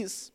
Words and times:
this 0.00 0.30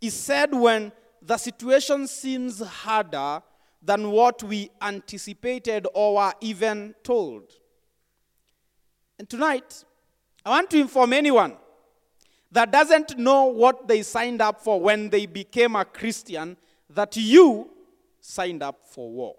is 0.00 0.14
said 0.14 0.52
when 0.54 0.92
the 1.20 1.36
situation 1.36 2.06
seems 2.06 2.60
harder 2.60 3.42
than 3.80 4.10
what 4.10 4.42
we 4.42 4.70
anticipated 4.80 5.86
or 5.94 6.16
were 6.16 6.32
even 6.40 6.94
told. 7.02 7.50
And 9.18 9.28
tonight, 9.28 9.84
I 10.44 10.50
want 10.50 10.70
to 10.70 10.80
inform 10.80 11.12
anyone 11.12 11.56
that 12.50 12.70
doesn't 12.70 13.16
know 13.16 13.46
what 13.46 13.88
they 13.88 14.02
signed 14.02 14.42
up 14.42 14.60
for 14.60 14.80
when 14.80 15.08
they 15.08 15.26
became 15.26 15.76
a 15.76 15.84
Christian 15.84 16.56
that 16.90 17.16
you 17.16 17.70
signed 18.20 18.62
up 18.62 18.80
for 18.90 19.10
war. 19.10 19.36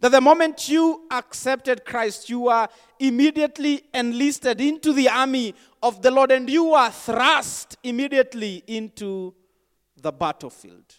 That 0.00 0.12
the 0.12 0.20
moment 0.20 0.68
you 0.68 1.06
accepted 1.10 1.84
Christ, 1.84 2.28
you 2.28 2.48
are 2.48 2.68
immediately 2.98 3.84
enlisted 3.94 4.60
into 4.60 4.92
the 4.92 5.08
army 5.08 5.54
of 5.82 6.02
the 6.02 6.10
Lord 6.10 6.30
and 6.30 6.48
you 6.48 6.74
are 6.74 6.90
thrust 6.90 7.76
immediately 7.82 8.62
into 8.66 9.34
the 9.96 10.12
battlefield. 10.12 10.94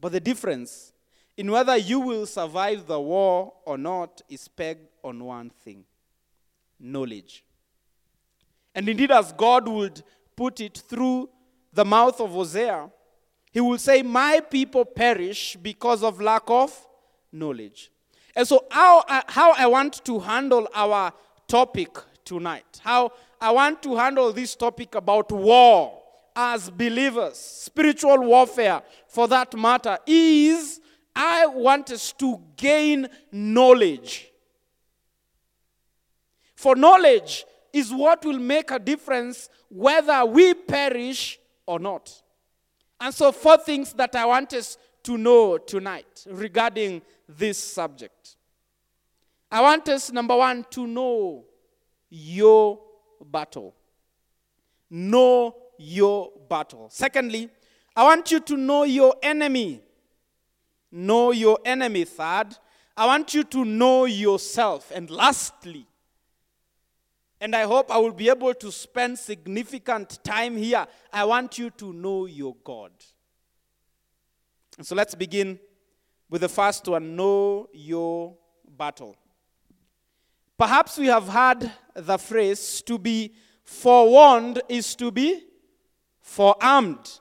But 0.00 0.12
the 0.12 0.20
difference 0.20 0.92
in 1.36 1.50
whether 1.50 1.76
you 1.76 2.00
will 2.00 2.26
survive 2.26 2.86
the 2.86 3.00
war 3.00 3.52
or 3.64 3.78
not 3.78 4.22
is 4.28 4.48
pegged 4.48 4.88
on 5.04 5.22
one 5.24 5.50
thing 5.50 5.84
knowledge. 6.80 7.44
And 8.74 8.88
indeed, 8.88 9.10
as 9.12 9.32
God 9.32 9.68
would 9.68 10.02
put 10.34 10.60
it 10.60 10.82
through 10.88 11.28
the 11.72 11.84
mouth 11.84 12.20
of 12.20 12.30
Hosea, 12.30 12.90
he 13.52 13.60
will 13.60 13.78
say, 13.78 14.02
My 14.02 14.40
people 14.40 14.84
perish 14.84 15.56
because 15.60 16.02
of 16.02 16.20
lack 16.20 16.44
of 16.48 16.74
knowledge. 17.30 17.92
And 18.34 18.48
so, 18.48 18.64
how 18.70 19.04
I, 19.06 19.22
how 19.28 19.52
I 19.52 19.66
want 19.66 20.04
to 20.06 20.18
handle 20.18 20.66
our 20.74 21.12
topic 21.46 21.90
tonight, 22.24 22.80
how 22.82 23.12
I 23.40 23.50
want 23.50 23.82
to 23.82 23.94
handle 23.94 24.32
this 24.32 24.56
topic 24.56 24.94
about 24.94 25.30
war 25.30 26.00
as 26.34 26.70
believers, 26.70 27.36
spiritual 27.36 28.18
warfare 28.20 28.82
for 29.06 29.28
that 29.28 29.54
matter, 29.54 29.98
is 30.06 30.80
I 31.14 31.46
want 31.46 31.90
us 31.90 32.12
to 32.12 32.40
gain 32.56 33.06
knowledge. 33.30 34.30
For 36.54 36.74
knowledge 36.74 37.44
is 37.70 37.92
what 37.92 38.24
will 38.24 38.38
make 38.38 38.70
a 38.70 38.78
difference 38.78 39.50
whether 39.68 40.24
we 40.24 40.54
perish 40.54 41.38
or 41.66 41.78
not. 41.78 42.21
And 43.02 43.12
so, 43.12 43.32
four 43.32 43.56
things 43.56 43.92
that 43.94 44.14
I 44.14 44.24
want 44.24 44.52
us 44.52 44.78
to 45.02 45.18
know 45.18 45.58
tonight 45.58 46.24
regarding 46.30 47.02
this 47.28 47.58
subject. 47.58 48.36
I 49.50 49.60
want 49.60 49.88
us, 49.88 50.12
number 50.12 50.36
one, 50.36 50.64
to 50.70 50.86
know 50.86 51.44
your 52.08 52.78
battle. 53.20 53.74
Know 54.88 55.56
your 55.78 56.30
battle. 56.48 56.90
Secondly, 56.92 57.50
I 57.96 58.04
want 58.04 58.30
you 58.30 58.38
to 58.38 58.56
know 58.56 58.84
your 58.84 59.16
enemy. 59.20 59.82
Know 60.92 61.32
your 61.32 61.58
enemy. 61.64 62.04
Third, 62.04 62.56
I 62.96 63.06
want 63.06 63.34
you 63.34 63.42
to 63.42 63.64
know 63.64 64.04
yourself. 64.04 64.92
And 64.94 65.10
lastly, 65.10 65.88
and 67.42 67.56
I 67.56 67.64
hope 67.64 67.90
I 67.90 67.98
will 67.98 68.12
be 68.12 68.28
able 68.28 68.54
to 68.54 68.70
spend 68.70 69.18
significant 69.18 70.22
time 70.22 70.56
here. 70.56 70.86
I 71.12 71.24
want 71.24 71.58
you 71.58 71.70
to 71.70 71.92
know 71.92 72.26
your 72.26 72.54
God. 72.62 72.92
And 74.78 74.86
so 74.86 74.94
let's 74.94 75.16
begin 75.16 75.58
with 76.30 76.42
the 76.42 76.48
first 76.48 76.86
one 76.86 77.16
know 77.16 77.68
your 77.72 78.36
battle. 78.78 79.16
Perhaps 80.56 80.98
we 80.98 81.08
have 81.08 81.26
heard 81.26 81.68
the 81.96 82.16
phrase 82.16 82.80
to 82.82 82.96
be 82.96 83.34
forewarned 83.64 84.62
is 84.68 84.94
to 84.94 85.10
be 85.10 85.42
forearmed. 86.20 87.18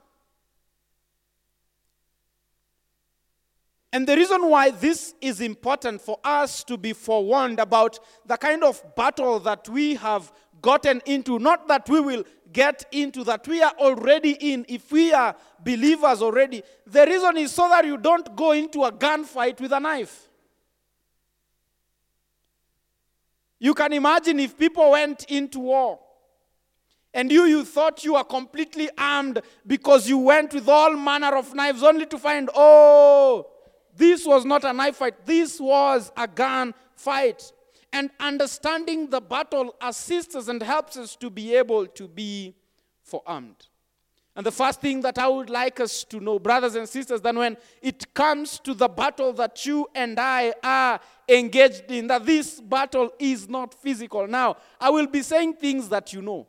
And 3.93 4.07
the 4.07 4.15
reason 4.15 4.47
why 4.49 4.71
this 4.71 5.15
is 5.19 5.41
important 5.41 6.01
for 6.01 6.17
us 6.23 6.63
to 6.65 6.77
be 6.77 6.93
forewarned 6.93 7.59
about 7.59 7.99
the 8.25 8.37
kind 8.37 8.63
of 8.63 8.81
battle 8.95 9.39
that 9.41 9.67
we 9.67 9.95
have 9.95 10.31
gotten 10.61 11.01
into, 11.05 11.39
not 11.39 11.67
that 11.67 11.89
we 11.89 11.99
will 11.99 12.23
get 12.53 12.85
into, 12.91 13.23
that 13.25 13.45
we 13.47 13.61
are 13.61 13.73
already 13.79 14.31
in, 14.39 14.65
if 14.69 14.91
we 14.91 15.11
are 15.11 15.35
believers 15.63 16.21
already, 16.21 16.63
the 16.85 17.05
reason 17.05 17.37
is 17.37 17.51
so 17.51 17.67
that 17.67 17.85
you 17.85 17.97
don't 17.97 18.33
go 18.35 18.51
into 18.51 18.83
a 18.83 18.91
gunfight 18.91 19.59
with 19.59 19.73
a 19.73 19.79
knife. 19.79 20.29
You 23.59 23.73
can 23.73 23.93
imagine 23.93 24.39
if 24.39 24.57
people 24.57 24.91
went 24.91 25.25
into 25.25 25.59
war 25.59 25.99
and 27.13 27.31
you, 27.31 27.43
you 27.43 27.65
thought 27.65 28.03
you 28.03 28.13
were 28.13 28.23
completely 28.23 28.89
armed 28.97 29.41
because 29.67 30.07
you 30.07 30.17
went 30.17 30.53
with 30.53 30.67
all 30.69 30.95
manner 30.95 31.35
of 31.35 31.53
knives 31.53 31.83
only 31.83 32.05
to 32.05 32.17
find, 32.17 32.49
oh, 32.55 33.50
this 34.01 34.25
was 34.25 34.45
not 34.45 34.63
a 34.63 34.73
knife 34.73 34.95
fight, 34.95 35.25
this 35.27 35.59
was 35.59 36.11
a 36.17 36.27
gun 36.27 36.73
fight. 36.95 37.51
And 37.93 38.09
understanding 38.19 39.09
the 39.09 39.21
battle 39.21 39.75
assists 39.79 40.35
us 40.35 40.47
and 40.47 40.63
helps 40.63 40.97
us 40.97 41.15
to 41.17 41.29
be 41.29 41.53
able 41.55 41.85
to 41.85 42.07
be 42.07 42.55
forearmed. 43.03 43.67
And 44.35 44.45
the 44.45 44.51
first 44.51 44.81
thing 44.81 45.01
that 45.01 45.19
I 45.19 45.27
would 45.27 45.49
like 45.49 45.79
us 45.79 46.03
to 46.05 46.19
know, 46.19 46.39
brothers 46.39 46.75
and 46.75 46.89
sisters, 46.89 47.21
that 47.21 47.35
when 47.35 47.57
it 47.81 48.11
comes 48.13 48.59
to 48.61 48.73
the 48.73 48.87
battle 48.87 49.33
that 49.33 49.65
you 49.65 49.87
and 49.93 50.17
I 50.19 50.53
are 50.63 50.99
engaged 51.27 51.91
in, 51.91 52.07
that 52.07 52.25
this 52.25 52.59
battle 52.59 53.11
is 53.19 53.47
not 53.49 53.73
physical. 53.73 54.25
Now, 54.25 54.55
I 54.79 54.89
will 54.89 55.07
be 55.07 55.21
saying 55.21 55.55
things 55.55 55.89
that 55.89 56.11
you 56.11 56.21
know. 56.21 56.47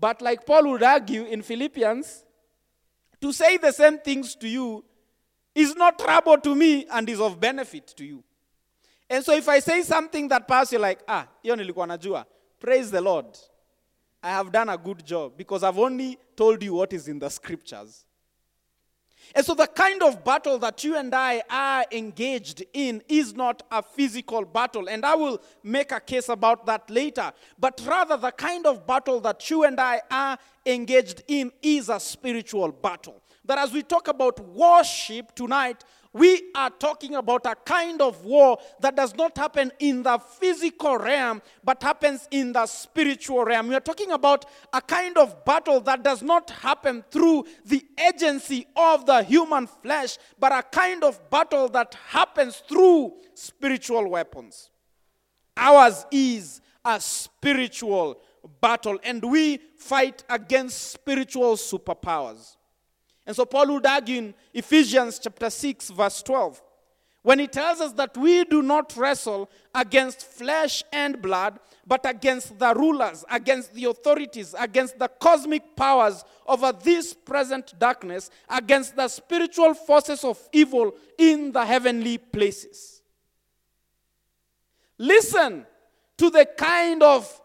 But 0.00 0.20
like 0.20 0.44
Paul 0.46 0.70
would 0.70 0.82
argue 0.82 1.26
in 1.26 1.42
Philippians, 1.42 2.24
to 3.20 3.32
say 3.32 3.58
the 3.58 3.72
same 3.72 3.98
things 3.98 4.34
to 4.36 4.48
you 4.48 4.84
is 5.56 5.74
not 5.74 5.98
trouble 5.98 6.38
to 6.38 6.54
me 6.54 6.86
and 6.92 7.08
is 7.08 7.18
of 7.18 7.40
benefit 7.40 7.86
to 7.96 8.04
you. 8.04 8.22
And 9.08 9.24
so 9.24 9.32
if 9.32 9.48
I 9.48 9.58
say 9.60 9.82
something 9.82 10.28
that 10.28 10.46
perhaps 10.46 10.70
you're 10.70 10.80
like, 10.80 11.00
ah, 11.08 11.26
hiyo 11.42 11.56
nilikuwa 11.56 12.24
praise 12.60 12.90
the 12.90 13.00
Lord. 13.00 13.26
I 14.22 14.30
have 14.30 14.52
done 14.52 14.68
a 14.68 14.76
good 14.76 15.04
job 15.04 15.36
because 15.36 15.62
I've 15.62 15.78
only 15.78 16.18
told 16.36 16.62
you 16.62 16.74
what 16.74 16.92
is 16.92 17.08
in 17.08 17.18
the 17.18 17.30
scriptures. 17.30 18.04
And 19.34 19.44
so 19.44 19.54
the 19.54 19.66
kind 19.66 20.02
of 20.02 20.22
battle 20.24 20.58
that 20.58 20.84
you 20.84 20.96
and 20.96 21.14
I 21.14 21.42
are 21.48 21.84
engaged 21.90 22.64
in 22.72 23.02
is 23.08 23.34
not 23.34 23.62
a 23.70 23.82
physical 23.82 24.44
battle. 24.44 24.88
And 24.88 25.04
I 25.04 25.14
will 25.14 25.40
make 25.62 25.90
a 25.90 26.00
case 26.00 26.28
about 26.28 26.66
that 26.66 26.88
later. 26.90 27.32
But 27.58 27.80
rather, 27.86 28.16
the 28.16 28.30
kind 28.30 28.66
of 28.66 28.86
battle 28.86 29.20
that 29.20 29.48
you 29.50 29.64
and 29.64 29.80
I 29.80 30.00
are 30.10 30.38
engaged 30.64 31.22
in 31.28 31.50
is 31.62 31.88
a 31.88 31.98
spiritual 31.98 32.72
battle. 32.72 33.20
That 33.46 33.58
as 33.58 33.72
we 33.72 33.82
talk 33.82 34.08
about 34.08 34.40
worship 34.40 35.34
tonight, 35.34 35.84
we 36.12 36.50
are 36.54 36.70
talking 36.70 37.14
about 37.14 37.44
a 37.44 37.54
kind 37.54 38.00
of 38.00 38.24
war 38.24 38.58
that 38.80 38.96
does 38.96 39.14
not 39.14 39.36
happen 39.36 39.70
in 39.78 40.02
the 40.02 40.18
physical 40.18 40.96
realm, 40.96 41.42
but 41.62 41.82
happens 41.82 42.26
in 42.30 42.52
the 42.52 42.64
spiritual 42.66 43.44
realm. 43.44 43.68
We 43.68 43.74
are 43.74 43.80
talking 43.80 44.12
about 44.12 44.46
a 44.72 44.80
kind 44.80 45.18
of 45.18 45.44
battle 45.44 45.80
that 45.80 46.02
does 46.02 46.22
not 46.22 46.48
happen 46.48 47.04
through 47.10 47.44
the 47.66 47.84
agency 48.08 48.66
of 48.74 49.04
the 49.04 49.22
human 49.24 49.66
flesh, 49.66 50.16
but 50.38 50.52
a 50.52 50.62
kind 50.62 51.04
of 51.04 51.28
battle 51.28 51.68
that 51.68 51.94
happens 52.08 52.62
through 52.66 53.12
spiritual 53.34 54.08
weapons. 54.08 54.70
Ours 55.54 56.06
is 56.10 56.62
a 56.82 56.98
spiritual 56.98 58.20
battle, 58.60 58.98
and 59.04 59.22
we 59.22 59.58
fight 59.76 60.24
against 60.30 60.92
spiritual 60.92 61.56
superpowers. 61.56 62.55
And 63.26 63.34
so 63.34 63.44
Paul 63.44 63.74
would 63.74 63.86
argue 63.86 64.18
in 64.18 64.34
Ephesians 64.54 65.18
chapter 65.18 65.50
6, 65.50 65.90
verse 65.90 66.22
12, 66.22 66.62
when 67.22 67.40
he 67.40 67.48
tells 67.48 67.80
us 67.80 67.92
that 67.94 68.16
we 68.16 68.44
do 68.44 68.62
not 68.62 68.96
wrestle 68.96 69.50
against 69.74 70.22
flesh 70.22 70.84
and 70.92 71.20
blood, 71.20 71.58
but 71.84 72.08
against 72.08 72.56
the 72.56 72.72
rulers, 72.72 73.24
against 73.28 73.74
the 73.74 73.86
authorities, 73.86 74.54
against 74.56 74.96
the 74.96 75.08
cosmic 75.08 75.74
powers 75.74 76.24
over 76.46 76.70
this 76.70 77.14
present 77.14 77.74
darkness, 77.80 78.30
against 78.48 78.94
the 78.94 79.08
spiritual 79.08 79.74
forces 79.74 80.22
of 80.22 80.38
evil 80.52 80.94
in 81.18 81.50
the 81.50 81.64
heavenly 81.64 82.16
places. 82.18 83.02
Listen 84.98 85.66
to 86.16 86.30
the 86.30 86.46
kind 86.56 87.02
of 87.02 87.40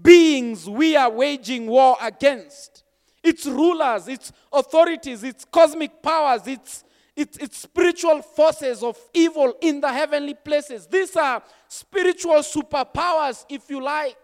beings 0.00 0.68
we 0.68 0.96
are 0.96 1.10
waging 1.10 1.68
war 1.68 1.96
against. 2.00 2.82
It's 3.22 3.46
rulers, 3.46 4.08
it's 4.08 4.32
authorities, 4.52 5.22
it's 5.22 5.44
cosmic 5.44 6.02
powers, 6.02 6.46
it's, 6.46 6.84
it's, 7.14 7.36
it's 7.36 7.58
spiritual 7.58 8.22
forces 8.22 8.82
of 8.82 8.98
evil 9.12 9.54
in 9.60 9.80
the 9.80 9.92
heavenly 9.92 10.34
places. 10.34 10.86
These 10.86 11.16
are 11.16 11.42
spiritual 11.68 12.36
superpowers, 12.36 13.44
if 13.48 13.68
you 13.68 13.82
like. 13.82 14.16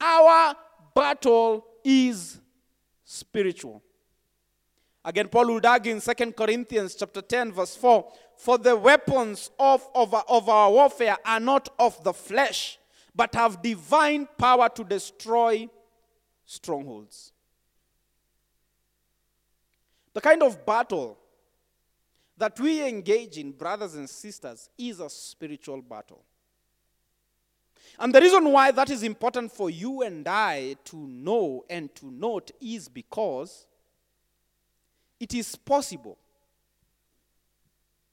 Our 0.00 0.54
battle 0.94 1.66
is 1.84 2.40
spiritual. 3.04 3.82
Again, 5.04 5.28
Paul 5.28 5.54
would 5.54 5.66
argue 5.66 5.92
in 5.94 6.00
2 6.00 6.32
Corinthians 6.32 6.94
chapter 6.94 7.22
10, 7.22 7.52
verse 7.52 7.76
4 7.76 8.12
For 8.36 8.58
the 8.58 8.76
weapons 8.76 9.50
of, 9.58 9.86
of, 9.94 10.14
of 10.14 10.48
our 10.48 10.70
warfare 10.70 11.16
are 11.24 11.40
not 11.40 11.68
of 11.78 12.02
the 12.02 12.12
flesh, 12.12 12.78
but 13.14 13.34
have 13.34 13.62
divine 13.62 14.28
power 14.38 14.68
to 14.70 14.84
destroy 14.84 15.68
strongholds. 16.44 17.32
The 20.18 20.22
kind 20.22 20.42
of 20.42 20.66
battle 20.66 21.16
that 22.36 22.58
we 22.58 22.84
engage 22.84 23.38
in, 23.38 23.52
brothers 23.52 23.94
and 23.94 24.10
sisters, 24.10 24.68
is 24.76 24.98
a 24.98 25.08
spiritual 25.08 25.80
battle. 25.80 26.24
And 28.00 28.12
the 28.12 28.20
reason 28.20 28.50
why 28.50 28.72
that 28.72 28.90
is 28.90 29.04
important 29.04 29.52
for 29.52 29.70
you 29.70 30.02
and 30.02 30.26
I 30.26 30.74
to 30.86 30.96
know 30.96 31.64
and 31.70 31.94
to 31.94 32.10
note 32.10 32.50
is 32.60 32.88
because 32.88 33.64
it 35.20 35.34
is 35.34 35.54
possible 35.54 36.18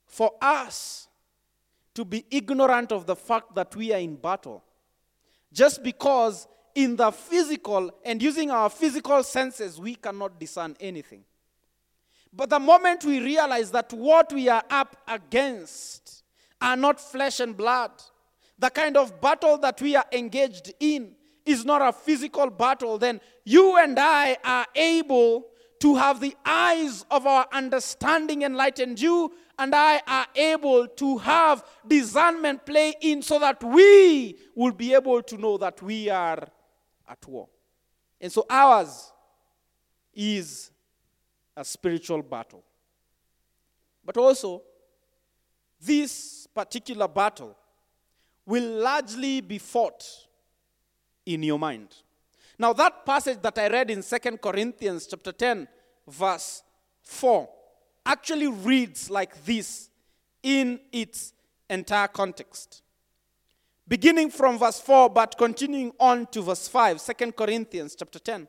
for 0.06 0.30
us 0.40 1.08
to 1.92 2.04
be 2.04 2.24
ignorant 2.30 2.92
of 2.92 3.06
the 3.06 3.16
fact 3.16 3.52
that 3.56 3.74
we 3.74 3.92
are 3.92 3.98
in 3.98 4.14
battle 4.14 4.62
just 5.52 5.82
because 5.82 6.46
in 6.72 6.94
the 6.94 7.10
physical 7.10 7.90
and 8.04 8.22
using 8.22 8.52
our 8.52 8.70
physical 8.70 9.24
senses 9.24 9.80
we 9.80 9.96
cannot 9.96 10.38
discern 10.38 10.76
anything. 10.78 11.24
But 12.36 12.50
the 12.50 12.60
moment 12.60 13.04
we 13.04 13.18
realize 13.20 13.70
that 13.70 13.92
what 13.94 14.30
we 14.30 14.48
are 14.50 14.62
up 14.68 14.96
against 15.08 16.22
are 16.60 16.76
not 16.76 17.00
flesh 17.00 17.40
and 17.40 17.56
blood, 17.56 17.90
the 18.58 18.68
kind 18.68 18.96
of 18.96 19.20
battle 19.20 19.56
that 19.58 19.80
we 19.80 19.96
are 19.96 20.04
engaged 20.12 20.74
in 20.78 21.14
is 21.46 21.64
not 21.64 21.80
a 21.80 21.92
physical 21.92 22.50
battle, 22.50 22.98
then 22.98 23.20
you 23.44 23.78
and 23.78 23.98
I 23.98 24.36
are 24.44 24.66
able 24.74 25.46
to 25.80 25.94
have 25.94 26.20
the 26.20 26.34
eyes 26.44 27.06
of 27.10 27.26
our 27.26 27.46
understanding 27.52 28.42
enlightened. 28.42 29.00
You 29.00 29.32
and 29.58 29.74
I 29.74 30.02
are 30.06 30.26
able 30.34 30.88
to 30.88 31.18
have 31.18 31.64
discernment 31.86 32.66
play 32.66 32.94
in 33.00 33.22
so 33.22 33.38
that 33.38 33.62
we 33.62 34.36
will 34.54 34.72
be 34.72 34.92
able 34.92 35.22
to 35.22 35.38
know 35.38 35.56
that 35.58 35.80
we 35.80 36.10
are 36.10 36.46
at 37.08 37.26
war. 37.26 37.48
And 38.20 38.30
so 38.30 38.44
ours 38.50 39.12
is 40.12 40.70
a 41.56 41.64
spiritual 41.64 42.22
battle. 42.22 42.62
But 44.04 44.16
also, 44.16 44.62
this 45.80 46.46
particular 46.54 47.08
battle 47.08 47.56
will 48.44 48.80
largely 48.80 49.40
be 49.40 49.58
fought 49.58 50.04
in 51.24 51.42
your 51.42 51.58
mind. 51.58 51.88
Now, 52.58 52.72
that 52.72 53.04
passage 53.04 53.38
that 53.42 53.58
I 53.58 53.68
read 53.68 53.90
in 53.90 54.02
Second 54.02 54.40
Corinthians 54.40 55.06
chapter 55.06 55.32
10, 55.32 55.68
verse 56.08 56.62
4, 57.02 57.48
actually 58.04 58.46
reads 58.46 59.10
like 59.10 59.44
this 59.44 59.90
in 60.42 60.80
its 60.92 61.32
entire 61.68 62.08
context. 62.08 62.82
Beginning 63.88 64.30
from 64.30 64.58
verse 64.58 64.80
4, 64.80 65.10
but 65.10 65.36
continuing 65.36 65.92
on 66.00 66.26
to 66.28 66.42
verse 66.42 66.68
5, 66.68 67.04
2 67.04 67.32
Corinthians 67.32 67.94
chapter 67.94 68.18
10. 68.18 68.48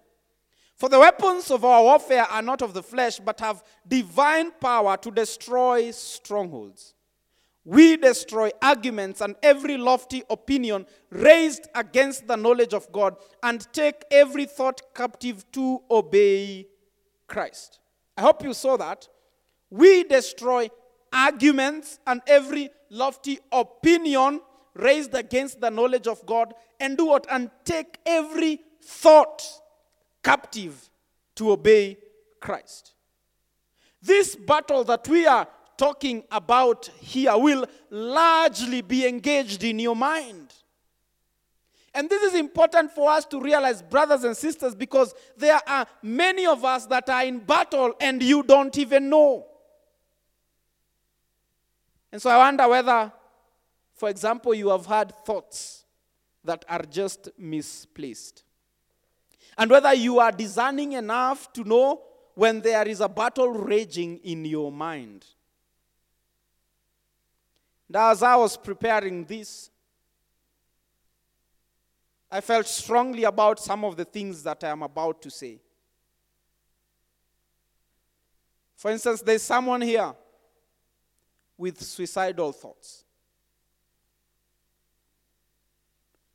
For 0.78 0.90
the 0.90 1.00
weapons 1.00 1.50
of 1.50 1.66
our 1.66 1.82
warfare 1.82 2.26
are 2.26 2.44
not 2.44 2.62
of 2.62 2.76
the 2.76 2.84
flesh, 2.84 3.20
but 3.20 3.40
have 3.40 3.64
divine 3.88 4.52
power 4.52 4.96
to 4.98 5.10
destroy 5.10 5.90
strongholds. 5.90 6.94
We 7.66 7.98
destroy 7.98 8.52
arguments 8.62 9.22
and 9.22 9.36
every 9.42 9.76
lofty 9.76 10.22
opinion 10.30 10.86
raised 11.10 11.68
against 11.74 12.28
the 12.28 12.38
knowledge 12.38 12.76
of 12.76 12.92
God 12.92 13.18
and 13.42 13.68
take 13.74 14.04
every 14.12 14.46
thought 14.46 14.82
captive 14.94 15.52
to 15.54 15.82
obey 15.90 16.68
Christ. 17.26 17.80
I 18.16 18.22
hope 18.22 18.44
you 18.44 18.54
saw 18.54 18.78
that. 18.78 19.10
We 19.72 20.04
destroy 20.04 20.70
arguments 21.12 22.00
and 22.06 22.22
every 22.28 22.70
lofty 22.92 23.40
opinion 23.52 24.42
raised 24.76 25.16
against 25.16 25.60
the 25.60 25.72
knowledge 25.72 26.06
of 26.06 26.24
God 26.28 26.54
and 26.80 26.96
do 26.96 27.08
what? 27.08 27.26
And 27.32 27.50
take 27.66 27.98
every 28.06 28.62
thought 28.82 29.44
captive 30.28 30.90
to 31.36 31.52
obey 31.52 31.98
Christ. 32.42 32.96
This 34.02 34.36
battle 34.36 34.84
that 34.84 35.08
we 35.08 35.26
are 35.26 35.48
talking 35.78 36.22
about 36.30 36.88
here 37.00 37.38
will 37.38 37.66
largely 37.90 38.82
be 38.82 39.08
engaged 39.08 39.64
in 39.64 39.80
your 39.80 39.96
mind. 39.96 40.54
And 41.94 42.10
this 42.10 42.22
is 42.24 42.36
important 42.38 42.92
for 42.92 43.10
us 43.10 43.24
to 43.28 43.40
realize, 43.40 43.82
brothers 43.82 44.26
and 44.26 44.36
sisters, 44.36 44.76
because 44.76 45.16
there 45.38 45.62
are 45.66 45.88
many 46.04 46.46
of 46.46 46.66
us 46.66 46.86
that 46.88 47.10
are 47.10 47.24
in 47.24 47.40
battle 47.40 47.94
and 48.02 48.22
you 48.22 48.44
don't 48.44 48.78
even 48.78 49.10
know. 49.10 49.46
And 52.12 52.22
so 52.22 52.30
I 52.30 52.38
wonder 52.38 52.68
whether, 52.68 53.14
for 53.94 54.10
example, 54.10 54.54
you 54.54 54.70
have 54.70 54.88
had 54.88 55.16
thoughts 55.26 55.86
that 56.44 56.66
are 56.68 56.84
just 56.84 57.30
misplaced. 57.38 58.44
And 59.58 59.72
whether 59.72 59.94
you 59.94 60.20
are 60.20 60.32
discerning 60.32 60.94
enough 60.94 61.52
to 61.54 61.64
know 61.64 62.02
when 62.36 62.62
there 62.62 62.88
is 62.88 63.02
a 63.02 63.10
battle 63.10 63.50
raging 63.50 64.18
in 64.18 64.46
your 64.46 64.72
mind. 64.72 65.26
And 67.88 67.96
as 67.96 68.22
I 68.22 68.36
was 68.36 68.56
preparing 68.56 69.26
this, 69.26 69.72
I 72.30 72.42
felt 72.42 72.68
strongly 72.68 73.24
about 73.24 73.60
some 73.60 73.86
of 73.86 73.96
the 73.96 74.06
things 74.06 74.44
that 74.44 74.64
I 74.64 74.70
am 74.70 74.84
about 74.84 75.22
to 75.24 75.32
say. 75.32 75.60
For 78.76 78.92
instance, 78.92 79.22
there's 79.22 79.42
someone 79.42 79.82
here 79.82 80.14
with 81.58 81.82
suicidal 81.82 82.52
thoughts. 82.52 83.06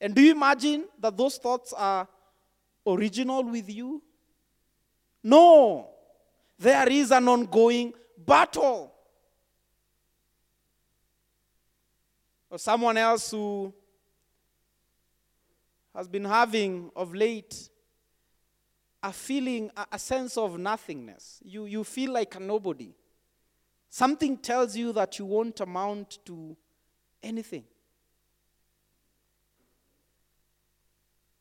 And 0.01 0.13
do 0.13 0.21
you 0.21 0.33
imagine 0.33 0.87
that 0.99 1.17
those 1.17 1.37
thoughts 1.37 1.73
are 1.73 2.09
original 2.87 3.45
with 3.45 3.69
you? 3.71 4.03
No. 5.23 5.89
There 6.59 6.89
is 6.89 7.11
an 7.11 7.29
ongoing 7.29 7.95
battle. 8.17 8.93
or 12.53 12.59
someone 12.59 12.99
else 12.99 13.31
who 13.31 13.73
has 15.95 16.07
been 16.07 16.27
having 16.27 16.91
of 16.95 17.15
late 17.15 17.71
a 19.03 19.11
feeling, 19.11 19.71
a, 19.91 19.99
sense 19.99 20.37
of 20.37 20.59
nothingness. 20.59 21.41
You, 21.43 21.65
you 21.65 21.83
feel 21.83 22.13
like 22.13 22.37
a 22.37 22.41
nobody. 22.41 22.95
Something 23.89 24.37
tells 24.37 24.77
you 24.77 24.93
that 24.93 25.19
you 25.19 25.25
won't 25.25 25.59
amount 25.61 26.19
to 26.27 26.55
anything. 27.23 27.65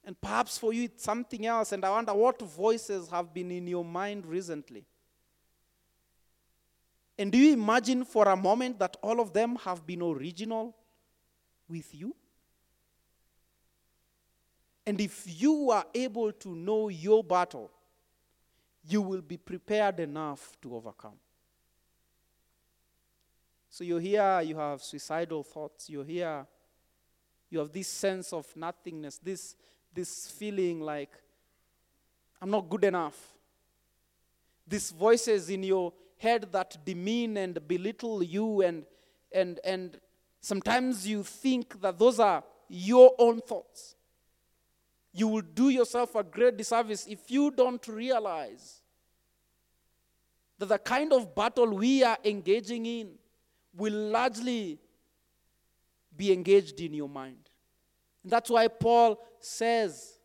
And 0.04 0.20
perhaps 0.20 0.58
for 0.58 0.74
you 0.74 0.84
it's 0.86 1.04
something 1.04 1.46
else, 1.46 1.72
and 1.72 1.86
I 1.86 1.90
wonder 1.92 2.14
what 2.14 2.42
voices 2.42 3.08
have 3.10 3.34
been 3.34 3.52
in 3.52 3.68
your 3.68 3.86
mind 3.86 4.26
recently. 4.26 4.86
And 7.18 7.32
do 7.32 7.38
you 7.38 7.54
imagine 7.54 8.04
for 8.04 8.28
a 8.28 8.36
moment 8.36 8.80
that 8.80 8.98
all 9.02 9.20
of 9.20 9.32
them 9.32 9.56
have 9.58 9.86
been 9.86 10.02
original 10.02 10.76
with 11.70 11.94
you? 11.94 12.16
And 14.88 15.00
if 15.00 15.26
you 15.28 15.70
are 15.70 15.86
able 15.94 16.32
to 16.32 16.56
know 16.56 16.90
your 16.90 17.24
battle, 17.24 17.70
you 18.84 19.02
will 19.04 19.22
be 19.22 19.38
prepared 19.38 20.00
enough 20.00 20.58
to 20.64 20.76
overcome. 20.76 21.14
So 23.70 23.84
you're 23.84 24.00
here, 24.00 24.42
you 24.42 24.58
have 24.58 24.82
suicidal 24.82 25.44
thoughts, 25.44 25.90
you're 25.90 26.04
here, 26.04 26.46
you 27.50 27.60
have 27.60 27.72
this 27.72 27.88
sense 27.88 28.34
of 28.34 28.48
nothingness, 28.56 29.18
this, 29.20 29.56
this 29.94 30.28
feeling 30.28 30.82
like, 30.82 31.12
I'm 32.42 32.50
not 32.50 32.70
good 32.70 32.84
enough. 32.84 33.18
These 34.68 34.92
voices 34.92 35.50
in 35.50 35.64
your 35.64 35.94
head 36.18 36.48
that 36.52 36.78
demean 36.86 37.38
and 37.38 37.68
belittle 37.68 38.24
you 38.24 38.62
and, 38.62 38.86
and, 39.32 39.60
and 39.64 40.00
Sometimes 40.42 41.08
you 41.08 41.22
think 41.22 41.80
that 41.82 42.00
those 42.00 42.20
are 42.20 42.44
your 42.68 43.14
own 43.20 43.40
thoughts. 43.42 43.96
You 45.14 45.28
will 45.28 45.44
do 45.44 45.70
yourself 45.70 46.16
a 46.16 46.24
great 46.24 46.58
disservice 46.58 47.06
if 47.08 47.30
you 47.30 47.52
don't 47.52 47.86
realize 47.88 48.82
that 50.58 50.66
the 50.66 50.80
kind 50.80 51.14
of 51.14 51.36
battle 51.36 51.76
we 51.76 52.04
are 52.04 52.18
engaging 52.26 52.86
in 52.88 53.12
will 53.76 53.94
largely 53.94 54.80
be 56.16 56.34
engaged 56.34 56.82
in 56.82 56.96
your 56.96 57.10
mind. 57.10 57.50
And 58.24 58.32
that's 58.32 58.50
why 58.50 58.68
Paul 58.68 59.20
says, 59.40 60.20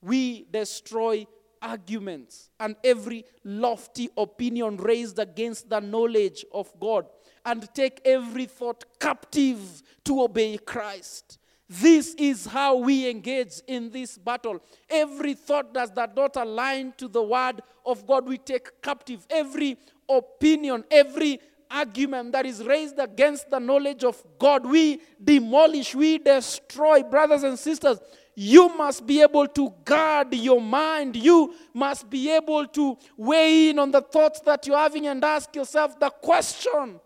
We 0.00 0.46
destroy 0.50 1.26
arguments 1.60 2.50
and 2.58 2.74
every 2.82 3.24
lofty 3.44 4.08
opinion 4.16 4.76
raised 4.76 5.18
against 5.18 5.68
the 5.68 5.80
knowledge 5.80 6.44
of 6.52 6.72
God 6.80 7.06
and 7.44 7.72
take 7.72 8.00
every 8.04 8.46
thought 8.46 8.84
captive 8.98 9.82
to 10.04 10.22
obey 10.22 10.58
Christ. 10.58 11.38
This 11.68 12.14
is 12.18 12.44
how 12.44 12.76
we 12.76 13.08
engage 13.08 13.62
in 13.66 13.90
this 13.90 14.18
battle. 14.18 14.60
Every 14.90 15.32
thought 15.34 15.72
does 15.72 15.90
that 15.92 16.14
not 16.14 16.36
align 16.36 16.92
to 16.98 17.08
the 17.08 17.22
word 17.22 17.62
of 17.86 18.06
God, 18.06 18.26
we 18.26 18.36
take 18.36 18.82
captive. 18.82 19.26
Every 19.30 19.78
opinion, 20.08 20.84
every 20.90 21.40
argument 21.72 22.32
that 22.32 22.46
is 22.46 22.62
raised 22.62 22.98
against 22.98 23.50
the 23.50 23.58
knowledge 23.58 24.04
of 24.04 24.22
God, 24.38 24.66
we 24.66 25.00
demolish, 25.22 25.94
we 25.94 26.18
destroy. 26.18 27.02
Brothers 27.02 27.42
and 27.42 27.58
sisters, 27.58 27.98
you 28.34 28.68
must 28.76 29.06
be 29.06 29.20
able 29.20 29.46
to 29.48 29.72
guard 29.84 30.34
your 30.34 30.60
mind. 30.60 31.16
You 31.16 31.54
must 31.74 32.08
be 32.08 32.30
able 32.30 32.66
to 32.68 32.96
weigh 33.16 33.70
in 33.70 33.78
on 33.78 33.90
the 33.90 34.00
thoughts 34.00 34.40
that 34.40 34.66
you're 34.66 34.78
having 34.78 35.06
and 35.06 35.22
ask 35.24 35.54
yourself 35.54 35.98
the 35.98 36.10
question 36.10 37.00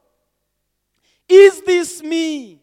Is 1.28 1.60
this 1.62 2.02
me 2.02 2.60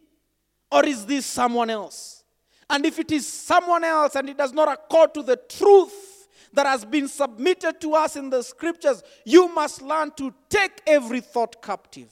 or 0.71 0.85
is 0.85 1.05
this 1.05 1.25
someone 1.25 1.69
else? 1.69 2.23
And 2.69 2.85
if 2.85 2.97
it 2.99 3.11
is 3.11 3.27
someone 3.27 3.83
else 3.83 4.15
and 4.15 4.29
it 4.29 4.37
does 4.37 4.53
not 4.53 4.71
accord 4.71 5.13
to 5.15 5.23
the 5.23 5.37
truth 5.37 6.12
that 6.53 6.65
has 6.65 6.85
been 6.85 7.07
submitted 7.07 7.81
to 7.81 7.93
us 7.93 8.15
in 8.15 8.29
the 8.29 8.41
scriptures, 8.41 9.03
you 9.25 9.47
must 9.53 9.81
learn 9.81 10.11
to 10.17 10.33
take 10.49 10.81
every 10.87 11.19
thought 11.19 11.61
captive. 11.61 12.09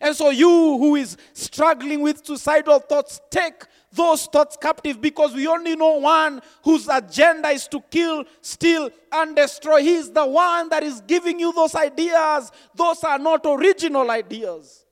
And 0.00 0.16
so, 0.16 0.30
you 0.30 0.48
who 0.48 0.96
is 0.96 1.16
struggling 1.34 2.00
with 2.00 2.24
suicidal 2.24 2.80
thoughts, 2.80 3.20
take 3.30 3.64
those 3.92 4.26
thoughts 4.26 4.56
captive 4.60 5.00
because 5.00 5.34
we 5.34 5.46
only 5.46 5.76
know 5.76 5.98
one 5.98 6.40
whose 6.64 6.88
agenda 6.88 7.48
is 7.48 7.68
to 7.68 7.80
kill, 7.90 8.24
steal, 8.40 8.90
and 9.12 9.36
destroy. 9.36 9.82
He 9.82 9.94
is 9.94 10.10
the 10.10 10.26
one 10.26 10.68
that 10.70 10.82
is 10.82 11.00
giving 11.02 11.38
you 11.38 11.52
those 11.52 11.74
ideas. 11.74 12.50
Those 12.74 13.04
are 13.04 13.18
not 13.18 13.42
original 13.44 14.10
ideas. 14.10 14.84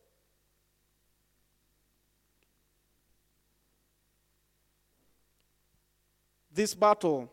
This 6.55 6.75
battle 6.75 7.32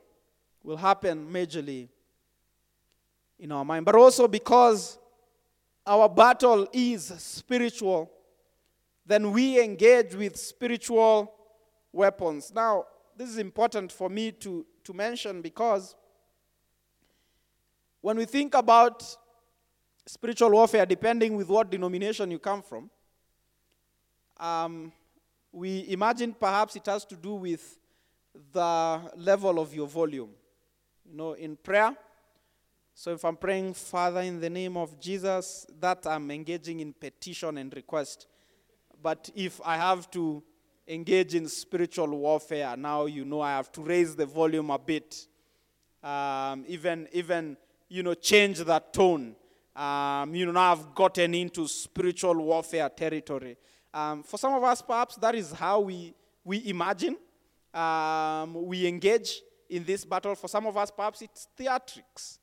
will 0.69 0.77
happen 0.77 1.27
majorly 1.31 1.89
in 3.39 3.51
our 3.51 3.65
mind, 3.65 3.85
but 3.85 3.95
also 3.95 4.27
because 4.27 4.99
our 5.83 6.07
battle 6.07 6.67
is 6.71 7.05
spiritual, 7.17 8.11
then 9.03 9.31
we 9.31 9.59
engage 9.59 10.13
with 10.13 10.37
spiritual 10.37 11.33
weapons. 11.91 12.51
Now, 12.53 12.85
this 13.17 13.29
is 13.29 13.39
important 13.39 13.91
for 13.91 14.09
me 14.09 14.31
to, 14.33 14.63
to 14.83 14.93
mention 14.93 15.41
because 15.41 15.95
when 18.01 18.17
we 18.17 18.25
think 18.25 18.53
about 18.53 19.03
spiritual 20.05 20.51
warfare, 20.51 20.85
depending 20.85 21.35
with 21.35 21.49
what 21.49 21.71
denomination 21.71 22.29
you 22.29 22.37
come 22.37 22.61
from, 22.61 22.91
um, 24.37 24.91
we 25.51 25.89
imagine 25.89 26.31
perhaps 26.31 26.75
it 26.75 26.85
has 26.85 27.05
to 27.05 27.15
do 27.15 27.33
with 27.33 27.79
the 28.53 29.01
level 29.15 29.59
of 29.59 29.73
your 29.73 29.87
volume. 29.87 30.29
You 31.09 31.17
know, 31.17 31.33
in 31.33 31.57
prayer, 31.57 31.97
so 32.93 33.11
if 33.13 33.25
I'm 33.25 33.35
praying, 33.35 33.73
Father, 33.73 34.19
in 34.19 34.39
the 34.39 34.49
name 34.49 34.77
of 34.77 34.99
Jesus, 34.99 35.65
that 35.79 36.05
I'm 36.05 36.29
engaging 36.29 36.81
in 36.81 36.93
petition 36.93 37.57
and 37.57 37.73
request. 37.75 38.27
But 39.01 39.29
if 39.33 39.59
I 39.65 39.77
have 39.77 40.11
to 40.11 40.43
engage 40.87 41.33
in 41.33 41.47
spiritual 41.47 42.09
warfare, 42.09 42.75
now 42.77 43.05
you 43.05 43.25
know 43.25 43.41
I 43.41 43.51
have 43.51 43.71
to 43.71 43.81
raise 43.81 44.15
the 44.15 44.27
volume 44.27 44.69
a 44.69 44.77
bit. 44.77 45.27
Um, 46.03 46.63
even, 46.67 47.07
even, 47.11 47.57
you 47.87 48.03
know, 48.03 48.13
change 48.13 48.59
that 48.59 48.93
tone. 48.93 49.35
Um, 49.75 50.35
you 50.35 50.45
know, 50.45 50.51
now 50.51 50.73
I've 50.73 50.93
gotten 50.93 51.33
into 51.33 51.67
spiritual 51.67 52.35
warfare 52.35 52.89
territory. 52.89 53.57
Um, 53.93 54.21
for 54.21 54.37
some 54.37 54.53
of 54.53 54.63
us, 54.63 54.81
perhaps 54.83 55.15
that 55.15 55.33
is 55.33 55.53
how 55.53 55.79
we, 55.79 56.13
we 56.43 56.69
imagine 56.69 57.17
um, 57.73 58.65
we 58.65 58.85
engage 58.85 59.41
in 59.69 59.83
this 59.83 60.05
battle. 60.05 60.35
For 60.35 60.47
some 60.47 60.65
of 60.65 60.75
us, 60.75 60.91
perhaps 60.91 61.21
it's 61.21 61.47
theatrics. 61.57 62.39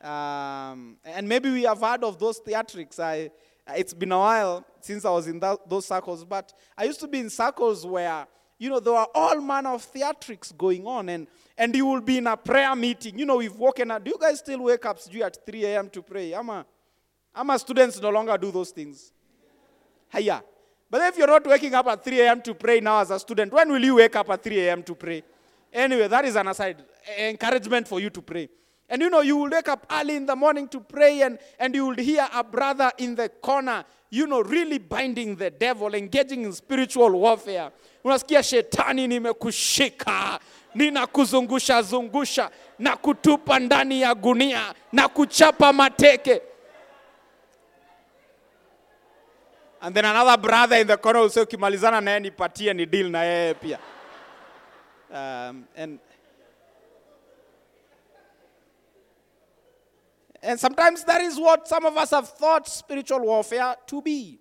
Um, 0.00 0.98
and 1.04 1.28
maybe 1.28 1.50
we 1.50 1.62
have 1.62 1.80
heard 1.80 2.04
of 2.04 2.18
those 2.18 2.40
theatrics. 2.40 3.00
I, 3.00 3.30
it's 3.74 3.94
been 3.94 4.12
a 4.12 4.18
while 4.18 4.64
since 4.80 5.04
I 5.04 5.10
was 5.10 5.26
in 5.26 5.40
that, 5.40 5.68
those 5.68 5.86
circles, 5.86 6.24
but 6.24 6.52
I 6.76 6.84
used 6.84 7.00
to 7.00 7.08
be 7.08 7.20
in 7.20 7.30
circles 7.30 7.86
where, 7.86 8.26
you 8.58 8.68
know, 8.68 8.80
there 8.80 8.92
were 8.92 9.06
all 9.14 9.40
manner 9.40 9.70
of 9.70 9.90
theatrics 9.90 10.56
going 10.56 10.86
on, 10.86 11.08
and, 11.08 11.26
and 11.56 11.74
you 11.74 11.86
will 11.86 12.02
be 12.02 12.18
in 12.18 12.26
a 12.26 12.36
prayer 12.36 12.74
meeting. 12.76 13.18
You 13.18 13.24
know, 13.24 13.36
we've 13.36 13.56
woken 13.56 13.90
up. 13.90 14.04
Do 14.04 14.10
you 14.10 14.18
guys 14.20 14.40
still 14.40 14.64
wake 14.64 14.84
up 14.84 14.98
at 15.24 15.46
3 15.46 15.64
a.m. 15.64 15.88
to 15.90 16.02
pray? 16.02 16.34
I'm 16.34 16.50
a, 16.50 16.66
I'm 17.34 17.48
a 17.48 17.58
students 17.58 18.00
no 18.00 18.10
longer 18.10 18.36
do 18.36 18.50
those 18.50 18.70
things. 18.70 19.10
Hiya. 20.12 20.42
But 20.90 21.00
if 21.08 21.18
you're 21.18 21.26
not 21.26 21.44
waking 21.46 21.74
up 21.74 21.86
at 21.86 22.04
3 22.04 22.20
a.m. 22.20 22.42
to 22.42 22.54
pray 22.54 22.80
now 22.80 23.00
as 23.00 23.10
a 23.10 23.18
student, 23.18 23.52
when 23.52 23.72
will 23.72 23.82
you 23.82 23.96
wake 23.96 24.14
up 24.14 24.28
at 24.28 24.42
3 24.42 24.60
a.m. 24.60 24.82
to 24.82 24.94
pray? 24.94 25.24
Anyway, 25.74 26.06
that 26.08 26.24
is 26.24 26.36
an 26.36 26.46
aside. 26.48 26.76
Encouragement 27.18 27.88
for 27.88 27.98
you 28.00 28.08
to 28.10 28.22
pray. 28.22 28.48
And 28.88 29.02
you 29.02 29.10
know, 29.10 29.22
you 29.22 29.36
will 29.36 29.50
wake 29.50 29.68
up 29.68 29.86
early 29.90 30.14
in 30.16 30.24
the 30.26 30.36
morning 30.36 30.68
to 30.68 30.78
pray, 30.80 31.22
and, 31.22 31.38
and 31.58 31.74
you 31.74 31.86
will 31.86 31.96
hear 31.96 32.28
a 32.32 32.44
brother 32.44 32.92
in 32.98 33.14
the 33.16 33.28
corner, 33.28 33.84
you 34.10 34.26
know, 34.26 34.40
really 34.42 34.78
binding 34.78 35.34
the 35.36 35.50
devil, 35.50 35.92
engaging 35.94 36.42
in 36.44 36.52
spiritual 36.52 37.10
warfare. 37.10 37.70
Unasikia 38.04 38.42
shetani 38.42 39.08
nimekushika, 39.08 40.38
ninakuzungusha 40.74 41.82
zungusha, 41.82 42.50
na 42.78 42.96
kutupa 42.96 43.58
ndani 43.58 44.00
ya 44.02 44.14
gunia, 44.14 44.74
na 44.92 45.08
kuchapa 45.08 45.72
mateke. 45.72 46.40
And 49.80 49.94
then 49.94 50.04
another 50.04 50.40
brother 50.40 50.76
in 50.76 50.86
the 50.86 50.96
corner 50.96 51.20
will 51.20 51.30
say, 51.30 51.42
ukimalizana 51.42 52.00
naye 52.00 52.20
nipatie 52.20 52.74
ni 52.74 52.86
deal 52.86 53.10
na 53.10 53.22
yeye 53.24 53.54
pia. 53.54 53.78
Um, 55.14 55.68
and 55.76 56.00
And 60.42 60.60
sometimes 60.60 61.04
that 61.04 61.22
is 61.22 61.40
what 61.40 61.66
some 61.66 61.86
of 61.86 61.96
us 61.96 62.10
have 62.10 62.28
thought 62.28 62.68
spiritual 62.68 63.20
warfare 63.20 63.76
to 63.86 64.02
be. 64.02 64.38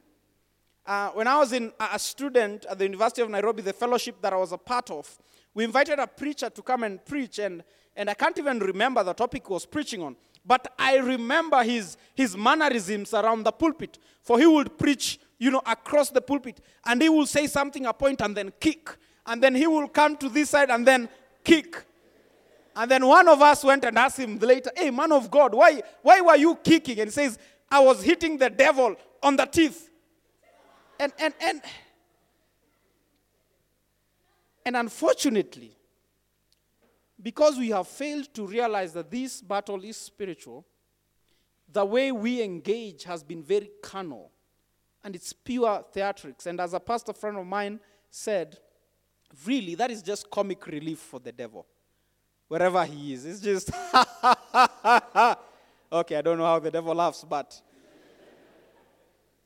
Uh, 0.85 1.11
when 1.11 1.27
I 1.27 1.37
was 1.37 1.53
in, 1.53 1.71
a 1.79 1.97
student 1.97 2.65
at 2.65 2.77
the 2.77 2.83
University 2.83 3.21
of 3.21 3.29
Nairobi, 3.29 3.61
the 3.61 3.71
fellowship 3.71 4.21
that 4.21 4.33
I 4.33 4.35
was 4.35 4.51
a 4.51 4.57
part 4.57 4.91
of, 4.91 5.17
we 5.53 5.63
invited 5.63 5.99
a 5.99 6.07
preacher 6.07 6.49
to 6.49 6.61
come 6.61 6.83
and 6.83 7.03
preach, 7.05 7.39
and, 7.39 7.63
and 7.95 8.09
I 8.09 8.15
can't 8.15 8.37
even 8.37 8.59
remember 8.59 9.01
the 9.01 9.13
topic 9.13 9.43
he 9.47 9.53
was 9.53 9.65
preaching 9.65 10.01
on. 10.01 10.17
But 10.45 10.73
I 10.77 10.97
remember 10.97 11.63
his, 11.63 11.95
his 12.13 12.35
mannerisms 12.35 13.13
around 13.13 13.43
the 13.43 13.53
pulpit. 13.53 13.97
For 14.23 14.37
he 14.37 14.45
would 14.45 14.77
preach, 14.77 15.21
you 15.39 15.51
know, 15.51 15.61
across 15.65 16.09
the 16.09 16.21
pulpit, 16.21 16.59
and 16.85 17.01
he 17.01 17.07
would 17.07 17.29
say 17.29 17.47
something, 17.47 17.85
a 17.85 17.93
point, 17.93 18.19
and 18.21 18.35
then 18.35 18.51
kick. 18.59 18.89
And 19.25 19.41
then 19.41 19.55
he 19.55 19.67
will 19.67 19.87
come 19.87 20.17
to 20.17 20.29
this 20.29 20.49
side 20.49 20.69
and 20.69 20.85
then 20.85 21.09
kick. 21.43 21.85
And 22.75 22.89
then 22.89 23.05
one 23.05 23.27
of 23.27 23.41
us 23.41 23.63
went 23.63 23.85
and 23.85 23.97
asked 23.97 24.19
him 24.19 24.37
later, 24.39 24.71
Hey, 24.75 24.89
man 24.89 25.11
of 25.11 25.29
God, 25.29 25.53
why, 25.53 25.81
why 26.01 26.21
were 26.21 26.35
you 26.35 26.55
kicking? 26.55 26.99
And 26.99 27.07
he 27.07 27.11
says, 27.11 27.37
I 27.69 27.79
was 27.79 28.03
hitting 28.03 28.37
the 28.37 28.49
devil 28.49 28.95
on 29.21 29.35
the 29.35 29.45
teeth. 29.45 29.89
And, 30.99 31.11
and, 31.19 31.33
and, 31.39 31.61
and 34.65 34.77
unfortunately, 34.77 35.75
because 37.21 37.57
we 37.57 37.69
have 37.69 37.87
failed 37.87 38.33
to 38.33 38.45
realize 38.45 38.93
that 38.93 39.09
this 39.09 39.41
battle 39.41 39.83
is 39.83 39.97
spiritual, 39.97 40.65
the 41.71 41.85
way 41.85 42.11
we 42.11 42.41
engage 42.41 43.03
has 43.03 43.23
been 43.23 43.41
very 43.41 43.69
carnal 43.81 44.31
and 45.03 45.15
it's 45.15 45.33
pure 45.33 45.83
theatrics. 45.93 46.45
And 46.45 46.59
as 46.59 46.73
a 46.73 46.79
pastor 46.79 47.13
friend 47.13 47.37
of 47.37 47.45
mine 47.45 47.79
said, 48.09 48.57
really, 49.45 49.75
that 49.75 49.91
is 49.91 50.01
just 50.01 50.29
comic 50.29 50.65
relief 50.67 50.99
for 50.99 51.19
the 51.19 51.31
devil 51.31 51.65
wherever 52.47 52.83
he 52.85 53.13
is. 53.13 53.25
It's 53.25 53.39
just, 53.39 53.69
okay, 55.91 56.17
I 56.17 56.21
don't 56.21 56.37
know 56.37 56.45
how 56.45 56.59
the 56.59 56.71
devil 56.71 56.93
laughs, 56.93 57.25
but 57.27 57.59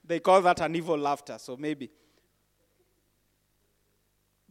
they 0.04 0.20
call 0.20 0.42
that 0.42 0.62
an 0.62 0.76
evil 0.76 0.98
laughter, 0.98 1.38
so 1.38 1.58
maybe. 1.58 1.90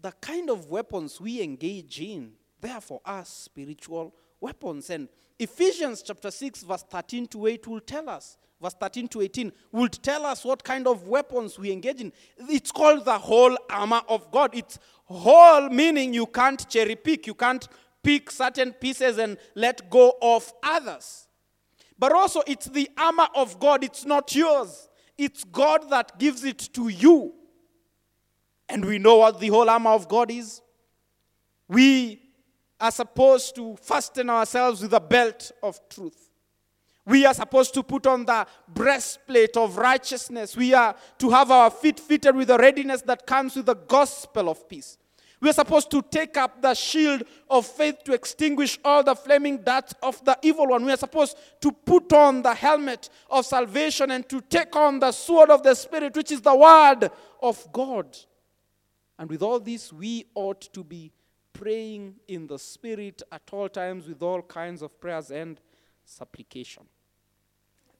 The 0.00 0.12
kind 0.12 0.50
of 0.50 0.70
weapons 0.70 1.20
we 1.20 1.42
engage 1.42 2.00
in, 2.00 2.32
they 2.60 2.70
are 2.70 2.80
for 2.80 3.00
us 3.04 3.28
spiritual 3.28 4.14
weapons. 4.40 4.90
And 4.90 5.08
Ephesians 5.38 6.02
chapter 6.02 6.30
6, 6.30 6.62
verse 6.62 6.82
13 6.82 7.26
to 7.28 7.46
8 7.46 7.66
will 7.66 7.80
tell 7.80 8.08
us, 8.08 8.38
verse 8.60 8.74
13 8.80 9.08
to 9.08 9.20
18 9.22 9.52
would 9.72 9.92
tell 10.02 10.24
us 10.24 10.44
what 10.44 10.64
kind 10.64 10.86
of 10.86 11.06
weapons 11.08 11.58
we 11.58 11.72
engage 11.72 12.00
in. 12.00 12.12
It's 12.38 12.72
called 12.72 13.04
the 13.04 13.18
whole 13.18 13.56
armor 13.70 14.02
of 14.08 14.30
God. 14.30 14.54
It's 14.54 14.78
whole 15.04 15.68
meaning 15.68 16.12
you 16.14 16.26
can't 16.26 16.68
cherry 16.68 16.96
pick, 16.96 17.26
you 17.26 17.34
can't 17.34 17.66
pick 18.02 18.30
certain 18.30 18.72
pieces 18.72 19.18
and 19.18 19.36
let 19.54 19.88
go 19.90 20.14
of 20.22 20.52
others. 20.62 21.26
But 21.98 22.12
also, 22.12 22.42
it's 22.46 22.66
the 22.66 22.88
armor 22.98 23.28
of 23.34 23.58
God, 23.58 23.82
it's 23.82 24.04
not 24.04 24.34
yours. 24.34 24.88
It's 25.16 25.44
God 25.44 25.88
that 25.90 26.18
gives 26.18 26.44
it 26.44 26.58
to 26.74 26.88
you. 26.88 27.32
And 28.68 28.84
we 28.84 28.98
know 28.98 29.16
what 29.16 29.40
the 29.40 29.48
whole 29.48 29.70
armor 29.70 29.90
of 29.90 30.08
God 30.08 30.30
is. 30.30 30.60
We 31.68 32.20
are 32.78 32.90
supposed 32.90 33.54
to 33.56 33.76
fasten 33.76 34.28
ourselves 34.28 34.82
with 34.82 34.92
a 34.92 35.00
belt 35.00 35.50
of 35.62 35.80
truth. 35.88 36.25
We 37.06 37.24
are 37.24 37.34
supposed 37.34 37.72
to 37.74 37.84
put 37.84 38.06
on 38.06 38.24
the 38.24 38.46
breastplate 38.68 39.56
of 39.56 39.78
righteousness. 39.78 40.56
We 40.56 40.74
are 40.74 40.96
to 41.18 41.30
have 41.30 41.52
our 41.52 41.70
feet 41.70 42.00
fitted 42.00 42.34
with 42.34 42.48
the 42.48 42.58
readiness 42.58 43.02
that 43.02 43.26
comes 43.26 43.54
with 43.54 43.66
the 43.66 43.76
gospel 43.76 44.48
of 44.48 44.68
peace. 44.68 44.98
We 45.40 45.50
are 45.50 45.52
supposed 45.52 45.90
to 45.92 46.02
take 46.02 46.36
up 46.36 46.62
the 46.62 46.74
shield 46.74 47.22
of 47.48 47.66
faith 47.66 48.02
to 48.04 48.14
extinguish 48.14 48.78
all 48.84 49.04
the 49.04 49.14
flaming 49.14 49.58
darts 49.58 49.94
of 50.02 50.24
the 50.24 50.36
evil 50.42 50.66
one. 50.66 50.84
We 50.84 50.92
are 50.92 50.96
supposed 50.96 51.36
to 51.60 51.70
put 51.70 52.12
on 52.12 52.42
the 52.42 52.54
helmet 52.54 53.10
of 53.30 53.46
salvation 53.46 54.10
and 54.10 54.28
to 54.28 54.40
take 54.40 54.74
on 54.74 54.98
the 54.98 55.12
sword 55.12 55.50
of 55.50 55.62
the 55.62 55.74
Spirit, 55.74 56.16
which 56.16 56.32
is 56.32 56.40
the 56.40 56.56
word 56.56 57.10
of 57.42 57.72
God. 57.72 58.16
And 59.18 59.30
with 59.30 59.42
all 59.42 59.60
this, 59.60 59.92
we 59.92 60.24
ought 60.34 60.62
to 60.72 60.82
be 60.82 61.12
praying 61.52 62.16
in 62.26 62.46
the 62.46 62.58
Spirit 62.58 63.22
at 63.30 63.42
all 63.52 63.68
times 63.68 64.08
with 64.08 64.22
all 64.22 64.42
kinds 64.42 64.82
of 64.82 64.98
prayers 64.98 65.30
and 65.30 65.60
supplication. 66.04 66.84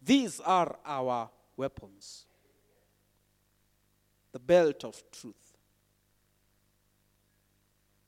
These 0.07 0.39
are 0.41 0.77
our 0.87 1.29
weapons 1.57 2.27
the 4.37 4.39
belt 4.39 4.85
of 4.85 5.03
truth. 5.11 5.57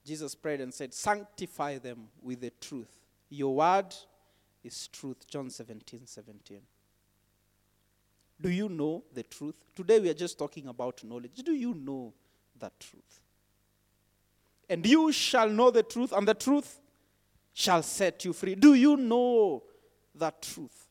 Jesus 0.04 0.34
prayed 0.34 0.60
and 0.60 0.74
said, 0.74 0.92
Sanctify 0.92 1.78
them 1.78 2.08
with 2.22 2.42
the 2.42 2.52
truth. 2.60 2.98
Your 3.30 3.54
word 3.56 3.94
is 4.62 4.88
truth. 4.88 5.26
John 5.26 5.48
17 5.48 6.02
17. 6.04 6.60
Do 8.40 8.50
you 8.50 8.68
know 8.68 9.04
the 9.12 9.22
truth? 9.22 9.54
Today 9.74 9.98
we 9.98 10.10
are 10.10 10.14
just 10.14 10.38
talking 10.38 10.68
about 10.68 11.02
knowledge. 11.02 11.42
Do 11.42 11.52
you 11.52 11.72
know 11.74 12.12
the 12.58 12.70
truth? 12.78 13.20
And 14.68 14.84
you 14.86 15.10
shall 15.12 15.48
know 15.48 15.70
the 15.70 15.82
truth, 15.82 16.12
and 16.12 16.28
the 16.28 16.34
truth 16.34 16.78
shall 17.54 17.82
set 17.82 18.24
you 18.26 18.34
free. 18.34 18.54
Do 18.54 18.74
you 18.74 18.98
know 18.98 19.62
the 20.14 20.32
truth? 20.42 20.87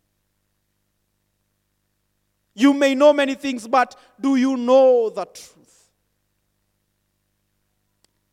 You 2.58 2.74
may 2.74 2.96
know 2.96 3.14
many 3.14 3.36
things, 3.36 3.68
but 3.68 3.96
do 4.20 4.36
you 4.36 4.58
know 4.58 5.12
the 5.12 5.26
truth? 5.26 5.92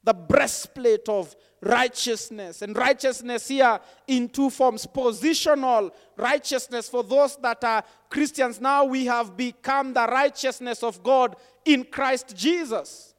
The 0.03 0.15
breastplate 0.15 1.07
of 1.11 1.37
righteousness. 1.61 2.63
And 2.63 2.75
righteousness 2.75 3.49
here 3.49 3.79
in 4.07 4.31
two 4.31 4.49
forms 4.49 4.87
positional 4.87 5.93
righteousness 6.17 6.89
for 6.89 7.05
those 7.05 7.37
that 7.43 7.63
are 7.65 7.85
Christians. 8.09 8.63
Now 8.63 8.87
we 8.87 9.05
have 9.05 9.37
become 9.37 9.93
the 9.93 10.07
righteousness 10.07 10.83
of 10.83 11.03
God 11.03 11.37
in 11.67 11.85
Christ 11.85 12.35
Jesus. 12.35 13.15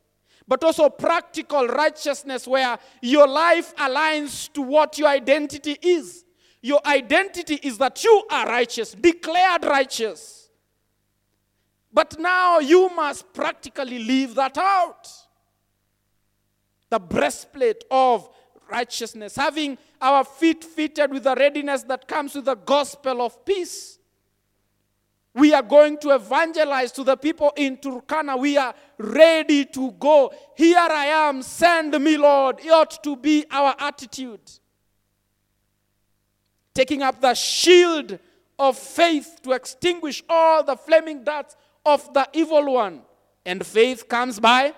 But 0.47 0.63
also 0.63 0.89
practical 0.89 1.67
righteousness 1.67 2.47
where 2.47 2.79
your 3.03 3.27
life 3.27 3.75
aligns 3.75 4.51
to 4.53 4.63
what 4.63 4.97
your 4.97 5.09
identity 5.09 5.77
is. 5.83 6.25
Your 6.63 6.81
identity 6.83 7.59
is 7.61 7.77
that 7.77 8.03
you 8.03 8.23
are 8.31 8.47
righteous, 8.47 8.93
declared 8.93 9.65
righteous. 9.65 10.44
But 11.95 12.19
now 12.19 12.59
you 12.59 12.89
must 12.93 13.31
practically 13.31 13.99
leave 13.99 14.35
that 14.35 14.57
out. 14.57 15.07
The 16.89 16.99
breastplate 16.99 17.85
of 17.89 18.29
righteousness, 18.69 19.37
having 19.37 19.77
our 20.01 20.25
feet 20.25 20.61
fitted 20.61 21.09
with 21.11 21.23
the 21.23 21.35
readiness 21.35 21.83
that 21.83 22.05
comes 22.05 22.35
with 22.35 22.45
the 22.45 22.55
gospel 22.55 23.21
of 23.21 23.45
peace. 23.45 23.97
We 25.33 25.53
are 25.53 25.61
going 25.61 25.97
to 25.99 26.15
evangelize 26.15 26.91
to 26.93 27.05
the 27.05 27.15
people 27.15 27.53
in 27.55 27.77
Turkana. 27.77 28.37
We 28.37 28.57
are 28.57 28.75
ready 28.97 29.63
to 29.63 29.91
go. 29.93 30.33
Here 30.57 30.77
I 30.77 31.05
am, 31.05 31.41
send 31.43 31.97
me, 32.03 32.17
Lord. 32.17 32.59
It 32.59 32.71
ought 32.71 33.01
to 33.03 33.15
be 33.15 33.45
our 33.49 33.73
attitude. 33.79 34.51
Taking 36.73 37.03
up 37.03 37.21
the 37.21 37.33
shield 37.35 38.19
of 38.59 38.77
faith 38.77 39.39
to 39.43 39.53
extinguish 39.53 40.23
all 40.27 40.61
the 40.61 40.75
flaming 40.75 41.23
darts 41.23 41.55
of 41.85 42.13
the 42.13 42.27
evil 42.33 42.73
one. 42.73 43.01
And 43.45 43.65
faith 43.65 44.07
comes 44.07 44.39
by 44.39 44.73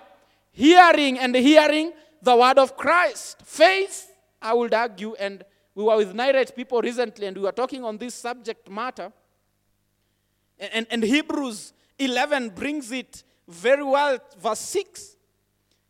hearing, 0.52 1.18
and 1.18 1.34
hearing 1.34 1.92
the 2.20 2.36
word 2.36 2.58
of 2.58 2.76
Christ. 2.76 3.42
Faith, 3.44 4.10
I 4.42 4.52
would 4.52 4.74
argue, 4.74 5.14
and 5.14 5.44
we 5.74 5.84
were 5.84 5.96
with 5.96 6.14
Nairate 6.14 6.54
people 6.54 6.82
recently, 6.82 7.26
and 7.26 7.36
we 7.36 7.44
were 7.44 7.52
talking 7.52 7.84
on 7.84 7.98
this 7.98 8.14
subject 8.14 8.68
matter. 8.68 9.12
And, 10.58 10.70
and, 10.72 10.86
and 10.90 11.02
Hebrews 11.02 11.72
11 11.98 12.50
brings 12.50 12.92
it 12.92 13.22
very 13.46 13.84
well. 13.84 14.18
Verse 14.38 14.60
6 14.60 15.16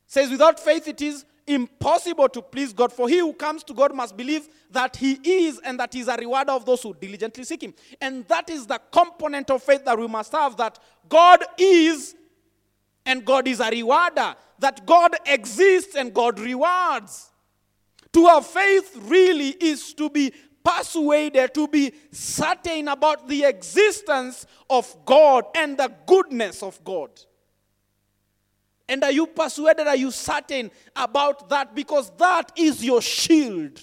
says, 0.07 0.31
Without 0.31 0.61
faith, 0.61 0.87
it 0.89 1.01
is 1.03 1.25
impossible 1.49 2.29
to 2.29 2.43
please 2.43 2.73
God. 2.73 2.93
For 2.93 3.09
he 3.09 3.19
who 3.19 3.33
comes 3.33 3.65
to 3.65 3.75
God 3.75 3.95
must 3.95 4.17
believe 4.17 4.49
that 4.71 4.97
he 4.97 5.19
is 5.25 5.61
and 5.65 5.81
that 5.81 5.93
he 5.93 6.01
is 6.01 6.09
a 6.09 6.17
rewarder 6.17 6.53
of 6.53 6.65
those 6.65 6.83
who 6.83 6.95
diligently 6.95 7.45
seek 7.45 7.63
him. 7.63 7.75
And 8.01 8.27
that 8.29 8.51
is 8.51 8.67
the 8.67 8.81
component 8.93 9.51
of 9.51 9.63
faith 9.63 9.85
that 9.85 9.99
we 9.99 10.07
must 10.07 10.33
have 10.33 10.57
that 10.59 10.79
God 11.09 11.43
is 11.57 12.15
and 13.05 13.25
God 13.25 13.49
is 13.49 13.61
a 13.61 13.71
rewarder, 13.71 14.37
that 14.59 14.85
God 14.85 15.17
exists 15.27 15.97
and 15.97 16.13
God 16.13 16.39
rewards. 16.39 17.31
To 18.13 18.27
have 18.27 18.47
faith 18.47 18.97
really 19.03 19.51
is 19.61 19.95
to 19.95 20.11
be 20.11 20.33
persuaded, 20.63 21.55
to 21.55 21.69
be 21.69 21.93
certain 22.11 22.89
about 22.89 23.27
the 23.29 23.45
existence 23.45 24.47
of 24.69 24.95
God 25.05 25.45
and 25.55 25.79
the 25.79 25.91
goodness 26.07 26.63
of 26.63 26.83
God. 26.85 27.11
And 28.89 29.05
are 29.05 29.13
you 29.13 29.27
persuaded? 29.27 29.87
Are 29.87 29.97
you 29.97 30.11
certain 30.11 30.71
about 30.97 31.49
that? 31.51 31.75
Because 31.75 32.11
that 32.17 32.53
is 32.57 32.83
your 32.83 33.03
shield. 33.03 33.79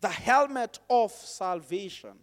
The 0.00 0.08
helmet 0.08 0.80
of 0.90 1.12
salvation. 1.12 2.14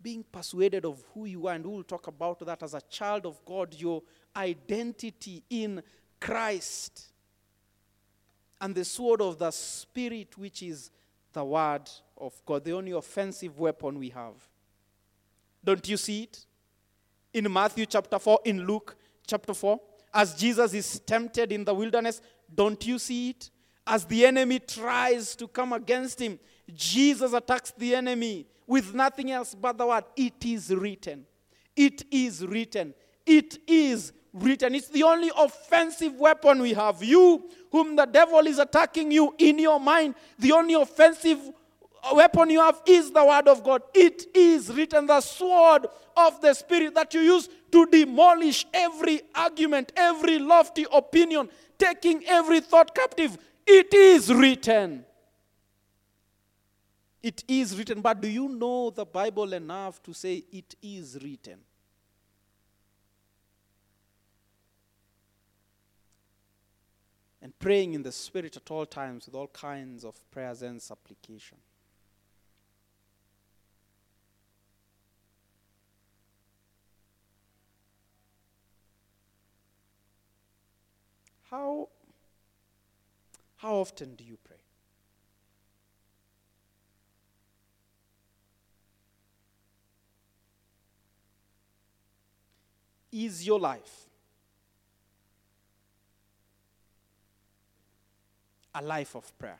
Being 0.00 0.24
persuaded 0.30 0.84
of 0.84 1.02
who 1.12 1.24
you 1.24 1.48
are, 1.48 1.54
and 1.54 1.66
we'll 1.66 1.82
talk 1.82 2.06
about 2.06 2.38
that 2.46 2.62
as 2.62 2.74
a 2.74 2.82
child 2.82 3.26
of 3.26 3.44
God, 3.44 3.74
your 3.74 4.02
identity 4.36 5.42
in 5.50 5.82
Christ. 6.20 7.06
And 8.60 8.74
the 8.74 8.84
sword 8.84 9.20
of 9.22 9.38
the 9.38 9.50
Spirit, 9.50 10.38
which 10.38 10.62
is 10.62 10.90
the 11.34 11.44
word 11.44 11.90
of 12.16 12.32
God, 12.46 12.64
the 12.64 12.72
only 12.72 12.92
offensive 12.92 13.58
weapon 13.58 13.98
we 13.98 14.08
have. 14.08 14.34
Don't 15.62 15.86
you 15.88 15.96
see 15.96 16.22
it? 16.22 16.46
In 17.34 17.52
Matthew 17.52 17.84
chapter 17.86 18.18
4, 18.18 18.40
in 18.44 18.66
Luke 18.66 18.96
chapter 19.26 19.52
4, 19.52 19.78
as 20.14 20.34
Jesus 20.34 20.72
is 20.72 21.00
tempted 21.00 21.52
in 21.52 21.64
the 21.64 21.74
wilderness, 21.74 22.20
don't 22.54 22.86
you 22.86 22.98
see 22.98 23.30
it? 23.30 23.50
As 23.86 24.04
the 24.04 24.24
enemy 24.24 24.60
tries 24.60 25.34
to 25.36 25.48
come 25.48 25.72
against 25.72 26.20
him, 26.20 26.38
Jesus 26.72 27.32
attacks 27.32 27.72
the 27.76 27.94
enemy 27.94 28.46
with 28.66 28.94
nothing 28.94 29.30
else 29.30 29.54
but 29.54 29.76
the 29.76 29.86
word, 29.86 30.04
it 30.16 30.44
is 30.44 30.70
written. 30.74 31.26
It 31.76 32.04
is 32.10 32.46
written. 32.46 32.94
It 33.26 33.58
is 33.66 34.12
written. 34.34 34.74
It's 34.74 34.88
the 34.88 35.04
only 35.04 35.30
offensive 35.36 36.14
weapon 36.16 36.60
we 36.60 36.74
have. 36.74 37.02
You, 37.02 37.48
whom 37.70 37.96
the 37.96 38.04
devil 38.04 38.40
is 38.40 38.58
attacking 38.58 39.10
you 39.10 39.34
in 39.38 39.58
your 39.58 39.80
mind, 39.80 40.16
the 40.38 40.52
only 40.52 40.74
offensive 40.74 41.38
weapon 42.12 42.50
you 42.50 42.60
have 42.60 42.82
is 42.84 43.10
the 43.10 43.24
word 43.24 43.48
of 43.48 43.62
God. 43.62 43.82
It 43.94 44.26
is 44.34 44.72
written, 44.72 45.06
the 45.06 45.20
sword 45.20 45.86
of 46.16 46.40
the 46.40 46.52
Spirit 46.52 46.94
that 46.94 47.14
you 47.14 47.20
use 47.20 47.48
to 47.72 47.86
demolish 47.86 48.66
every 48.74 49.22
argument, 49.34 49.92
every 49.96 50.38
lofty 50.38 50.84
opinion, 50.92 51.48
taking 51.78 52.24
every 52.26 52.60
thought 52.60 52.94
captive. 52.94 53.38
It 53.66 53.94
is 53.94 54.32
written. 54.32 55.04
It 57.22 57.42
is 57.48 57.78
written. 57.78 58.02
But 58.02 58.20
do 58.20 58.28
you 58.28 58.48
know 58.48 58.90
the 58.90 59.06
Bible 59.06 59.54
enough 59.54 60.02
to 60.02 60.12
say 60.12 60.44
it 60.52 60.74
is 60.82 61.18
written? 61.22 61.60
And 67.44 67.56
praying 67.58 67.92
in 67.92 68.02
the 68.02 68.10
Spirit 68.10 68.56
at 68.56 68.70
all 68.70 68.86
times 68.86 69.26
with 69.26 69.34
all 69.34 69.48
kinds 69.48 70.02
of 70.02 70.14
prayers 70.30 70.62
and 70.62 70.80
supplication. 70.80 71.58
How, 81.50 81.90
how 83.58 83.74
often 83.74 84.14
do 84.14 84.24
you 84.24 84.38
pray? 84.42 84.56
Is 93.12 93.46
your 93.46 93.60
life 93.60 94.03
a 98.74 98.82
life 98.82 99.14
of 99.14 99.36
prayer? 99.38 99.58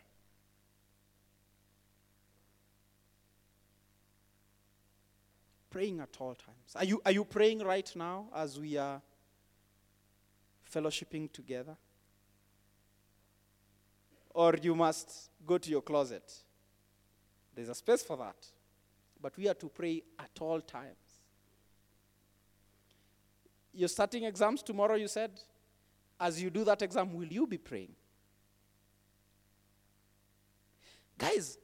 Praying 5.70 6.00
at 6.00 6.16
all 6.20 6.34
times. 6.34 6.76
Are 6.76 6.84
you, 6.84 7.00
are 7.04 7.12
you 7.12 7.24
praying 7.24 7.60
right 7.60 7.90
now 7.96 8.26
as 8.34 8.58
we 8.58 8.76
are 8.76 9.00
fellowshipping 10.72 11.32
together? 11.32 11.76
Or 14.30 14.54
you 14.60 14.74
must 14.74 15.30
go 15.46 15.58
to 15.58 15.70
your 15.70 15.82
closet. 15.82 16.32
There's 17.54 17.68
a 17.68 17.74
space 17.74 18.02
for 18.02 18.16
that. 18.16 18.36
But 19.20 19.36
we 19.36 19.48
are 19.48 19.54
to 19.54 19.68
pray 19.68 20.02
at 20.18 20.30
all 20.40 20.60
times. 20.60 20.96
You're 23.72 23.88
starting 23.88 24.24
exams 24.24 24.62
tomorrow, 24.62 24.94
you 24.94 25.08
said? 25.08 25.32
As 26.20 26.40
you 26.40 26.50
do 26.50 26.62
that 26.64 26.82
exam, 26.82 27.12
will 27.14 27.26
you 27.26 27.46
be 27.46 27.58
praying? 27.58 27.94
Guys, 31.18 31.58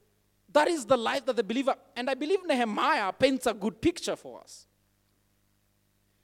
that 0.53 0.69
is 0.69 0.85
the 0.85 0.97
life 0.97 1.25
that 1.27 1.37
the 1.37 1.45
believer, 1.45 1.75
and 1.97 2.11
I 2.11 2.15
believe 2.15 2.41
Nehemiah 2.45 3.13
paints 3.13 3.47
a 3.47 3.55
good 3.55 3.81
picture 3.81 4.17
for 4.17 4.41
us. 4.41 4.67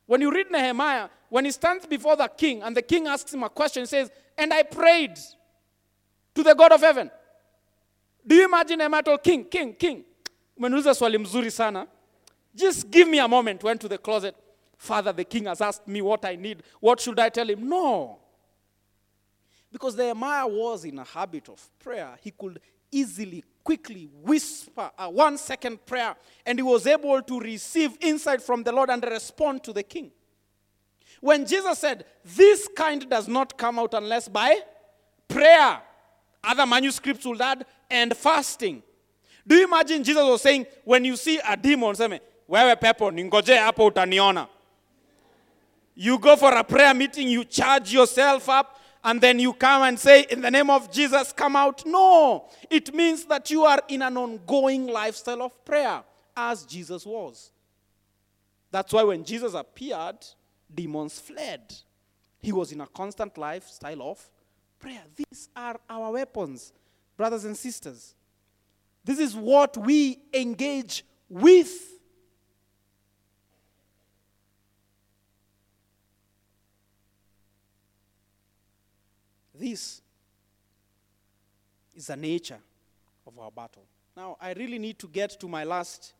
When 0.07 0.21
you 0.21 0.33
read 0.33 0.51
Nehemiah, 0.51 1.09
when 1.29 1.45
he 1.45 1.51
stands 1.51 1.87
before 1.87 2.17
the 2.17 2.29
king 2.29 2.63
and 2.63 2.77
the 2.77 2.83
king 2.83 3.07
asks 3.07 3.35
him 3.35 3.43
a 3.43 3.49
question, 3.49 3.83
he 3.83 3.87
says, 3.87 4.11
And 4.39 4.53
I 4.53 4.63
prayed 4.63 5.19
to 6.35 6.43
the 6.43 6.55
God 6.55 6.73
of 6.73 6.81
heaven. 6.81 7.11
Do 8.25 8.35
you 8.35 8.45
imagine 8.45 8.79
Nehemiah 8.79 9.03
told 9.03 9.23
king, 9.23 9.45
king, 9.45 9.75
king. 9.75 10.05
Just 12.55 12.91
give 12.91 13.09
me 13.09 13.19
a 13.19 13.29
moment. 13.29 13.63
Went 13.63 13.81
to 13.81 13.89
the 13.89 13.99
closet. 13.99 14.35
Father, 14.77 15.13
the 15.13 15.25
king 15.25 15.45
has 15.45 15.61
asked 15.61 15.87
me 15.87 16.03
what 16.03 16.25
I 16.25 16.37
need. 16.37 16.63
What 16.81 17.01
should 17.01 17.19
I 17.19 17.29
tell 17.29 17.49
him? 17.49 17.69
No. 17.69 18.19
Because 19.73 19.97
Nehemiah 19.97 20.47
was 20.47 20.85
in 20.85 20.99
a 20.99 21.05
habit 21.05 21.49
of 21.49 21.69
prayer. 21.79 22.17
He 22.23 22.31
could 22.31 22.61
easily, 22.97 23.45
quickly 23.63 24.09
whisper 24.23 24.91
a 24.99 25.11
one 25.11 25.37
second 25.37 25.85
prayer, 25.85 26.15
and 26.45 26.59
he 26.59 26.63
was 26.63 26.87
able 26.87 27.21
to 27.23 27.41
receive 27.41 27.97
insight 28.01 28.43
from 28.43 28.63
the 28.63 28.73
Lord 28.73 28.91
and 28.91 29.03
respond 29.05 29.63
to 29.65 29.73
the 29.73 29.83
king. 29.83 30.11
When 31.21 31.47
Jesus 31.47 31.79
said, 31.79 32.05
This 32.25 32.69
kind 32.77 33.09
does 33.09 33.29
not 33.29 33.57
come 33.57 33.79
out 33.79 33.95
unless 33.95 34.29
by 34.29 34.61
prayer, 35.29 35.81
other 36.43 36.67
manuscripts 36.67 37.25
will 37.25 37.43
add, 37.43 37.67
and 37.91 38.17
fasting. 38.17 38.83
Do 39.47 39.57
you 39.57 39.65
imagine 39.65 40.03
Jesus 40.03 40.25
was 40.25 40.43
saying, 40.43 40.67
When 40.85 41.05
you 41.05 41.17
see 41.17 41.39
a 41.47 41.57
demon, 41.57 41.95
say, 41.95 42.21
wewe 42.49 42.77
pepo, 42.77 43.11
ningoje 43.11 43.57
hapo 43.57 43.87
utaniona. 43.91 44.49
You 45.95 46.19
go 46.19 46.37
for 46.37 46.53
a 46.53 46.63
prayer 46.63 46.93
meeting, 46.93 47.29
you 47.29 47.45
charge 47.45 47.93
yourself 47.93 48.49
up, 48.51 48.76
and 49.07 49.21
then 49.21 49.39
you 49.39 49.53
come 49.53 49.85
and 49.85 49.97
say, 49.99 50.27
In 50.29 50.41
the 50.41 50.51
name 50.51 50.69
of 50.69 50.91
Jesus, 50.91 51.33
come 51.33 51.55
out. 51.55 51.87
No. 51.87 52.49
It 52.69 52.93
means 52.93 53.25
that 53.27 53.49
you 53.53 53.63
are 53.63 53.81
in 53.87 54.03
an 54.03 54.17
ongoing 54.17 54.89
lifestyle 54.89 55.43
of 55.43 55.65
prayer, 55.65 56.03
as 56.37 56.65
Jesus 56.65 57.07
was. 57.07 57.53
That's 58.73 58.93
why 58.93 59.05
when 59.05 59.25
Jesus 59.25 59.55
appeared, 59.55 60.17
demons 60.75 61.21
fled. 61.21 61.73
He 62.41 62.51
was 62.51 62.73
in 62.73 62.81
a 62.81 62.87
constant 62.89 63.39
lifestyle 63.39 64.03
of 64.03 64.29
prayer. 64.81 65.03
These 65.15 65.51
are 65.55 65.79
our 65.89 66.11
weapons, 66.11 66.73
brothers 67.17 67.45
and 67.45 67.57
sisters. 67.57 68.17
This 69.05 69.21
is 69.21 69.37
what 69.37 69.77
we 69.77 70.19
engage 70.35 71.05
with. 71.29 71.96
This 79.59 80.03
is 81.95 82.07
the 82.09 82.17
nature 82.17 82.59
of 83.27 83.39
our 83.39 83.51
battle. 83.51 83.85
Now, 84.17 84.37
I 84.41 84.53
really 84.53 84.79
need 84.79 84.99
to 85.01 85.09
get 85.09 85.39
to 85.41 85.49
my 85.49 85.65
last 85.65 86.15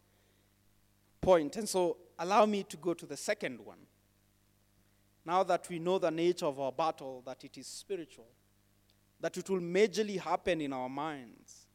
point, 1.21 1.57
and 1.57 1.69
so 1.69 1.97
allow 2.19 2.47
me 2.47 2.63
to 2.65 2.77
go 2.77 2.95
to 2.95 3.07
the 3.07 3.17
second 3.17 3.61
one. 3.61 3.79
Now 5.25 5.43
that 5.43 5.69
we 5.69 5.79
know 5.79 5.99
the 5.99 6.11
nature 6.11 6.47
of 6.47 6.61
our 6.61 6.73
battle, 6.73 7.23
that 7.27 7.43
it 7.45 7.59
is 7.59 7.67
spiritual, 7.67 8.29
that 9.21 9.37
it 9.37 9.49
will 9.51 9.61
majorly 9.61 10.21
happen 10.21 10.61
in 10.61 10.73
our 10.73 10.89
minds, 10.89 11.67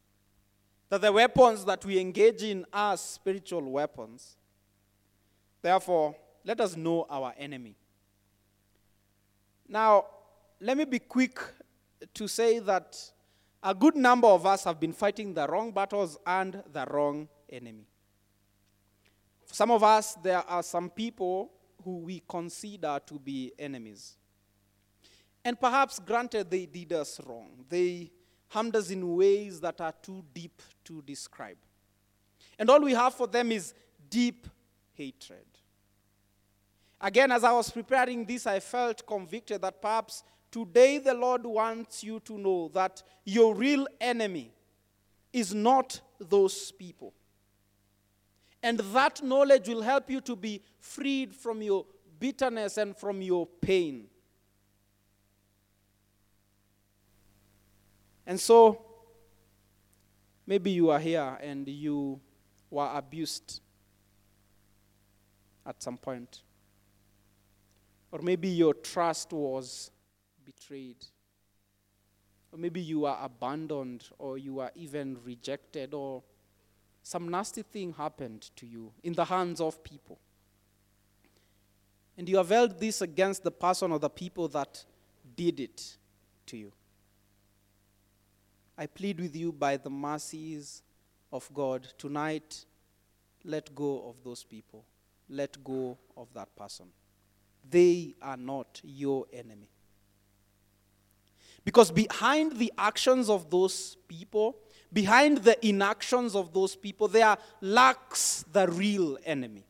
that 0.90 1.02
the 1.02 1.12
weapons 1.12 1.66
that 1.66 1.84
we 1.86 2.00
engage 2.00 2.44
in 2.44 2.66
are 2.72 2.96
spiritual 2.98 3.70
weapons. 3.70 4.38
Therefore, 5.62 6.16
let 6.46 6.60
us 6.62 6.76
know 6.76 7.06
our 7.10 7.34
enemy. 7.38 7.76
Now, 9.68 10.06
let 10.62 10.78
me 10.78 10.86
be 10.86 11.00
quick 11.00 11.40
to 12.14 12.28
say 12.28 12.60
that 12.60 12.96
a 13.64 13.74
good 13.74 13.96
number 13.96 14.28
of 14.28 14.46
us 14.46 14.64
have 14.64 14.80
been 14.80 14.94
fighting 14.94 15.34
the 15.34 15.48
wrong 15.48 15.72
battles 15.72 16.18
and 16.26 16.64
the 16.72 16.86
wrong 16.86 17.28
enemy. 17.50 17.88
For 19.46 19.56
some 19.56 19.72
of 19.72 19.84
us, 19.84 20.14
there 20.22 20.48
are 20.48 20.62
some 20.62 20.90
people 20.92 21.52
who 21.84 21.98
we 21.98 22.22
consider 22.30 23.00
to 23.08 23.20
be 23.20 23.52
enemies. 23.58 24.18
And 25.44 25.60
perhaps, 25.60 25.98
granted, 26.00 26.52
they 26.52 26.68
did 26.68 26.94
us 26.94 27.20
wrong. 27.26 27.66
They 27.68 28.12
harmed 28.50 28.76
us 28.76 28.92
in 28.92 29.16
ways 29.16 29.60
that 29.62 29.82
are 29.82 29.94
too 30.00 30.24
deep 30.32 30.62
to 30.86 31.02
describe. 31.02 31.58
And 32.60 32.70
all 32.70 32.82
we 32.82 32.94
have 32.94 33.16
for 33.16 33.26
them 33.26 33.52
is 33.52 33.74
deep 34.10 34.48
hatred. 34.94 35.46
Again, 37.00 37.32
as 37.32 37.44
I 37.44 37.52
was 37.52 37.72
preparing 37.72 38.26
this, 38.26 38.46
I 38.46 38.60
felt 38.60 39.06
convicted 39.08 39.62
that 39.64 39.82
perhaps 39.82 40.24
today 40.52 40.98
the 40.98 41.14
Lord 41.14 41.46
wants 41.46 42.04
you 42.04 42.20
to 42.22 42.38
know 42.38 42.70
that 42.74 43.02
your 43.26 43.56
real 43.56 43.88
enemy 44.00 44.52
is 45.32 45.54
not 45.54 46.02
those 46.20 46.72
people. 46.72 47.14
And 48.62 48.80
that 48.80 49.24
knowledge 49.24 49.68
will 49.68 49.82
help 49.82 50.10
you 50.10 50.22
to 50.22 50.36
be 50.36 50.62
freed 50.80 51.34
from 51.34 51.62
your 51.62 51.86
bitterness 52.20 52.78
and 52.78 52.96
from 52.96 53.22
your 53.22 53.48
pain. 53.48 54.08
And 58.28 58.40
so, 58.40 58.86
maybe 60.46 60.72
you 60.72 60.92
are 60.92 61.00
here 61.00 61.38
and 61.42 61.68
you 61.68 62.20
were 62.70 62.90
abused 62.94 63.62
at 65.66 65.82
some 65.82 65.98
point. 65.98 66.44
Or 68.12 68.20
maybe 68.22 68.50
your 68.50 68.74
trust 68.74 69.34
was 69.34 69.90
betrayed. 70.52 71.06
Or 72.52 72.60
maybe 72.60 72.82
you 72.82 73.06
are 73.06 73.18
abandoned 73.24 74.04
or 74.18 74.38
you 74.38 74.60
are 74.60 74.72
even 74.76 75.18
rejected 75.24 75.94
or 75.94 76.22
some 77.04 77.30
nasty 77.30 77.62
thing 77.62 77.94
happened 77.94 78.50
to 78.58 78.66
you 78.66 78.92
in 79.04 79.14
the 79.14 79.26
hands 79.26 79.62
of 79.62 79.84
people. 79.84 80.20
And 82.18 82.28
you 82.28 82.38
have 82.38 82.50
held 82.50 82.80
this 82.80 83.02
against 83.02 83.44
the 83.44 83.52
person 83.52 83.92
or 83.92 84.00
the 84.00 84.10
people 84.10 84.48
that 84.50 84.84
did 85.36 85.60
it 85.60 85.98
to 86.48 86.58
you. 86.58 86.72
I 88.78 88.86
plead 88.86 89.20
with 89.20 89.36
you 89.36 89.52
by 89.52 89.78
the 89.78 89.90
mercies 89.90 90.84
of 91.32 91.50
God 91.54 91.88
tonight, 91.98 92.66
let 93.46 93.74
go 93.74 94.10
of 94.10 94.16
those 94.24 94.44
people. 94.44 94.84
Let 95.30 95.64
go 95.64 95.98
of 96.18 96.28
that 96.34 96.54
person. 96.56 96.88
They 97.70 98.16
are 98.22 98.38
not 98.38 98.82
your 98.84 99.26
enemy. 99.32 99.70
Because 101.64 101.92
behind 101.92 102.58
the 102.58 102.72
actions 102.78 103.30
of 103.30 103.50
those 103.50 103.98
people, 104.08 104.58
behind 104.92 105.40
the 105.40 105.64
inactions 105.66 106.36
of 106.36 106.54
those 106.54 106.76
people, 106.76 107.08
there 107.08 107.38
lurks 107.62 108.44
the 108.52 108.68
real 108.68 109.18
enemy. 109.26 109.66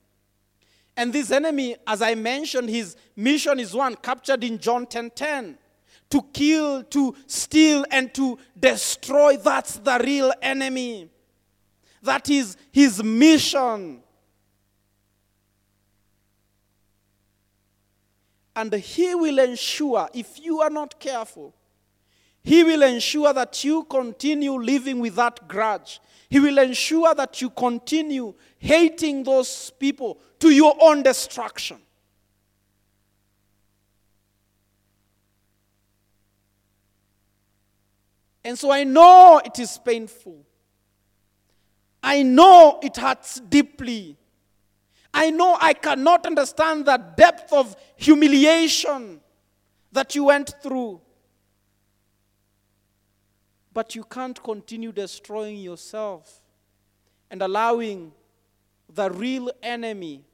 And 0.95 1.12
this 1.12 1.32
enemy, 1.32 1.75
as 1.88 2.01
I 2.01 2.15
mentioned, 2.15 2.69
his 2.69 2.95
mission 3.15 3.60
is 3.60 3.73
one 3.73 3.95
captured 3.95 4.43
in 4.43 4.58
John 4.58 4.86
10 4.86 5.12
10 5.12 5.58
to 6.10 6.21
kill, 6.34 6.84
to 6.84 7.15
steal, 7.25 7.86
and 7.89 8.13
to 8.13 8.38
destroy. 8.60 9.38
That's 9.38 9.77
the 9.77 9.99
real 10.04 10.34
enemy. 10.41 11.10
That 12.04 12.30
is 12.30 12.58
his 12.71 13.01
mission. 13.01 14.04
And 18.54 18.73
he 18.73 19.15
will 19.15 19.39
ensure, 19.39 20.10
if 20.13 20.39
you 20.43 20.60
are 20.60 20.69
not 20.69 20.99
careful, 20.99 21.56
he 22.43 22.63
will 22.63 22.82
ensure 22.82 23.34
that 23.34 23.63
you 23.63 23.84
continue 23.84 24.54
living 24.54 24.99
with 24.99 25.15
that 25.15 25.47
grudge. 25.47 25.99
He 26.30 26.39
will 26.39 26.58
ensure 26.58 27.13
that 27.13 27.41
you 27.41 27.49
continue 27.49 28.34
hating 28.58 29.23
those 29.23 29.69
people 29.71 30.19
to 30.39 30.49
your 30.49 30.75
own 30.82 31.04
destruction. 31.04 31.77
And 38.43 38.58
so 38.58 38.71
I 38.71 38.84
know 38.84 39.39
it 39.43 39.60
is 39.60 39.77
painful. 39.77 40.43
I 42.01 42.23
know 42.23 42.80
it 42.82 42.97
hurts 42.97 43.39
deeply. 43.39 44.17
I 45.13 45.30
know 45.30 45.58
I 45.60 45.73
cannot 45.73 46.25
understand 46.25 46.86
the 46.86 46.97
depth 46.97 47.54
of 47.54 47.75
humiliation 47.97 49.21
that 49.91 50.15
you 50.15 50.23
went 50.23 50.56
through. 50.63 51.01
But 53.74 53.96
you 53.96 54.04
can't 54.04 54.42
continue 54.42 54.92
destroying 54.92 55.58
yourself 55.58 56.42
and 57.30 57.42
allowing 57.42 58.12
the 58.94 59.10
real 59.10 59.50
enemy 59.64 60.26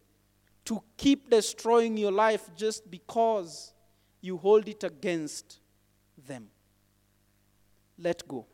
to 0.65 0.81
keep 0.97 1.29
destroying 1.29 1.95
your 1.95 2.11
life 2.11 2.49
just 2.55 2.89
because 2.89 3.73
you 4.21 4.37
hold 4.37 4.67
it 4.67 4.83
against 4.83 5.59
them. 6.27 6.47
Let 7.97 8.27
go. 8.27 8.45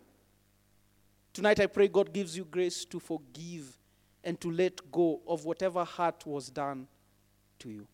Tonight, 1.34 1.60
I 1.60 1.66
pray 1.66 1.88
God 1.88 2.14
gives 2.14 2.38
you 2.38 2.46
grace 2.46 2.86
to 2.86 3.00
forgive 3.00 3.78
and 4.24 4.40
to 4.42 4.52
let 4.52 4.92
go 4.92 5.22
of 5.28 5.46
whatever 5.46 5.84
hurt 5.84 6.26
was 6.26 6.50
done 6.50 6.88
to 7.60 7.70
you. 7.70 7.88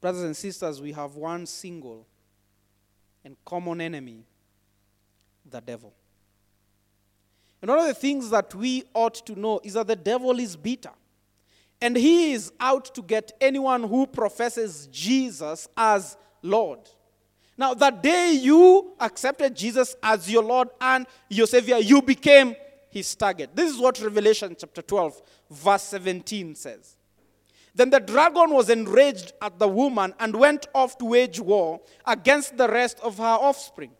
Brothers 0.00 0.22
and 0.22 0.36
sisters, 0.36 0.80
we 0.80 0.92
have 0.92 1.16
one 1.16 1.46
single 1.46 2.06
and 3.24 3.36
common 3.44 3.80
enemy 3.80 4.24
the 5.52 5.60
devil. 5.60 5.92
And 7.60 7.70
one 7.70 7.78
of 7.78 7.86
the 7.86 7.94
things 7.94 8.30
that 8.30 8.54
we 8.54 8.84
ought 8.92 9.14
to 9.26 9.38
know 9.38 9.60
is 9.62 9.74
that 9.74 9.86
the 9.86 9.96
devil 9.96 10.38
is 10.40 10.56
bitter. 10.56 10.90
And 11.80 11.96
he 11.96 12.32
is 12.32 12.52
out 12.58 12.92
to 12.94 13.02
get 13.02 13.32
anyone 13.40 13.84
who 13.84 14.06
professes 14.06 14.88
Jesus 14.90 15.68
as 15.76 16.16
Lord. 16.42 16.80
Now, 17.56 17.74
the 17.74 17.90
day 17.90 18.32
you 18.32 18.92
accepted 18.98 19.54
Jesus 19.54 19.94
as 20.02 20.30
your 20.30 20.42
Lord 20.42 20.68
and 20.80 21.06
your 21.28 21.46
Savior, 21.46 21.78
you 21.78 22.02
became 22.02 22.56
his 22.90 23.14
target. 23.14 23.50
This 23.54 23.72
is 23.72 23.78
what 23.78 24.00
Revelation 24.00 24.56
chapter 24.58 24.82
12, 24.82 25.22
verse 25.50 25.82
17 25.82 26.54
says. 26.54 26.96
Then 27.74 27.90
the 27.90 28.00
dragon 28.00 28.50
was 28.50 28.68
enraged 28.68 29.32
at 29.40 29.58
the 29.58 29.68
woman 29.68 30.14
and 30.20 30.34
went 30.36 30.66
off 30.74 30.98
to 30.98 31.06
wage 31.06 31.40
war 31.40 31.80
against 32.06 32.56
the 32.56 32.68
rest 32.68 33.00
of 33.00 33.18
her 33.18 33.24
offspring. 33.24 33.92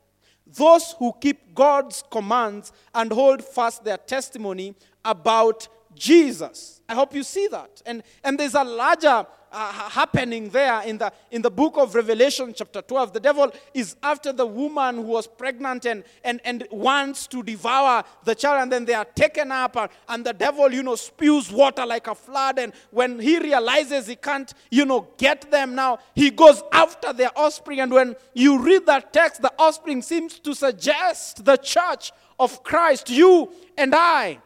Those 0.47 0.95
who 0.99 1.13
keep 1.21 1.55
God's 1.55 2.03
commands 2.11 2.73
and 2.95 3.13
hold 3.13 3.45
fast 3.45 3.85
their 3.85 3.97
testimony 3.97 4.75
about 5.05 5.69
Jesus. 5.95 6.81
I 6.89 6.95
hope 6.95 7.15
you 7.15 7.23
see 7.23 7.47
that. 7.49 7.83
And, 7.87 8.03
and 8.23 8.39
there's 8.39 8.55
a 8.55 8.65
larger 8.65 9.27
uh, 9.53 9.73
happening 9.91 10.49
there 10.49 10.83
in 10.83 10.99
the, 10.99 11.13
in 11.31 11.43
the 11.43 11.51
book 11.51 11.77
of 11.77 11.95
Revelation, 11.95 12.53
chapter 12.57 12.81
12. 12.81 13.13
The 13.13 13.21
devil 13.21 13.53
is 13.75 13.97
after 14.03 14.33
the 14.33 14.47
woman 14.47 14.97
who 14.97 15.03
was 15.03 15.27
pregnant 15.27 15.85
and, 15.85 16.05
and, 16.25 16.41
and 16.45 16.67
wants 16.71 17.27
to 17.29 17.43
devour 17.43 18.03
the 18.25 18.35
child, 18.35 18.63
and 18.63 18.73
then 18.73 18.85
they 18.85 18.95
are 18.95 19.05
taken 19.05 19.53
up, 19.53 19.77
and, 19.77 19.91
and 20.09 20.25
the 20.25 20.33
devil, 20.33 20.73
you 20.73 20.83
know, 20.83 20.97
spews 20.97 21.53
water 21.53 21.85
like 21.85 22.07
a 22.07 22.15
flood. 22.15 22.59
And 22.59 22.73
when 22.91 23.19
he 23.19 23.39
realizes 23.39 24.07
he 24.07 24.17
can't, 24.17 24.53
you 24.71 24.85
know, 24.85 25.09
get 25.19 25.51
them 25.51 25.75
now, 25.75 25.99
he 26.15 26.31
goes 26.31 26.63
after 26.73 27.13
their 27.13 27.31
offspring. 27.37 27.81
And 27.81 27.93
when 27.93 28.17
you 28.35 28.59
read 28.59 28.87
that 28.87 29.13
text, 29.13 29.43
the 29.43 29.53
offspring 29.59 30.03
seems 30.03 30.39
to 30.41 30.55
suggest 30.55 31.45
the 31.45 31.57
church 31.57 32.13
of 32.39 32.63
Christ, 32.63 33.11
you 33.11 33.53
and 33.77 33.95
I. 33.95 34.39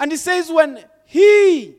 And 0.00 0.10
he 0.10 0.16
says, 0.16 0.50
when 0.50 0.82
he 1.04 1.76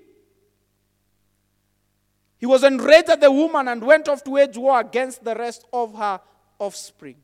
he 2.38 2.46
was 2.46 2.64
enraged 2.64 3.10
at 3.10 3.22
the 3.22 3.32
woman 3.32 3.68
and 3.68 3.84
went 3.84 4.08
off 4.08 4.24
to 4.24 4.32
wage 4.32 4.58
war 4.58 4.80
against 4.80 5.24
the 5.24 5.36
rest 5.36 5.66
of 5.74 5.94
her 5.96 6.20
offspring. 6.58 7.18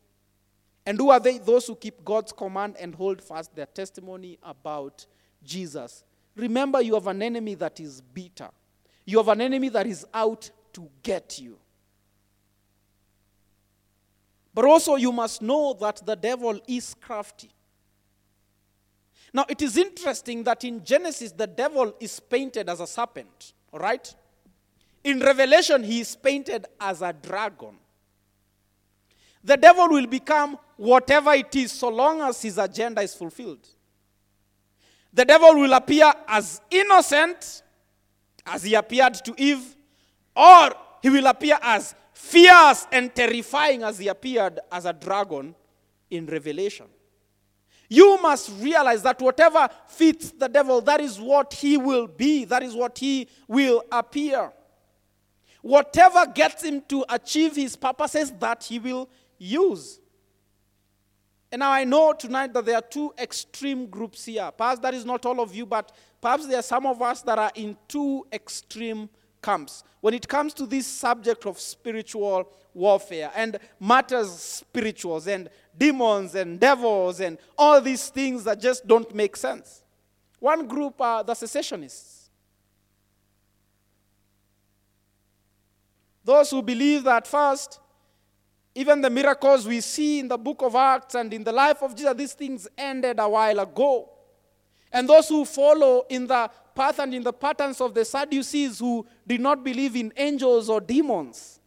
And 0.85 0.97
who 0.97 1.09
are 1.09 1.19
they? 1.19 1.37
Those 1.37 1.65
who 1.65 1.75
keep 1.75 2.03
God's 2.05 2.31
command 2.31 2.75
and 2.79 2.93
hold 2.93 3.21
fast 3.21 3.55
their 3.55 3.65
testimony 3.65 4.37
about 4.43 5.05
Jesus. 5.43 6.03
Remember, 6.35 6.81
you 6.81 6.93
have 6.93 7.07
an 7.07 7.21
enemy 7.21 7.55
that 7.55 7.79
is 7.79 8.01
bitter. 8.01 8.49
You 9.05 9.17
have 9.17 9.27
an 9.27 9.41
enemy 9.41 9.69
that 9.69 9.87
is 9.87 10.05
out 10.13 10.49
to 10.73 10.87
get 11.01 11.39
you. 11.39 11.57
But 14.53 14.65
also, 14.65 14.95
you 14.95 15.11
must 15.11 15.41
know 15.41 15.73
that 15.79 16.05
the 16.05 16.15
devil 16.15 16.59
is 16.67 16.95
crafty. 17.01 17.49
Now, 19.37 19.45
it 19.47 19.61
is 19.61 19.77
interesting 19.77 20.43
that 20.45 20.63
in 20.63 20.83
Genesis, 20.83 21.31
the 21.31 21.45
devil 21.45 21.93
is 21.99 22.19
painted 22.19 22.67
as 22.69 22.79
a 22.79 22.87
serpent, 22.87 23.53
all 23.71 23.79
right? 23.79 24.15
In 25.03 25.19
Revelation, 25.19 25.83
he 25.83 25.99
is 25.99 26.15
painted 26.15 26.65
as 26.81 27.03
a 27.03 27.13
dragon. 27.13 27.75
The 29.43 29.55
devil 29.55 29.89
will 29.89 30.07
become 30.07 30.57
whatever 30.75 31.33
it 31.33 31.55
is 31.55 31.71
so 31.71 31.89
long 31.89 32.21
as 32.21 32.41
his 32.41 32.57
agenda 32.57 33.01
is 33.01 33.13
fulfilled. 33.13 33.67
The 35.13 35.23
devil 35.23 35.53
will 35.53 35.73
appear 35.73 36.11
as 36.27 36.59
innocent 36.71 37.61
as 38.43 38.63
he 38.63 38.73
appeared 38.73 39.13
to 39.23 39.35
Eve, 39.37 39.75
or 40.35 40.71
he 41.03 41.11
will 41.11 41.27
appear 41.27 41.59
as 41.61 41.93
fierce 42.11 42.87
and 42.91 43.13
terrifying 43.13 43.83
as 43.83 43.99
he 43.99 44.07
appeared 44.07 44.61
as 44.71 44.85
a 44.85 44.93
dragon 44.93 45.53
in 46.09 46.25
Revelation. 46.25 46.87
You 47.89 48.21
must 48.21 48.51
realize 48.59 49.01
that 49.03 49.21
whatever 49.21 49.69
fits 49.87 50.31
the 50.31 50.47
devil, 50.49 50.81
that 50.81 50.99
is 50.99 51.19
what 51.19 51.53
he 51.53 51.77
will 51.77 52.07
be, 52.07 52.45
that 52.45 52.63
is 52.63 52.75
what 52.75 52.97
he 52.97 53.29
will 53.47 53.83
appear. 53.91 54.51
Whatever 55.61 56.25
gets 56.27 56.63
him 56.63 56.81
to 56.89 57.05
achieve 57.09 57.55
his 57.55 57.75
purposes, 57.75 58.31
that 58.39 58.63
he 58.63 58.79
will 58.79 59.09
use. 59.37 59.99
And 61.51 61.59
now 61.59 61.71
I 61.71 61.85
know 61.85 62.11
tonight 62.11 62.53
that 62.53 62.65
there 62.65 62.75
are 62.75 62.81
two 62.81 63.13
extreme 63.17 63.87
groups 63.87 64.25
here. 64.25 64.51
Perhaps 64.57 64.81
that 64.81 64.93
is 64.93 65.05
not 65.05 65.25
all 65.25 65.39
of 65.39 65.55
you, 65.55 65.65
but 65.65 65.93
perhaps 66.21 66.45
there 66.45 66.59
are 66.59 66.63
some 66.63 66.85
of 66.85 67.01
us 67.01 67.21
that 67.21 67.39
are 67.39 67.51
in 67.55 67.77
two 67.87 68.27
extreme 68.33 69.09
camps. 69.41 69.83
When 70.01 70.13
it 70.13 70.27
comes 70.27 70.53
to 70.55 70.65
this 70.65 70.85
subject 70.85 71.45
of 71.45 71.57
spiritual 71.59 72.51
warfare 72.73 73.31
and 73.35 73.57
matters 73.79 74.29
spirituals 74.29 75.27
and 75.27 75.49
demons 75.77 76.35
and 76.35 76.59
devils 76.59 77.19
and 77.19 77.37
all 77.57 77.79
these 77.79 78.09
things 78.09 78.43
that 78.43 78.59
just 78.59 78.87
don't 78.87 79.13
make 79.13 79.35
sense. 79.35 79.83
One 80.39 80.67
group 80.67 80.99
are 81.01 81.23
the 81.23 81.33
cessationists. 81.33 82.29
Those 86.23 86.51
who 86.51 86.61
believe 86.61 87.03
that 87.05 87.25
first, 87.25 87.79
even 88.75 89.01
the 89.01 89.09
miracles 89.09 89.65
we 89.65 89.81
see 89.81 90.19
in 90.19 90.27
the 90.27 90.37
book 90.37 90.61
of 90.61 90.75
Acts 90.75 91.15
and 91.15 91.33
in 91.33 91.43
the 91.43 91.53
life 91.53 91.81
of 91.81 91.95
Jesus, 91.95 92.13
these 92.15 92.33
things 92.33 92.67
ended 92.77 93.17
a 93.19 93.27
while 93.27 93.59
ago. 93.59 94.09
And 94.91 95.07
those 95.07 95.29
who 95.29 95.45
follow 95.45 96.05
in 96.09 96.27
the 96.27 96.49
path 96.75 96.99
and 96.99 97.13
in 97.13 97.23
the 97.23 97.33
patterns 97.33 97.81
of 97.81 97.93
the 97.93 98.05
Sadducees 98.05 98.79
who 98.79 99.05
did 99.25 99.41
not 99.41 99.63
believe 99.63 99.95
in 99.95 100.13
angels 100.15 100.69
or 100.69 100.79
demons. 100.79 101.59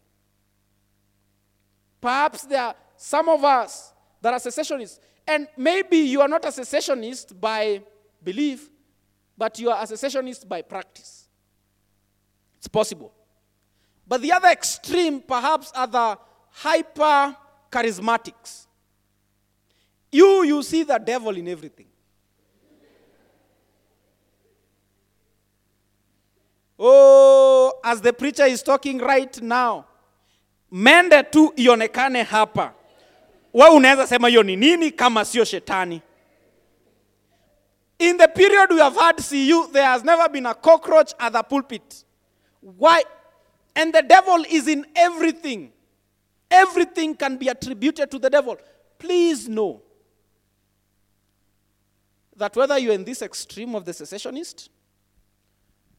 Perhaps 2.01 2.43
there 2.43 2.63
are 2.63 2.75
some 2.97 3.29
of 3.29 3.43
us 3.45 3.93
that 4.21 4.33
are 4.33 4.41
cessationists. 4.41 4.99
And 5.27 5.49
maybe 5.57 5.99
you 5.99 6.21
are 6.21 6.29
not 6.29 6.45
a 6.45 6.49
cessationist 6.49 7.39
by 7.41 7.83
belief, 8.23 8.69
but 9.37 9.59
you 9.59 9.71
are 9.71 9.83
a 9.83 9.87
cessationist 9.87 10.49
by 10.49 10.63
practice. 10.63 11.29
It's 12.59 12.69
possible. 12.69 13.13
But 14.07 14.23
the 14.23 14.33
other 14.33 14.49
extreme, 14.49 15.21
perhaps, 15.21 15.73
are 15.75 15.87
the 15.87 16.19
hyper 16.51 17.37
charismatics. 17.71 18.67
You, 20.13 20.43
you 20.43 20.63
see 20.63 20.83
the 20.83 20.99
devil 20.99 21.37
in 21.37 21.47
everything. 21.49 21.87
Oh, 26.83 27.75
as 27.85 28.01
the 28.01 28.13
preacher 28.13 28.45
is 28.45 28.63
talking 28.63 28.99
right 28.99 29.41
now, 29.43 29.87
mende 30.73 31.31
tu 31.31 31.53
ionekane 31.57 32.25
hapa. 32.25 32.73
We 33.53 33.69
unaweza 33.69 34.07
sema 34.07 34.29
hiyo 34.29 34.43
ni 34.43 34.57
nini 34.57 34.91
kama 34.91 35.25
sio 35.25 35.45
shetani? 35.45 36.03
In 37.99 38.17
the 38.19 38.29
period 38.29 38.73
we 38.73 38.81
have 38.81 39.01
had 39.01 39.17
CU, 39.17 39.67
there 39.73 39.87
has 39.87 40.05
never 40.05 40.29
been 40.31 40.47
a 40.47 40.55
cockroach 40.55 41.13
at 41.19 41.33
the 41.33 41.43
pulpit. 41.43 42.05
Why? 42.63 43.03
And 43.75 43.93
the 43.93 44.03
devil 44.03 44.45
is 44.49 44.69
in 44.69 44.87
everything. 44.95 45.73
Everything 46.51 47.15
can 47.15 47.37
be 47.37 47.49
attributed 47.49 48.11
to 48.11 48.19
the 48.19 48.31
devil. 48.31 48.57
Please 48.99 49.49
know 49.49 49.83
that 52.37 52.57
whether 52.57 52.79
you're 52.79 52.95
in 52.95 53.05
this 53.05 53.23
extreme 53.23 53.75
of 53.75 53.85
the 53.85 53.93
cessationist 53.93 54.69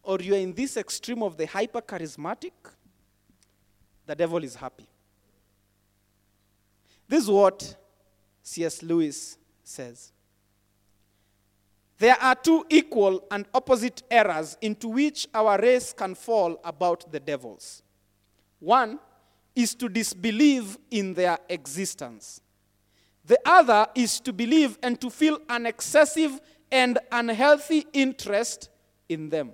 or 0.04 0.20
you're 0.20 0.38
in 0.38 0.54
this 0.54 0.78
extreme 0.78 1.22
of 1.22 1.38
the 1.38 1.46
hyper 1.46 1.82
charismatic, 1.82 2.52
the 4.08 4.16
devil 4.16 4.44
is 4.44 4.56
happy. 4.56 4.88
This 7.12 7.24
is 7.24 7.30
what 7.30 7.76
C.S. 8.42 8.82
Lewis 8.84 9.38
says. 9.66 10.14
There 11.98 12.16
are 12.22 12.36
two 12.36 12.66
equal 12.70 13.28
and 13.30 13.46
opposite 13.54 14.02
errors 14.10 14.58
into 14.62 14.88
which 14.88 15.28
our 15.34 15.60
race 15.60 15.92
can 15.92 16.16
fall 16.16 16.58
about 16.64 17.12
the 17.12 17.20
devils. 17.20 17.84
One 18.60 18.98
is 19.54 19.76
to 19.76 19.90
disbelieve 19.90 20.78
in 20.90 21.14
their 21.14 21.38
existence. 21.50 22.40
The 23.26 23.40
other 23.46 23.88
is 23.94 24.22
to 24.22 24.32
believe 24.32 24.80
and 24.82 25.00
to 25.02 25.10
feel 25.10 25.38
an 25.50 25.66
excessive 25.66 26.40
and 26.72 26.98
unhealthy 27.12 27.88
interest 27.92 28.70
in 29.10 29.28
them. 29.28 29.52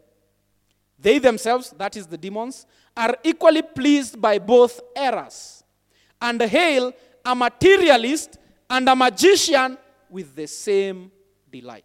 They 0.99 1.17
themselves, 1.17 1.73
that 1.79 1.97
is 1.97 2.05
the 2.05 2.19
demons, 2.19 2.67
are 2.95 3.17
equally 3.23 3.63
pleased 3.63 4.21
by 4.21 4.37
both 4.37 4.79
errors 4.95 5.63
and 6.21 6.39
hail 6.41 6.93
a 7.27 7.35
materialist 7.35 8.37
and 8.69 8.87
a 8.89 8.95
magician 8.95 9.77
with 10.09 10.35
the 10.35 10.47
same 10.47 11.11
delight. 11.51 11.83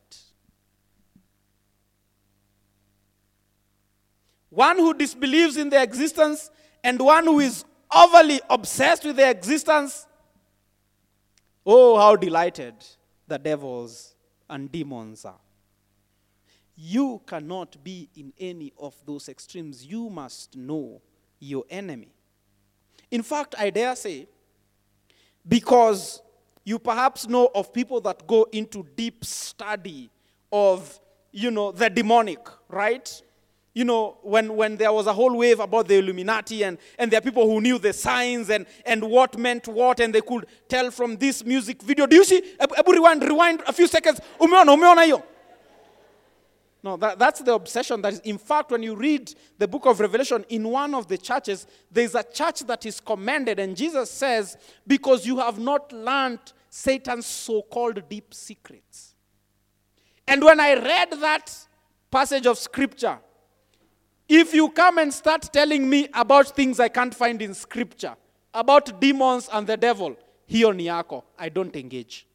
one 4.53 4.77
who 4.77 4.93
disbelieves 4.93 5.57
in 5.57 5.71
their 5.71 5.83
existence 5.83 6.51
and 6.85 7.01
one 7.01 7.25
who 7.25 7.41
is 7.41 7.65
overly 7.91 8.39
obsessed 8.51 9.03
with 9.03 9.17
their 9.17 9.31
existence. 9.31 10.07
Oh, 11.65 11.97
how 11.97 12.17
delighted 12.17 12.75
the 13.27 13.39
devils 13.39 14.15
and 14.51 14.71
demons 14.71 15.25
are. 15.25 15.41
You 16.77 17.23
cannot 17.27 17.83
be 17.83 18.11
in 18.15 18.35
any 18.39 18.75
of 18.79 18.95
those 19.07 19.31
extremes. 19.31 19.87
You 19.87 20.11
must 20.11 20.55
know 20.55 21.01
your 21.39 21.65
enemy. 21.71 22.13
In 23.11 23.23
fact, 23.23 23.55
I 23.59 23.71
dare 23.71 23.97
say, 23.97 24.29
because 25.47 26.23
you 26.65 26.79
perhaps 26.79 27.29
know 27.29 27.51
of 27.55 27.73
people 27.73 28.01
that 28.03 28.27
go 28.27 28.47
into 28.53 28.87
deep 28.97 29.25
study 29.25 30.11
of, 30.53 31.01
you 31.33 31.51
know, 31.51 31.73
the 31.73 31.91
demonic, 31.91 32.41
right? 32.69 33.23
You 33.75 33.85
know, 33.85 34.19
when, 34.23 34.55
when 34.55 34.77
there 34.77 34.93
was 34.93 35.07
a 35.07 35.13
whole 35.13 35.35
wave 35.37 35.59
about 35.59 35.89
the 35.89 35.97
Illuminati, 35.97 36.63
and, 36.63 36.77
and 36.99 37.11
there 37.11 37.19
are 37.19 37.23
people 37.23 37.47
who 37.47 37.61
knew 37.61 37.79
the 37.79 37.93
signs 37.93 38.51
and, 38.51 38.67
and 38.85 39.03
what 39.03 39.39
meant 39.39 39.67
what, 39.67 39.99
and 40.01 40.15
they 40.15 40.21
could 40.21 40.47
tell 40.69 40.91
from 40.91 41.17
this 41.17 41.45
music 41.45 41.83
video. 41.83 42.07
Do 42.07 42.17
you 42.17 42.25
see? 42.25 42.43
Rewind, 42.87 43.23
rewind 43.23 43.63
a 43.67 43.73
few 43.73 43.87
seconds. 43.87 44.21
Umeona, 44.39 44.73
umeona 44.73 45.03
hiyo? 45.05 45.23
No, 46.83 46.97
that, 46.97 47.19
that's 47.19 47.41
the 47.41 47.55
obsession. 47.55 48.03
That 48.03 48.15
is, 48.15 48.19
in 48.21 48.39
fact, 48.39 48.73
when 48.73 48.83
you 48.83 48.97
read 48.97 49.33
the 49.57 49.69
book 49.69 49.87
of 49.87 50.01
Revelation, 50.01 50.45
in 50.49 50.69
one 50.69 50.95
of 50.95 51.07
the 51.07 51.17
churches, 51.17 51.67
there's 51.91 52.17
a 52.17 52.25
church 52.25 52.61
that 52.67 52.85
is 52.85 53.01
commended, 53.01 53.61
and 53.61 53.77
Jesus 53.77 54.11
says, 54.11 54.57
Because 54.87 55.25
you 55.25 55.39
have 55.39 55.61
not 55.61 55.93
learned 55.93 56.41
Satan's 56.69 57.27
so 57.27 57.63
called 57.63 58.03
deep 58.09 58.35
secrets. 58.35 59.15
And 60.27 60.43
when 60.43 60.59
I 60.59 60.75
read 60.75 61.13
that 61.21 61.57
passage 62.11 62.47
of 62.47 62.59
scripture, 62.59 63.19
if 64.29 64.55
you 64.55 64.71
come 64.71 64.99
and 64.99 65.13
start 65.13 65.53
telling 65.53 65.89
me 65.89 66.09
about 66.15 66.49
things 66.49 66.81
I 66.81 66.89
can't 66.89 67.15
find 67.15 67.41
in 67.43 67.55
scripture, 67.55 68.17
about 68.55 69.01
demons 69.01 69.49
and 69.53 69.67
the 69.67 69.77
devil, 69.77 70.17
hiyo 70.51 70.75
ni 70.75 70.87
yako. 70.87 71.23
I 71.39 71.49
don't 71.49 71.75
engage. 71.77 72.27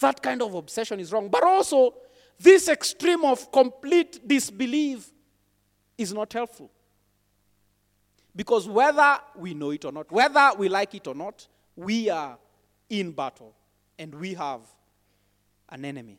That 0.00 0.22
kind 0.22 0.42
of 0.42 0.54
obsession 0.54 1.00
is 1.00 1.12
wrong. 1.12 1.28
But 1.28 1.44
also, 1.44 1.94
this 2.38 2.68
extreme 2.68 3.24
of 3.24 3.52
complete 3.52 4.26
disbelief 4.26 5.10
is 5.96 6.12
not 6.12 6.32
helpful. 6.32 6.70
Because 8.34 8.68
whether 8.68 9.18
we 9.36 9.54
know 9.54 9.70
it 9.70 9.84
or 9.84 9.92
not, 9.92 10.10
whether 10.10 10.52
we 10.56 10.68
like 10.68 10.94
it 10.94 11.06
or 11.06 11.14
not, 11.14 11.46
we 11.76 12.08
are 12.08 12.38
in 12.88 13.12
battle 13.12 13.54
and 13.98 14.14
we 14.14 14.34
have 14.34 14.60
an 15.68 15.84
enemy. 15.84 16.18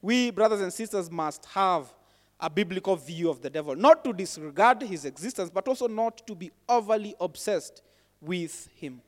We, 0.00 0.30
brothers 0.30 0.60
and 0.60 0.72
sisters, 0.72 1.10
must 1.10 1.46
have 1.46 1.92
a 2.40 2.50
biblical 2.50 2.96
view 2.96 3.30
of 3.30 3.40
the 3.40 3.48
devil, 3.48 3.76
not 3.76 4.04
to 4.04 4.12
disregard 4.12 4.82
his 4.82 5.04
existence, 5.04 5.48
but 5.48 5.68
also 5.68 5.86
not 5.86 6.26
to 6.26 6.34
be 6.34 6.50
overly 6.68 7.14
obsessed 7.20 7.82
with 8.20 8.68
him. 8.74 9.00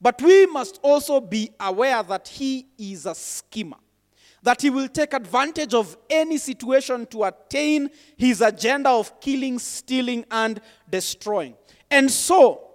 But 0.00 0.20
we 0.22 0.46
must 0.46 0.78
also 0.82 1.20
be 1.20 1.50
aware 1.60 2.02
that 2.02 2.26
he 2.26 2.66
is 2.78 3.04
a 3.06 3.14
schemer, 3.14 3.76
that 4.42 4.62
he 4.62 4.70
will 4.70 4.88
take 4.88 5.12
advantage 5.12 5.74
of 5.74 5.96
any 6.08 6.38
situation 6.38 7.06
to 7.06 7.24
attain 7.24 7.90
his 8.16 8.40
agenda 8.40 8.88
of 8.90 9.20
killing, 9.20 9.58
stealing, 9.58 10.24
and 10.30 10.60
destroying. 10.88 11.54
And 11.90 12.10
so, 12.10 12.70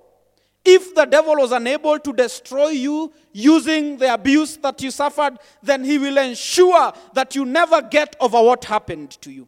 if 0.64 0.96
the 0.96 1.06
devil 1.06 1.36
was 1.36 1.52
unable 1.52 2.00
to 2.00 2.14
destroy 2.14 2.70
you 2.70 3.14
using 3.32 3.98
the 3.98 4.14
abuse 4.14 4.58
that 4.58 4.82
you 4.82 4.92
suffered, 4.92 5.38
then 5.62 5.84
he 5.84 5.98
will 5.98 6.18
ensure 6.18 6.92
that 7.14 7.36
you 7.36 7.46
never 7.46 7.82
get 7.84 8.16
over 8.20 8.42
what 8.42 8.66
happened 8.66 9.12
to 9.22 9.32
you. 9.32 9.48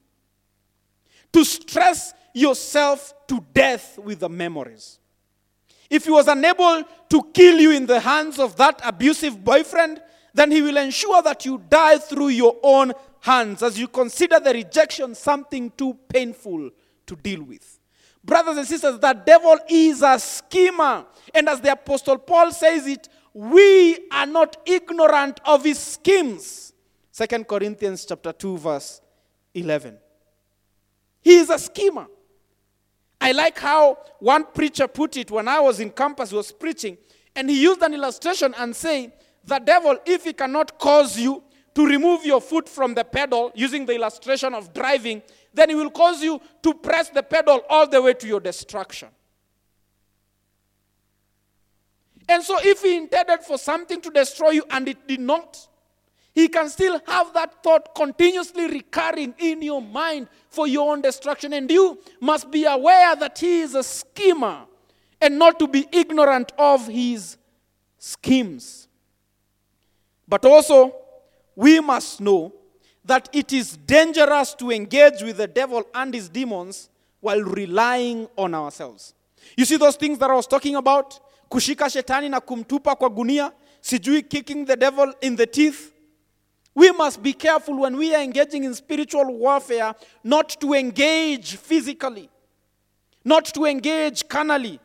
To 1.34 1.44
stress 1.44 2.14
yourself 2.34 3.14
to 3.28 3.44
death 3.54 3.98
with 3.98 4.20
the 4.20 4.30
memories. 4.30 5.00
If 5.90 6.06
he 6.06 6.12
was 6.12 6.28
unable 6.28 6.84
to 7.10 7.24
kill 7.34 7.60
you 7.60 7.72
in 7.72 7.86
the 7.86 8.00
hands 8.00 8.40
of 8.40 8.56
that 8.58 8.82
abusive 8.84 9.44
boyfriend, 9.44 10.02
then 10.34 10.52
he 10.52 10.62
will 10.62 10.78
ensure 10.78 11.22
that 11.24 11.46
you 11.46 11.62
die 11.70 11.98
through 11.98 12.30
your 12.30 12.58
own 12.62 12.94
hands 13.22 13.64
as 13.64 13.80
you 13.80 13.88
consider 13.88 14.40
the 14.40 14.54
rejection 14.54 15.16
something 15.16 15.72
too 15.78 15.98
painful 16.08 16.70
to 17.06 17.16
deal 17.16 17.44
with. 17.44 17.80
Brothers 18.24 18.58
and 18.58 18.68
sisters, 18.68 19.00
the 19.00 19.14
devil 19.14 19.58
is 19.70 20.02
a 20.02 20.20
schemer. 20.20 21.06
And 21.34 21.48
as 21.48 21.62
the 21.62 21.72
Apostle 21.72 22.18
Paul 22.18 22.52
says 22.52 22.86
it, 22.86 23.08
we 23.34 23.98
are 24.12 24.26
not 24.26 24.58
ignorant 24.66 25.40
of 25.46 25.64
his 25.64 25.80
schemes. 25.80 26.74
2 27.14 27.44
Corinthians 27.46 28.06
chapter 28.06 28.34
2, 28.34 28.58
verse 28.58 29.02
11. 29.54 29.98
He 31.22 31.38
is 31.38 31.50
a 31.50 31.58
schemer. 31.58 32.08
I 33.28 33.34
like 33.34 33.60
how 33.60 33.98
one 34.20 34.46
preacher 34.46 34.88
put 34.88 35.18
it 35.18 35.30
when 35.30 35.50
I 35.50 35.60
was 35.60 35.82
in 35.82 35.90
campus, 35.90 36.30
he 36.30 36.38
was 36.38 36.50
preaching, 36.54 36.98
and 37.36 37.50
he 37.50 37.62
used 37.62 37.82
an 37.82 37.94
illustration 37.94 38.56
and 38.58 38.74
say, 38.74 39.12
the 39.44 39.60
devil, 39.60 39.98
if 40.06 40.24
he 40.24 40.32
cannot 40.32 40.80
cause 40.80 41.20
you 41.20 41.44
to 41.76 41.86
remove 41.86 42.26
your 42.26 42.40
foot 42.40 42.70
from 42.70 42.94
the 42.94 43.04
pedal 43.04 43.52
using 43.54 43.86
the 43.86 43.96
illustration 43.96 44.54
of 44.54 44.74
driving, 44.74 45.22
then 45.54 45.68
he 45.68 45.76
will 45.76 45.90
cause 45.90 46.24
you 46.24 46.40
to 46.64 46.74
press 46.76 47.10
the 47.10 47.22
pedal 47.22 47.64
all 47.70 47.86
the 47.86 48.02
way 48.02 48.14
to 48.14 48.28
your 48.28 48.40
destruction. 48.40 49.10
And 52.30 52.42
so, 52.42 52.58
if 52.62 52.82
he 52.82 52.96
intended 52.96 53.42
for 53.42 53.58
something 53.58 54.00
to 54.00 54.10
destroy 54.10 54.52
you 54.52 54.64
and 54.70 54.88
it 54.88 55.06
did 55.06 55.20
not, 55.20 55.68
he 56.38 56.48
can 56.48 56.70
still 56.70 57.02
have 57.08 57.34
that 57.34 57.64
thought 57.64 57.96
continuously 57.96 58.68
recurring 58.68 59.34
in 59.40 59.60
your 59.60 59.82
mind 59.82 60.28
for 60.52 60.68
your 60.68 60.92
own 60.92 61.02
destruction. 61.02 61.52
And 61.52 61.70
you 61.72 61.98
must 62.22 62.52
be 62.52 62.64
aware 62.66 63.16
that 63.16 63.40
he 63.40 63.62
is 63.62 63.74
a 63.74 63.82
schemer 63.82 64.60
and 65.20 65.40
not 65.40 65.58
to 65.58 65.68
be 65.68 65.88
ignorant 65.92 66.52
of 66.56 66.86
his 66.88 67.38
schemes. 67.98 68.88
But 70.28 70.46
also, 70.46 70.94
we 71.56 71.80
must 71.80 72.22
know 72.22 72.54
that 73.04 73.30
it 73.34 73.52
is 73.52 73.76
dangerous 73.76 74.54
to 74.60 74.70
engage 74.70 75.24
with 75.24 75.38
the 75.38 75.48
devil 75.48 75.88
and 75.96 76.14
his 76.14 76.30
demons 76.30 76.92
while 77.20 77.42
relying 77.42 78.28
on 78.38 78.54
ourselves. 78.54 79.16
You 79.58 79.66
see 79.66 79.78
those 79.78 79.96
things 79.96 80.20
that 80.20 80.30
I 80.30 80.36
was 80.36 80.46
talking 80.46 80.76
about? 80.76 81.20
Kushika 81.50 81.90
shetani 81.90 82.30
na 82.30 82.40
kumtupa 82.40 82.96
kwa 82.96 83.10
gunia, 83.10 83.52
sijui 83.82 84.22
kicking 84.30 84.66
the 84.66 84.76
devil 84.76 85.12
in 85.22 85.36
the 85.36 85.48
teeth. 85.48 85.94
We 86.78 86.92
must 86.92 87.24
be 87.24 87.34
careful 87.34 87.80
when 87.80 87.98
we 87.98 88.14
are 88.14 88.22
engaging 88.22 88.64
in 88.64 88.76
spiritual 88.76 89.34
warfare 89.34 89.96
not 90.24 90.50
to 90.62 90.76
engage 90.76 91.56
physically, 91.56 92.30
not 93.26 93.46
to 93.46 93.66
engage 93.66 94.28
carnally. 94.28 94.80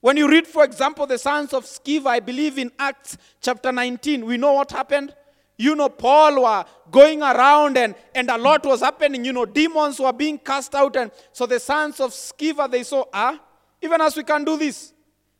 When 0.00 0.16
you 0.16 0.28
read, 0.28 0.48
for 0.48 0.64
example, 0.64 1.06
the 1.06 1.18
sons 1.18 1.52
of 1.52 1.64
Sceva, 1.64 2.08
I 2.08 2.18
believe 2.18 2.58
in 2.58 2.72
Acts 2.76 3.18
chapter 3.40 3.70
19, 3.70 4.26
we 4.26 4.36
know 4.36 4.54
what 4.54 4.72
happened. 4.72 5.14
You 5.56 5.76
know, 5.76 5.88
Paul 5.88 6.42
were 6.42 6.64
going 6.90 7.22
around 7.22 7.78
and, 7.78 7.94
and 8.16 8.28
a 8.28 8.36
lot 8.36 8.66
was 8.66 8.80
happening. 8.80 9.24
You 9.24 9.32
know, 9.32 9.46
demons 9.46 10.00
were 10.00 10.12
being 10.12 10.38
cast 10.38 10.74
out. 10.74 10.96
And 10.96 11.12
so 11.32 11.46
the 11.46 11.60
sons 11.60 12.00
of 12.00 12.10
Sceva, 12.10 12.68
they 12.68 12.82
saw, 12.82 13.04
ah, 13.12 13.38
even 13.80 14.00
as 14.00 14.16
we 14.16 14.24
can 14.24 14.42
do 14.42 14.56
this. 14.56 14.92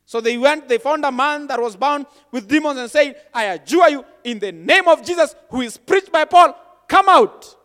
So 0.04 0.20
they 0.20 0.36
went, 0.36 0.68
they 0.68 0.78
found 0.78 1.04
a 1.04 1.12
man 1.12 1.46
that 1.46 1.60
was 1.60 1.76
bound 1.76 2.06
with 2.30 2.48
demons 2.48 2.78
and 2.78 2.90
said, 2.90 3.16
I 3.32 3.44
adjure 3.44 3.88
you 3.88 4.04
in 4.24 4.38
the 4.38 4.52
name 4.52 4.88
of 4.88 5.04
Jesus, 5.04 5.34
who 5.48 5.60
is 5.62 5.76
preached 5.76 6.12
by 6.12 6.24
Paul, 6.24 6.56
come 6.88 7.08
out. 7.08 7.56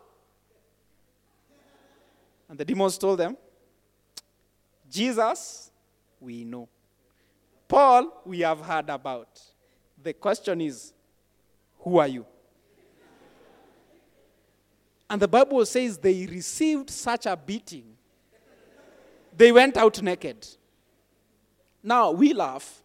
And 2.49 2.57
the 2.57 2.63
demons 2.63 2.97
told 2.97 3.19
them, 3.19 3.35
Jesus, 4.89 5.71
we 6.19 6.43
know. 6.45 6.69
Paul, 7.67 8.21
we 8.25 8.39
have 8.41 8.61
heard 8.61 8.89
about. 8.89 9.41
The 10.01 10.13
question 10.13 10.61
is, 10.61 10.93
who 11.79 11.97
are 11.97 12.07
you? 12.07 12.25
And 15.09 15.21
the 15.21 15.27
Bible 15.27 15.65
says 15.65 15.97
they 15.97 16.25
received 16.25 16.89
such 16.89 17.25
a 17.25 17.35
beating. 17.35 17.95
They 19.35 19.51
went 19.51 19.77
out 19.77 20.01
naked. 20.01 20.47
Now, 21.83 22.11
we 22.11 22.33
laugh, 22.33 22.81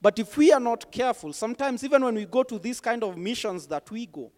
but 0.00 0.18
if 0.18 0.36
we 0.36 0.52
are 0.52 0.60
not 0.60 0.92
careful, 0.92 1.32
sometimes 1.32 1.82
even 1.82 2.04
when 2.04 2.14
we 2.14 2.24
go 2.24 2.42
to 2.42 2.58
these 2.58 2.80
kind 2.80 3.02
of 3.02 3.16
missions 3.16 3.66
that 3.66 3.90
we 3.90 4.06
go, 4.06 4.30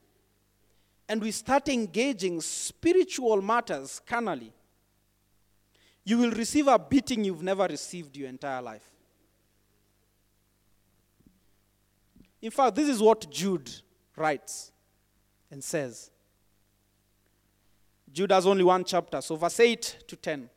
and 1.08 1.20
we 1.20 1.32
start 1.32 1.68
engaging 1.68 2.40
spiritual 2.40 3.42
matters 3.42 4.00
carnally, 4.06 4.52
you 6.04 6.18
will 6.18 6.30
receive 6.30 6.68
a 6.68 6.78
beating 6.78 7.24
you've 7.24 7.42
never 7.42 7.66
received 7.66 8.16
your 8.16 8.28
entire 8.28 8.62
life. 8.62 8.88
In 12.40 12.50
fact, 12.50 12.74
this 12.74 12.88
is 12.88 13.02
what 13.02 13.30
Jude 13.30 13.70
writes 14.16 14.72
and 15.50 15.62
says. 15.62 16.10
Jude 18.12 18.32
has 18.32 18.46
only 18.46 18.64
one 18.64 18.84
chapter, 18.84 19.20
so 19.20 19.36
verse 19.36 19.60
8 19.60 20.04
to 20.08 20.16
10. 20.16 20.48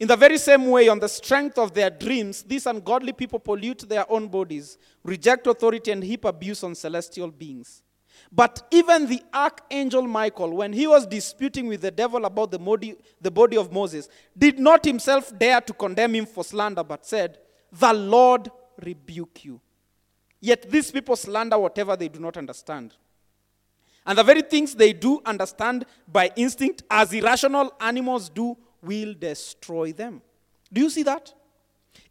In 0.00 0.08
the 0.08 0.16
very 0.16 0.38
same 0.38 0.66
way, 0.70 0.88
on 0.88 0.98
the 0.98 1.08
strength 1.10 1.58
of 1.58 1.74
their 1.74 1.90
dreams, 1.90 2.42
these 2.42 2.64
ungodly 2.64 3.12
people 3.12 3.38
pollute 3.38 3.86
their 3.86 4.10
own 4.10 4.28
bodies, 4.28 4.78
reject 5.04 5.46
authority, 5.46 5.92
and 5.92 6.02
heap 6.02 6.24
abuse 6.24 6.64
on 6.64 6.74
celestial 6.74 7.30
beings. 7.30 7.82
But 8.32 8.66
even 8.70 9.06
the 9.06 9.22
archangel 9.34 10.06
Michael, 10.06 10.56
when 10.56 10.72
he 10.72 10.86
was 10.86 11.06
disputing 11.06 11.66
with 11.66 11.82
the 11.82 11.90
devil 11.90 12.24
about 12.24 12.50
the 12.50 12.58
body, 12.58 12.96
the 13.20 13.30
body 13.30 13.58
of 13.58 13.72
Moses, 13.72 14.08
did 14.36 14.58
not 14.58 14.86
himself 14.86 15.38
dare 15.38 15.60
to 15.60 15.72
condemn 15.74 16.14
him 16.14 16.24
for 16.24 16.44
slander, 16.44 16.82
but 16.82 17.04
said, 17.04 17.38
The 17.70 17.92
Lord 17.92 18.50
rebuke 18.82 19.44
you. 19.44 19.60
Yet 20.40 20.70
these 20.70 20.90
people 20.90 21.14
slander 21.14 21.58
whatever 21.58 21.94
they 21.94 22.08
do 22.08 22.20
not 22.20 22.38
understand. 22.38 22.94
And 24.06 24.16
the 24.16 24.22
very 24.22 24.40
things 24.40 24.74
they 24.74 24.94
do 24.94 25.20
understand 25.26 25.84
by 26.10 26.30
instinct, 26.36 26.84
as 26.90 27.12
irrational 27.12 27.74
animals 27.80 28.30
do, 28.30 28.56
will 28.82 29.14
destroy 29.14 29.92
them. 29.92 30.22
Do 30.72 30.80
you 30.80 30.90
see 30.90 31.02
that? 31.04 31.32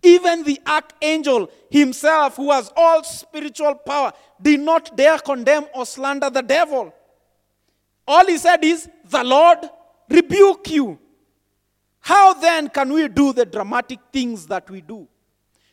Even 0.04 0.44
the 0.44 0.60
archangel 0.68 1.50
himself, 1.70 2.36
who 2.36 2.52
has 2.52 2.72
all 2.76 3.04
spiritual 3.04 3.76
power, 3.76 4.14
did 4.42 4.60
not 4.60 4.96
dare 4.96 5.18
condemn 5.20 5.66
or 5.74 5.86
slander 5.86 6.30
the 6.30 6.42
devil. 6.42 6.94
All 8.08 8.26
he 8.26 8.38
said 8.38 8.64
is, 8.64 8.90
The 9.06 9.24
Lord 9.24 9.60
rebuke 10.10 10.70
you. 10.72 11.00
How 12.02 12.34
then 12.34 12.70
can 12.70 12.92
we 12.94 13.08
do 13.08 13.34
the 13.34 13.46
dramatic 13.46 14.00
things 14.12 14.48
that 14.48 14.70
we 14.70 14.82
do? 14.82 15.08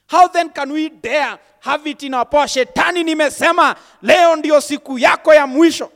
How 0.08 0.28
then 0.28 0.50
can 0.50 0.72
we 0.72 0.88
dare 0.88 1.38
have 1.60 1.86
it 1.86 2.02
in 2.02 2.14
our 2.14 2.24
power? 2.26 2.46
Shetani 2.46 3.04
nimesema 3.04 3.76
leo 4.02 4.36
ndio 4.36 4.60
siku 4.60 4.98
yako 4.98 5.34
ya 5.34 5.46
mwisho. 5.46 5.92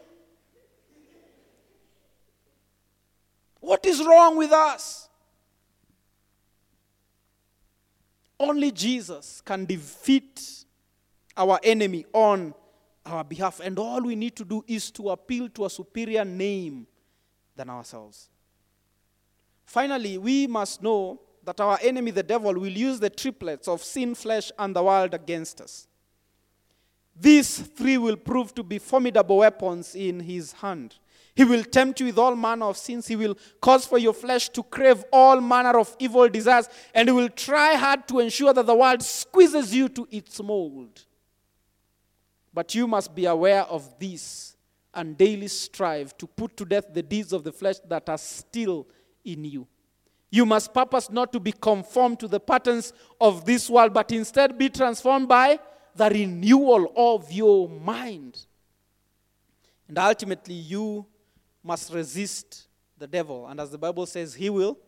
What 3.60 3.84
is 3.86 4.04
wrong 4.04 4.36
with 4.36 4.52
us? 4.52 5.08
Only 8.38 8.72
Jesus 8.72 9.42
can 9.44 9.66
defeat 9.66 10.64
our 11.36 11.60
enemy 11.62 12.06
on 12.12 12.54
our 13.04 13.22
behalf. 13.22 13.60
And 13.60 13.78
all 13.78 14.02
we 14.02 14.16
need 14.16 14.34
to 14.36 14.44
do 14.44 14.64
is 14.66 14.90
to 14.92 15.10
appeal 15.10 15.48
to 15.50 15.66
a 15.66 15.70
superior 15.70 16.24
name 16.24 16.86
than 17.54 17.68
ourselves. 17.68 18.30
Finally, 19.64 20.18
we 20.18 20.46
must 20.46 20.82
know 20.82 21.20
that 21.44 21.60
our 21.60 21.78
enemy, 21.82 22.10
the 22.10 22.22
devil, 22.22 22.54
will 22.54 22.66
use 22.66 22.98
the 22.98 23.10
triplets 23.10 23.68
of 23.68 23.82
sin, 23.82 24.14
flesh, 24.14 24.50
and 24.58 24.74
the 24.74 24.82
world 24.82 25.14
against 25.14 25.60
us. 25.60 25.86
These 27.14 27.58
three 27.58 27.98
will 27.98 28.16
prove 28.16 28.54
to 28.54 28.62
be 28.62 28.78
formidable 28.78 29.38
weapons 29.38 29.94
in 29.94 30.20
his 30.20 30.52
hand. 30.52 30.96
He 31.40 31.44
will 31.44 31.64
tempt 31.64 32.00
you 32.00 32.04
with 32.04 32.18
all 32.18 32.36
manner 32.36 32.66
of 32.66 32.76
sins. 32.76 33.06
He 33.06 33.16
will 33.16 33.34
cause 33.62 33.86
for 33.86 33.96
your 33.96 34.12
flesh 34.12 34.50
to 34.50 34.62
crave 34.62 35.02
all 35.10 35.40
manner 35.40 35.78
of 35.78 35.96
evil 35.98 36.28
desires. 36.28 36.68
And 36.92 37.08
he 37.08 37.14
will 37.14 37.30
try 37.30 37.76
hard 37.76 38.06
to 38.08 38.18
ensure 38.18 38.52
that 38.52 38.66
the 38.66 38.74
world 38.74 39.02
squeezes 39.02 39.74
you 39.74 39.88
to 39.88 40.06
its 40.10 40.42
mold. 40.42 41.02
But 42.52 42.74
you 42.74 42.86
must 42.86 43.14
be 43.14 43.24
aware 43.24 43.62
of 43.62 43.98
this 43.98 44.54
and 44.92 45.16
daily 45.16 45.48
strive 45.48 46.14
to 46.18 46.26
put 46.26 46.58
to 46.58 46.66
death 46.66 46.92
the 46.92 47.02
deeds 47.02 47.32
of 47.32 47.42
the 47.42 47.52
flesh 47.52 47.76
that 47.88 48.10
are 48.10 48.18
still 48.18 48.86
in 49.24 49.42
you. 49.46 49.66
You 50.28 50.44
must 50.44 50.74
purpose 50.74 51.08
not 51.08 51.32
to 51.32 51.40
be 51.40 51.52
conformed 51.52 52.20
to 52.20 52.28
the 52.28 52.38
patterns 52.38 52.92
of 53.18 53.46
this 53.46 53.70
world, 53.70 53.94
but 53.94 54.12
instead 54.12 54.58
be 54.58 54.68
transformed 54.68 55.28
by 55.28 55.58
the 55.96 56.10
renewal 56.10 56.92
of 56.94 57.32
your 57.32 57.66
mind. 57.66 58.44
And 59.88 59.98
ultimately, 59.98 60.56
you 60.56 61.06
must 61.62 61.92
resist 61.92 62.66
the 62.98 63.06
devil. 63.06 63.46
And 63.46 63.60
as 63.60 63.70
the 63.70 63.78
Bible 63.78 64.06
says, 64.06 64.34
he 64.34 64.50
will 64.50 64.78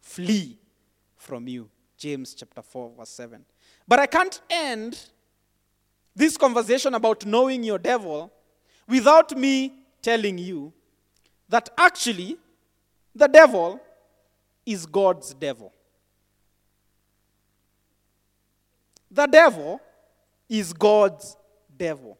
flee 0.00 0.58
from 1.16 1.48
you. 1.48 1.68
James 1.96 2.34
chapter 2.34 2.62
4, 2.62 2.92
verse 2.96 3.10
7. 3.10 3.44
But 3.86 3.98
I 3.98 4.06
can't 4.06 4.40
end 4.48 4.98
this 6.14 6.36
conversation 6.36 6.94
about 6.94 7.26
knowing 7.26 7.62
your 7.62 7.78
devil 7.78 8.32
without 8.88 9.36
me 9.36 9.72
telling 10.02 10.38
you 10.38 10.72
that 11.48 11.68
actually 11.76 12.36
the 13.14 13.26
devil 13.26 13.80
is 14.64 14.86
God's 14.86 15.34
devil. 15.34 15.72
The 19.10 19.26
devil 19.26 19.80
is 20.48 20.72
God's 20.72 21.36
devil. 21.76 22.18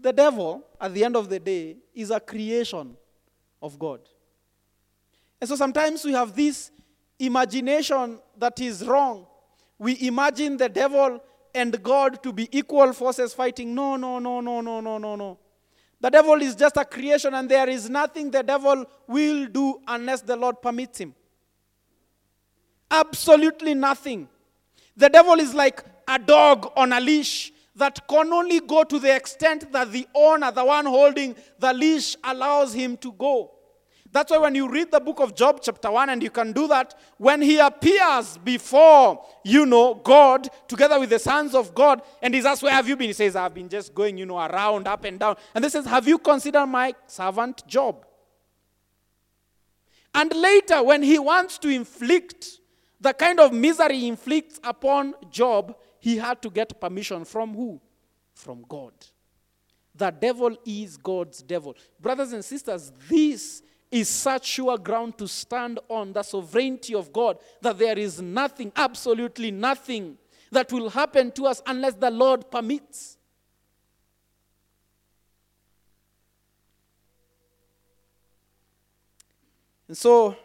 The 0.00 0.12
devil, 0.12 0.64
at 0.80 0.94
the 0.94 1.04
end 1.04 1.16
of 1.16 1.28
the 1.28 1.38
day, 1.38 1.76
is 1.94 2.10
a 2.10 2.18
creation 2.20 2.96
of 3.60 3.78
God. 3.78 4.00
And 5.40 5.48
so 5.48 5.56
sometimes 5.56 6.04
we 6.04 6.12
have 6.12 6.34
this 6.34 6.70
imagination 7.18 8.18
that 8.38 8.58
is 8.60 8.86
wrong. 8.86 9.26
We 9.78 9.96
imagine 10.06 10.56
the 10.56 10.68
devil 10.68 11.22
and 11.54 11.82
God 11.82 12.22
to 12.22 12.32
be 12.32 12.48
equal 12.56 12.92
forces 12.92 13.34
fighting. 13.34 13.74
No, 13.74 13.96
no, 13.96 14.18
no, 14.18 14.40
no, 14.40 14.60
no, 14.60 14.80
no, 14.80 14.98
no, 14.98 15.16
no. 15.16 15.38
The 16.00 16.08
devil 16.08 16.40
is 16.40 16.54
just 16.54 16.78
a 16.78 16.84
creation, 16.84 17.34
and 17.34 17.48
there 17.48 17.68
is 17.68 17.90
nothing 17.90 18.30
the 18.30 18.42
devil 18.42 18.86
will 19.06 19.46
do 19.46 19.80
unless 19.86 20.22
the 20.22 20.36
Lord 20.36 20.62
permits 20.62 20.98
him. 20.98 21.14
Absolutely 22.90 23.74
nothing. 23.74 24.28
The 24.96 25.10
devil 25.10 25.34
is 25.34 25.54
like 25.54 25.84
a 26.08 26.18
dog 26.18 26.72
on 26.74 26.92
a 26.92 27.00
leash 27.00 27.52
that 27.80 28.06
can 28.06 28.32
only 28.32 28.60
go 28.60 28.84
to 28.84 28.98
the 28.98 29.14
extent 29.14 29.72
that 29.72 29.90
the 29.90 30.06
owner, 30.14 30.50
the 30.52 30.64
one 30.64 30.86
holding 30.86 31.34
the 31.58 31.72
leash, 31.72 32.14
allows 32.22 32.74
him 32.74 32.96
to 32.98 33.10
go. 33.12 33.50
That's 34.12 34.30
why 34.30 34.38
when 34.38 34.54
you 34.54 34.68
read 34.68 34.90
the 34.90 35.00
book 35.00 35.20
of 35.20 35.34
Job, 35.34 35.60
chapter 35.62 35.90
1, 35.90 36.10
and 36.10 36.22
you 36.22 36.30
can 36.30 36.52
do 36.52 36.66
that, 36.68 36.94
when 37.16 37.40
he 37.40 37.58
appears 37.58 38.38
before, 38.38 39.24
you 39.44 39.64
know, 39.66 39.94
God, 39.94 40.48
together 40.68 40.98
with 40.98 41.10
the 41.10 41.18
sons 41.18 41.54
of 41.54 41.74
God, 41.74 42.02
and 42.20 42.34
he's 42.34 42.44
asked, 42.44 42.62
Where 42.62 42.72
have 42.72 42.88
you 42.88 42.96
been? 42.96 43.08
He 43.08 43.12
says, 43.12 43.36
I've 43.36 43.54
been 43.54 43.68
just 43.68 43.94
going, 43.94 44.18
you 44.18 44.26
know, 44.26 44.38
around, 44.38 44.88
up 44.88 45.04
and 45.04 45.18
down. 45.18 45.36
And 45.54 45.64
this 45.64 45.72
says, 45.72 45.86
Have 45.86 46.08
you 46.08 46.18
considered 46.18 46.66
my 46.66 46.92
servant 47.06 47.66
Job? 47.66 48.04
And 50.14 50.34
later, 50.34 50.82
when 50.82 51.02
he 51.02 51.18
wants 51.18 51.56
to 51.58 51.68
inflict 51.68 52.58
the 53.00 53.14
kind 53.14 53.40
of 53.40 53.52
misery 53.52 54.00
he 54.00 54.08
inflicts 54.08 54.60
upon 54.64 55.14
Job, 55.30 55.76
he 56.00 56.16
had 56.16 56.42
to 56.42 56.50
get 56.50 56.80
permission 56.80 57.24
from 57.24 57.54
who? 57.54 57.80
From 58.34 58.64
God. 58.68 58.92
The 59.94 60.10
devil 60.10 60.56
is 60.64 60.96
God's 60.96 61.42
devil. 61.42 61.76
Brothers 62.00 62.32
and 62.32 62.44
sisters, 62.44 62.92
this 63.08 63.62
is 63.90 64.08
such 64.08 64.46
sure 64.46 64.78
ground 64.78 65.18
to 65.18 65.26
stand 65.26 65.78
on 65.88 66.12
the 66.12 66.22
sovereignty 66.22 66.94
of 66.94 67.12
God 67.12 67.38
that 67.60 67.78
there 67.78 67.98
is 67.98 68.22
nothing, 68.22 68.72
absolutely 68.76 69.50
nothing, 69.50 70.16
that 70.52 70.72
will 70.72 70.88
happen 70.88 71.30
to 71.32 71.46
us 71.46 71.62
unless 71.66 71.94
the 71.94 72.10
Lord 72.10 72.50
permits. 72.50 73.18
And 79.88 79.98
so, 79.98 80.36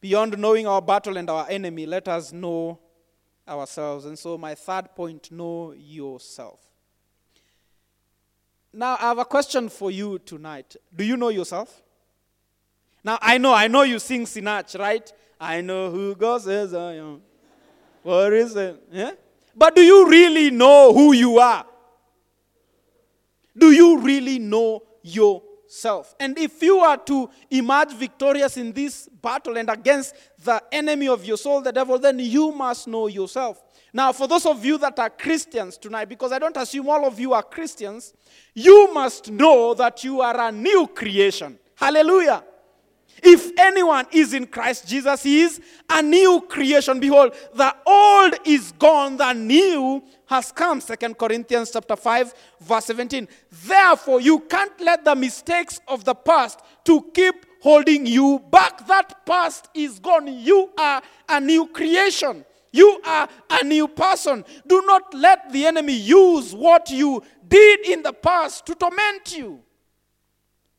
beyond 0.00 0.38
knowing 0.38 0.66
our 0.66 0.80
battle 0.80 1.18
and 1.18 1.28
our 1.28 1.46
enemy, 1.48 1.84
let 1.84 2.08
us 2.08 2.32
know 2.32 2.78
ourselves. 3.52 4.04
And 4.04 4.18
so, 4.18 4.36
my 4.38 4.54
third 4.54 4.94
point 4.94 5.30
know 5.30 5.72
yourself. 5.72 6.60
Now, 8.72 8.94
I 8.94 9.08
have 9.08 9.18
a 9.18 9.24
question 9.24 9.68
for 9.68 9.90
you 9.90 10.18
tonight. 10.18 10.76
Do 10.94 11.04
you 11.04 11.16
know 11.16 11.28
yourself? 11.28 11.82
Now, 13.04 13.18
I 13.20 13.38
know, 13.38 13.52
I 13.52 13.68
know 13.68 13.82
you 13.82 13.98
sing 13.98 14.24
Sinach, 14.24 14.78
right? 14.78 15.12
I 15.38 15.60
know 15.60 15.90
who 15.90 16.14
God 16.14 16.42
says 16.42 16.72
I 16.72 16.94
am. 16.94 17.20
What 18.02 18.32
is 18.32 18.56
it? 18.56 18.82
Yeah? 18.90 19.12
But 19.54 19.76
do 19.76 19.82
you 19.82 20.08
really 20.08 20.50
know 20.50 20.92
who 20.92 21.12
you 21.12 21.38
are? 21.38 21.66
Do 23.56 23.70
you 23.70 23.98
really 23.98 24.38
know 24.38 24.82
yourself? 25.02 25.51
And 26.20 26.38
if 26.38 26.62
you 26.62 26.78
are 26.78 26.98
to 26.98 27.30
emerge 27.50 27.92
victorious 27.94 28.56
in 28.56 28.72
this 28.72 29.08
battle 29.08 29.56
and 29.56 29.70
against 29.70 30.14
the 30.44 30.62
enemy 30.70 31.08
of 31.08 31.24
your 31.24 31.36
soul, 31.38 31.60
the 31.62 31.72
devil, 31.72 31.98
then 31.98 32.18
you 32.18 32.52
must 32.52 32.86
know 32.86 33.06
yourself. 33.06 33.62
Now, 33.92 34.12
for 34.12 34.26
those 34.26 34.46
of 34.46 34.64
you 34.64 34.78
that 34.78 34.98
are 34.98 35.10
Christians 35.10 35.76
tonight, 35.76 36.08
because 36.08 36.32
I 36.32 36.38
don't 36.38 36.56
assume 36.56 36.88
all 36.88 37.06
of 37.06 37.18
you 37.18 37.32
are 37.34 37.42
Christians, 37.42 38.14
you 38.54 38.92
must 38.92 39.30
know 39.30 39.74
that 39.74 40.02
you 40.04 40.20
are 40.20 40.48
a 40.48 40.52
new 40.52 40.86
creation. 40.88 41.58
Hallelujah. 41.74 42.44
If 43.22 43.52
anyone 43.58 44.06
is 44.10 44.34
in 44.34 44.46
Christ 44.46 44.88
Jesus, 44.88 45.22
he 45.22 45.42
is 45.42 45.60
a 45.88 46.02
new 46.02 46.44
creation. 46.48 46.98
Behold, 47.00 47.34
the 47.54 47.74
old 47.86 48.34
is 48.44 48.72
gone, 48.72 49.16
the 49.16 49.32
new 49.32 50.02
has 50.32 50.50
come. 50.50 50.80
Second 50.80 51.18
Corinthians 51.18 51.70
chapter 51.70 51.94
5, 51.94 52.34
verse 52.60 52.86
17. 52.86 53.28
Therefore, 53.50 54.18
you 54.18 54.40
can't 54.40 54.80
let 54.80 55.04
the 55.04 55.14
mistakes 55.14 55.78
of 55.86 56.04
the 56.04 56.14
past 56.14 56.60
to 56.84 57.02
keep 57.12 57.34
holding 57.60 58.06
you 58.06 58.42
back. 58.50 58.86
That 58.86 59.26
past 59.26 59.68
is 59.74 59.98
gone. 59.98 60.26
You 60.26 60.70
are 60.78 61.02
a 61.28 61.38
new 61.38 61.66
creation. 61.66 62.46
You 62.72 62.98
are 63.04 63.28
a 63.50 63.62
new 63.62 63.86
person. 63.88 64.42
Do 64.66 64.82
not 64.86 65.12
let 65.12 65.52
the 65.52 65.66
enemy 65.66 65.92
use 65.92 66.54
what 66.54 66.88
you 66.88 67.22
did 67.46 67.86
in 67.86 68.02
the 68.02 68.14
past 68.14 68.64
to 68.66 68.74
torment 68.74 69.36
you. 69.36 69.60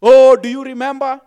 Oh, 0.01 0.35
do 0.35 0.49
you 0.49 0.63
remember? 0.63 1.21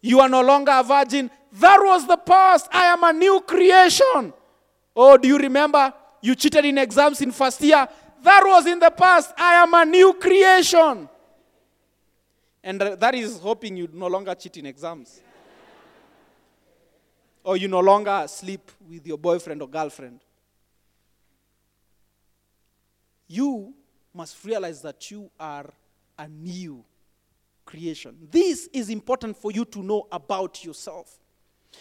You 0.00 0.20
are 0.20 0.28
no 0.30 0.40
longer 0.40 0.72
a 0.72 0.82
virgin. 0.82 1.30
That 1.52 1.80
was 1.82 2.06
the 2.06 2.16
past. 2.16 2.66
I 2.72 2.86
am 2.86 3.04
a 3.04 3.12
new 3.12 3.42
creation. 3.42 4.32
Oh, 4.96 5.18
do 5.18 5.28
you 5.28 5.36
remember? 5.36 5.92
You 6.20 6.34
cheated 6.34 6.64
in 6.64 6.78
exams 6.78 7.20
in 7.20 7.32
first 7.32 7.60
year. 7.62 7.88
That 8.22 8.42
was 8.44 8.66
in 8.66 8.78
the 8.78 8.90
past. 8.90 9.32
I 9.38 9.54
am 9.54 9.72
a 9.74 9.84
new 9.84 10.12
creation. 10.14 11.08
And 12.62 12.80
that 12.80 13.14
is 13.14 13.38
hoping 13.38 13.76
you 13.76 13.88
no 13.92 14.06
longer 14.06 14.34
cheat 14.34 14.58
in 14.58 14.66
exams. 14.66 15.20
or 17.44 17.56
you 17.56 17.68
no 17.68 17.80
longer 17.80 18.24
sleep 18.28 18.70
with 18.88 19.06
your 19.06 19.18
boyfriend 19.18 19.62
or 19.62 19.68
girlfriend. 19.68 20.20
You 23.28 23.74
must 24.12 24.44
realize 24.44 24.82
that 24.82 25.10
you 25.10 25.30
are 25.38 25.70
a 26.18 26.28
new 26.28 26.84
creation. 27.64 28.16
This 28.30 28.68
is 28.72 28.90
important 28.90 29.36
for 29.36 29.52
you 29.52 29.64
to 29.66 29.82
know 29.82 30.06
about 30.10 30.64
yourself. 30.64 31.18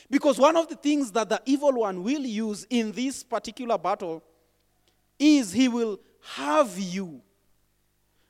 Because 0.10 0.38
one 0.38 0.56
of 0.56 0.68
the 0.70 0.76
things 0.76 1.12
that 1.12 1.30
the 1.30 1.42
evil 1.46 1.74
one 1.74 2.04
will 2.04 2.22
use 2.22 2.66
in 2.70 2.92
this 2.92 3.24
particular 3.24 3.78
battle 3.78 4.24
is 5.20 5.52
he 5.52 5.68
will 5.68 6.00
have 6.36 6.80
you 6.80 7.22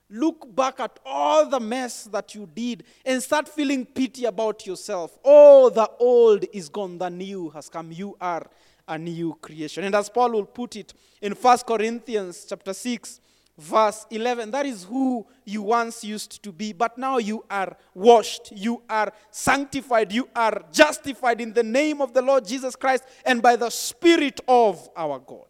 look 0.09 0.53
back 0.55 0.79
at 0.79 0.99
all 1.05 1.47
the 1.47 1.59
mess 1.59 2.05
that 2.05 2.33
you 2.33 2.49
did 2.53 2.83
and 3.05 3.21
start 3.21 3.47
feeling 3.47 3.85
pity 3.85 4.25
about 4.25 4.65
yourself. 4.65 5.17
Oh, 5.23 5.69
the 5.69 5.87
old 5.99 6.45
is 6.51 6.67
gone, 6.67 6.97
the 6.97 7.09
new 7.09 7.49
has 7.51 7.69
come. 7.69 7.91
You 7.91 8.17
are 8.19 8.49
a 8.87 8.97
new 8.97 9.37
creation. 9.39 9.83
And 9.83 9.93
as 9.93 10.09
Paul 10.09 10.31
will 10.31 10.45
put 10.45 10.75
it 10.75 10.93
in 11.21 11.33
1 11.33 11.57
Corinthians 11.59 12.45
chapter 12.49 12.73
6, 12.73 13.21
verse 13.55 14.07
11, 14.09 14.49
that 14.51 14.65
is 14.65 14.85
who 14.85 15.27
you 15.45 15.61
once 15.61 16.03
used 16.03 16.41
to 16.41 16.51
be, 16.51 16.73
but 16.73 16.97
now 16.97 17.17
you 17.19 17.45
are 17.51 17.77
washed, 17.93 18.51
you 18.55 18.81
are 18.89 19.13
sanctified, 19.29 20.11
you 20.11 20.27
are 20.35 20.63
justified 20.71 21.39
in 21.39 21.53
the 21.53 21.61
name 21.61 22.01
of 22.01 22.13
the 22.13 22.21
Lord 22.21 22.47
Jesus 22.47 22.75
Christ 22.75 23.03
and 23.25 23.41
by 23.41 23.55
the 23.55 23.69
Spirit 23.69 24.39
of 24.47 24.89
our 24.95 25.19
God. 25.19 25.48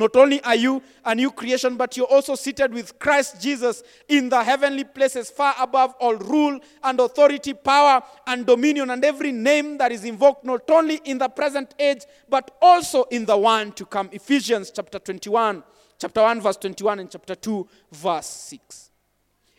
Not 0.00 0.16
only 0.16 0.42
are 0.44 0.54
you 0.54 0.82
a 1.04 1.14
new 1.14 1.30
creation, 1.30 1.76
but 1.76 1.94
you're 1.94 2.06
also 2.06 2.34
seated 2.34 2.72
with 2.72 2.98
Christ 2.98 3.38
Jesus 3.38 3.82
in 4.08 4.30
the 4.30 4.42
heavenly 4.42 4.82
places, 4.82 5.28
far 5.28 5.54
above 5.60 5.94
all 6.00 6.16
rule 6.16 6.58
and 6.82 6.98
authority, 6.98 7.52
power 7.52 8.02
and 8.26 8.46
dominion, 8.46 8.88
and 8.88 9.04
every 9.04 9.30
name 9.30 9.76
that 9.76 9.92
is 9.92 10.04
invoked, 10.04 10.42
not 10.42 10.70
only 10.70 11.02
in 11.04 11.18
the 11.18 11.28
present 11.28 11.74
age, 11.78 12.00
but 12.30 12.50
also 12.62 13.04
in 13.10 13.26
the 13.26 13.36
one 13.36 13.72
to 13.72 13.84
come. 13.84 14.08
Ephesians 14.10 14.72
chapter 14.74 14.98
21, 14.98 15.62
chapter 15.98 16.22
1, 16.22 16.40
verse 16.40 16.56
21, 16.56 17.00
and 17.00 17.10
chapter 17.10 17.34
2, 17.34 17.68
verse 17.92 18.26
6. 18.26 18.90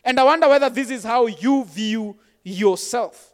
And 0.02 0.18
I 0.18 0.24
wonder 0.24 0.48
whether 0.48 0.68
this 0.68 0.90
is 0.90 1.04
how 1.04 1.26
you 1.26 1.64
view 1.66 2.16
yourself 2.42 3.32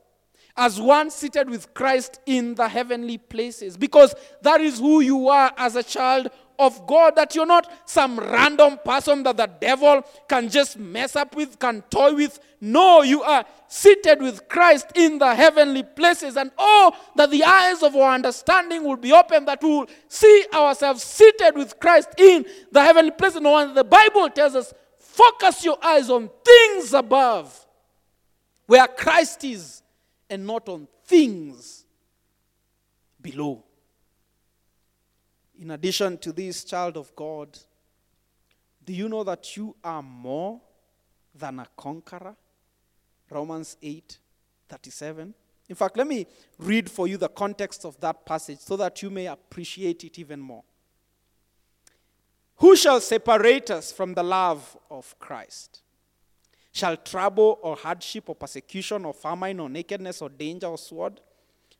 as 0.59 0.81
one 0.81 1.09
seated 1.09 1.49
with 1.49 1.73
Christ 1.73 2.21
in 2.27 2.55
the 2.55 2.69
heavenly 2.69 3.17
places, 3.17 3.77
because 3.79 4.15
that 4.43 4.61
is 4.61 4.79
who 4.81 5.01
you 5.01 5.29
are 5.29 5.53
as 5.57 5.77
a 5.77 5.83
child 5.83 6.31
of 6.59 6.87
God, 6.87 7.17
that 7.17 7.35
you're 7.35 7.47
not 7.47 7.71
some 7.87 8.19
random 8.19 8.79
person 8.85 9.23
that 9.23 9.37
the 9.37 9.47
devil 9.47 10.03
can 10.29 10.49
just 10.49 10.79
mess 10.79 11.15
up 11.15 11.37
with, 11.37 11.59
can 11.59 11.83
toy 11.91 12.15
with. 12.15 12.41
No, 12.61 13.03
you 13.03 13.23
are 13.23 13.45
seated 13.69 14.21
with 14.21 14.49
Christ 14.49 14.89
in 14.97 15.19
the 15.19 15.35
heavenly 15.35 15.85
places. 15.85 16.37
And 16.37 16.51
oh, 16.59 16.93
that 17.15 17.31
the 17.31 17.45
eyes 17.45 17.83
of 17.83 17.95
our 17.95 18.15
understanding 18.15 18.85
will 18.85 18.97
be 18.97 19.13
open, 19.13 19.45
that 19.45 19.63
we 19.63 19.69
will 19.69 19.87
see 20.09 20.47
ourselves 20.53 21.03
seated 21.03 21.55
with 21.55 21.79
Christ 21.79 22.09
in 22.19 22.45
the 22.73 22.83
heavenly 22.83 23.13
places. 23.13 23.41
No 23.41 23.53
wonder 23.53 23.75
the 23.75 23.85
Bible 23.85 24.29
tells 24.31 24.57
us, 24.57 24.75
focus 24.99 25.65
your 25.65 25.79
eyes 25.85 26.11
on 26.11 26.29
things 26.45 26.93
above, 26.93 27.67
where 28.67 28.87
Christ 28.89 29.45
is, 29.45 29.83
and 30.29 30.47
not 30.47 30.69
on 30.69 30.89
things 31.05 31.85
below. 33.21 33.65
In 35.61 35.73
addition 35.73 36.19
to 36.19 36.33
this, 36.33 36.65
child 36.65 36.97
of 36.97 37.15
God, 37.17 37.59
do 38.85 38.93
you 38.93 39.09
know 39.09 39.25
that 39.25 39.57
you 39.57 39.75
are 39.83 40.03
more 40.03 40.61
than 41.35 41.59
a 41.59 41.67
conqueror? 41.77 42.37
Romans 43.31 43.77
8 43.83 44.19
37. 44.69 45.35
In 45.69 45.75
fact, 45.75 45.97
let 45.97 46.07
me 46.07 46.27
read 46.59 46.91
for 46.91 47.07
you 47.07 47.17
the 47.17 47.29
context 47.29 47.85
of 47.85 47.99
that 48.01 48.25
passage 48.25 48.61
so 48.61 48.77
that 48.77 49.03
you 49.03 49.11
may 49.11 49.27
appreciate 49.27 50.05
it 50.05 50.19
even 50.19 50.41
more. 50.41 50.63
Who 52.57 52.75
shall 52.77 53.01
separate 53.01 53.71
us 53.71 53.93
from 53.93 54.15
the 54.15 54.23
love 54.23 54.77
of 54.91 55.19
Christ? 55.19 55.83
Shall 56.73 56.97
trouble 56.97 57.59
or 57.63 57.77
hardship 57.77 58.29
or 58.29 58.35
persecution 58.35 59.05
or 59.05 59.13
famine 59.13 59.61
or 59.61 59.69
nakedness 59.69 60.23
or 60.23 60.29
danger 60.29 60.67
or 60.67 60.79
sword? 60.79 61.21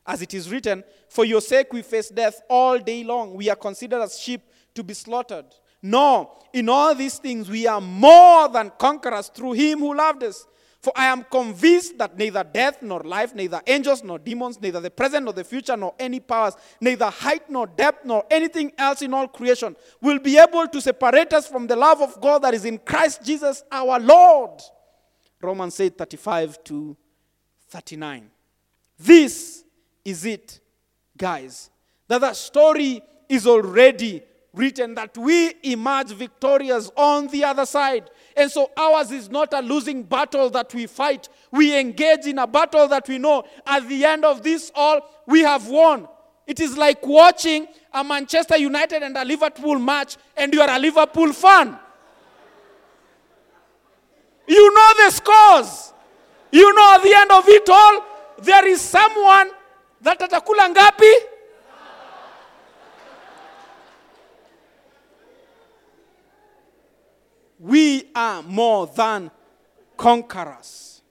As 0.09 0.23
it 0.23 0.33
is 0.33 0.49
written, 0.49 0.83
For 1.07 1.23
your 1.23 1.39
sake 1.39 1.71
we 1.71 1.83
face 1.83 2.09
death 2.09 2.41
all 2.49 2.79
day 2.79 3.03
long. 3.03 3.35
We 3.35 3.47
are 3.47 3.55
considered 3.55 4.01
as 4.01 4.19
sheep 4.19 4.41
to 4.73 4.83
be 4.83 4.95
slaughtered. 4.95 5.45
No, 5.83 6.31
in 6.51 6.67
all 6.67 6.95
these 6.95 7.19
things 7.19 7.47
we 7.47 7.67
are 7.67 7.79
more 7.79 8.49
than 8.49 8.71
conquerors 8.79 9.27
through 9.27 9.51
him 9.53 9.77
who 9.79 9.95
loved 9.95 10.23
us. 10.23 10.47
For 10.81 10.91
I 10.95 11.05
am 11.05 11.25
convinced 11.25 11.99
that 11.99 12.17
neither 12.17 12.43
death 12.43 12.81
nor 12.81 13.01
life, 13.01 13.35
neither 13.35 13.61
angels 13.67 14.03
nor 14.03 14.17
demons, 14.17 14.59
neither 14.59 14.79
the 14.79 14.89
present 14.89 15.25
nor 15.25 15.33
the 15.33 15.43
future, 15.43 15.77
nor 15.77 15.93
any 15.99 16.19
powers, 16.19 16.55
neither 16.81 17.11
height 17.11 17.47
nor 17.47 17.67
depth, 17.67 18.03
nor 18.03 18.25
anything 18.31 18.71
else 18.79 19.03
in 19.03 19.13
all 19.13 19.27
creation 19.27 19.75
will 20.01 20.17
be 20.17 20.39
able 20.39 20.67
to 20.69 20.81
separate 20.81 21.33
us 21.33 21.47
from 21.47 21.67
the 21.67 21.75
love 21.75 22.01
of 22.01 22.19
God 22.19 22.41
that 22.41 22.55
is 22.55 22.65
in 22.65 22.79
Christ 22.79 23.23
Jesus 23.23 23.61
our 23.71 23.99
Lord. 23.99 24.59
Romans 25.39 25.79
8 25.79 25.95
35 25.99 26.63
to 26.63 26.97
39. 27.69 28.31
This 28.97 29.65
is 30.05 30.25
it, 30.25 30.59
guys, 31.17 31.69
that 32.07 32.21
the 32.21 32.33
story 32.33 33.01
is 33.27 33.45
already 33.45 34.23
written, 34.53 34.95
that 34.95 35.17
we 35.17 35.53
emerge 35.63 36.09
victorious 36.09 36.89
on 36.95 37.27
the 37.27 37.43
other 37.43 37.65
side. 37.65 38.09
And 38.35 38.49
so 38.49 38.71
ours 38.75 39.11
is 39.11 39.29
not 39.29 39.53
a 39.53 39.61
losing 39.61 40.03
battle 40.03 40.49
that 40.51 40.73
we 40.73 40.87
fight. 40.87 41.29
We 41.51 41.79
engage 41.79 42.25
in 42.25 42.39
a 42.39 42.47
battle 42.47 42.87
that 42.87 43.07
we 43.07 43.17
know 43.17 43.43
at 43.65 43.87
the 43.87 44.05
end 44.05 44.25
of 44.25 44.41
this 44.43 44.71
all, 44.73 45.01
we 45.27 45.41
have 45.41 45.67
won. 45.67 46.07
It 46.47 46.59
is 46.59 46.75
like 46.77 47.05
watching 47.05 47.67
a 47.93 48.03
Manchester 48.03 48.57
United 48.57 49.03
and 49.03 49.15
a 49.15 49.23
Liverpool 49.23 49.77
match, 49.77 50.17
and 50.35 50.51
you 50.51 50.61
are 50.61 50.69
a 50.69 50.79
Liverpool 50.79 51.31
fan. 51.31 51.77
You 54.47 54.73
know 54.73 54.93
the 54.97 55.11
scores. 55.11 55.93
You 56.51 56.73
know 56.73 56.95
at 56.95 57.03
the 57.03 57.13
end 57.15 57.31
of 57.31 57.43
it 57.47 57.69
all, 57.69 58.03
there 58.41 58.67
is 58.67 58.81
someone 58.81 59.51
that 60.01 60.19
atakula 60.19 60.69
ngapi? 60.73 61.13
We 67.59 68.09
are 68.15 68.41
more 68.41 68.87
than 68.87 69.29
conquerors. 69.97 71.01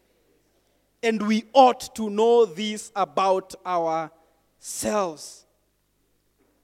And 1.02 1.26
we 1.28 1.44
ought 1.52 1.94
to 1.94 2.08
know 2.08 2.46
this 2.46 2.90
about 2.96 3.54
ourselves. 3.64 5.44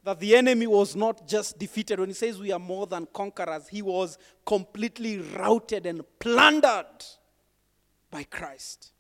That 0.03 0.21
the 0.21 0.35
enemy 0.37 0.67
was 0.67 0.97
not 0.97 1.29
just 1.29 1.59
defeated. 1.59 2.01
When 2.01 2.09
he 2.09 2.15
says 2.15 2.39
we 2.39 2.51
are 2.51 2.59
more 2.59 2.87
than 2.87 3.07
conquerors, 3.13 3.69
he 3.69 3.83
was 3.83 4.19
completely 4.45 5.19
routed 5.19 5.87
and 5.87 6.03
plundered 6.19 7.05
by 8.11 8.25
Christ. 8.25 8.94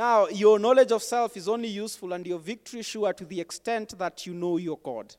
Now, 0.00 0.28
your 0.28 0.58
knowledge 0.58 0.92
of 0.92 1.02
self 1.02 1.36
is 1.36 1.46
only 1.46 1.68
useful 1.68 2.14
and 2.14 2.26
your 2.26 2.38
victory 2.38 2.80
sure 2.80 3.12
to 3.12 3.26
the 3.26 3.38
extent 3.38 3.98
that 3.98 4.24
you 4.24 4.32
know 4.32 4.56
your 4.56 4.78
God. 4.78 5.14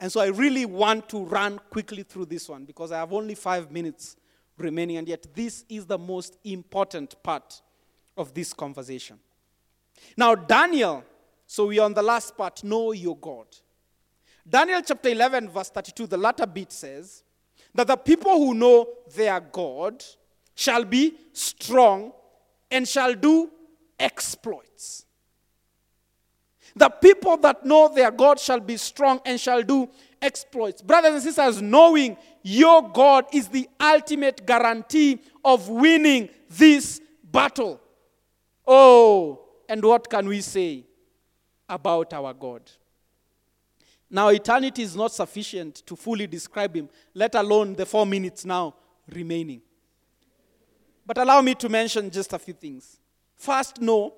And 0.00 0.10
so 0.10 0.18
I 0.22 0.28
really 0.28 0.64
want 0.64 1.10
to 1.10 1.22
run 1.22 1.60
quickly 1.68 2.04
through 2.04 2.24
this 2.24 2.48
one 2.48 2.64
because 2.64 2.90
I 2.90 2.96
have 2.96 3.12
only 3.12 3.34
five 3.34 3.70
minutes 3.70 4.16
remaining, 4.56 4.96
and 4.96 5.06
yet 5.06 5.26
this 5.34 5.66
is 5.68 5.84
the 5.84 5.98
most 5.98 6.38
important 6.42 7.22
part 7.22 7.60
of 8.16 8.32
this 8.32 8.54
conversation. 8.54 9.18
Now, 10.16 10.34
Daniel, 10.34 11.04
so 11.46 11.66
we 11.66 11.80
are 11.80 11.84
on 11.84 11.92
the 11.92 12.02
last 12.02 12.34
part 12.34 12.64
know 12.64 12.92
your 12.92 13.18
God. 13.18 13.44
Daniel 14.48 14.80
chapter 14.80 15.10
11, 15.10 15.50
verse 15.50 15.68
32, 15.68 16.06
the 16.06 16.16
latter 16.16 16.46
bit 16.46 16.72
says 16.72 17.24
that 17.74 17.88
the 17.88 17.96
people 17.96 18.38
who 18.38 18.54
know 18.54 18.88
their 19.14 19.38
God 19.38 20.02
shall 20.54 20.86
be 20.86 21.12
strong 21.34 22.14
and 22.72 22.88
shall 22.88 23.14
do 23.14 23.50
exploits. 24.00 25.04
The 26.74 26.88
people 26.88 27.36
that 27.38 27.66
know 27.66 27.92
their 27.94 28.10
God 28.10 28.40
shall 28.40 28.58
be 28.58 28.78
strong 28.78 29.20
and 29.26 29.38
shall 29.38 29.62
do 29.62 29.88
exploits. 30.20 30.80
Brothers 30.80 31.14
and 31.14 31.22
sisters, 31.22 31.60
knowing 31.60 32.16
your 32.42 32.88
God 32.88 33.26
is 33.32 33.48
the 33.48 33.68
ultimate 33.78 34.46
guarantee 34.46 35.20
of 35.44 35.68
winning 35.68 36.30
this 36.48 37.00
battle. 37.22 37.78
Oh, 38.66 39.40
and 39.68 39.84
what 39.84 40.08
can 40.08 40.26
we 40.26 40.40
say 40.40 40.84
about 41.68 42.14
our 42.14 42.32
God? 42.32 42.62
Now, 44.08 44.28
eternity 44.28 44.82
is 44.82 44.96
not 44.96 45.12
sufficient 45.12 45.86
to 45.86 45.96
fully 45.96 46.26
describe 46.26 46.74
him, 46.76 46.88
let 47.14 47.34
alone 47.34 47.74
the 47.74 47.86
four 47.86 48.06
minutes 48.06 48.44
now 48.44 48.74
remaining. 49.10 49.62
But 51.06 51.18
allow 51.18 51.40
me 51.40 51.54
to 51.56 51.68
mention 51.68 52.10
just 52.10 52.32
a 52.32 52.38
few 52.38 52.54
things. 52.54 52.98
First, 53.34 53.80
know, 53.80 54.14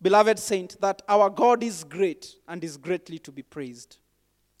beloved 0.00 0.38
saint, 0.38 0.80
that 0.80 1.02
our 1.08 1.28
God 1.30 1.62
is 1.62 1.84
great 1.84 2.36
and 2.48 2.62
is 2.64 2.76
greatly 2.76 3.18
to 3.20 3.32
be 3.32 3.42
praised. 3.42 3.98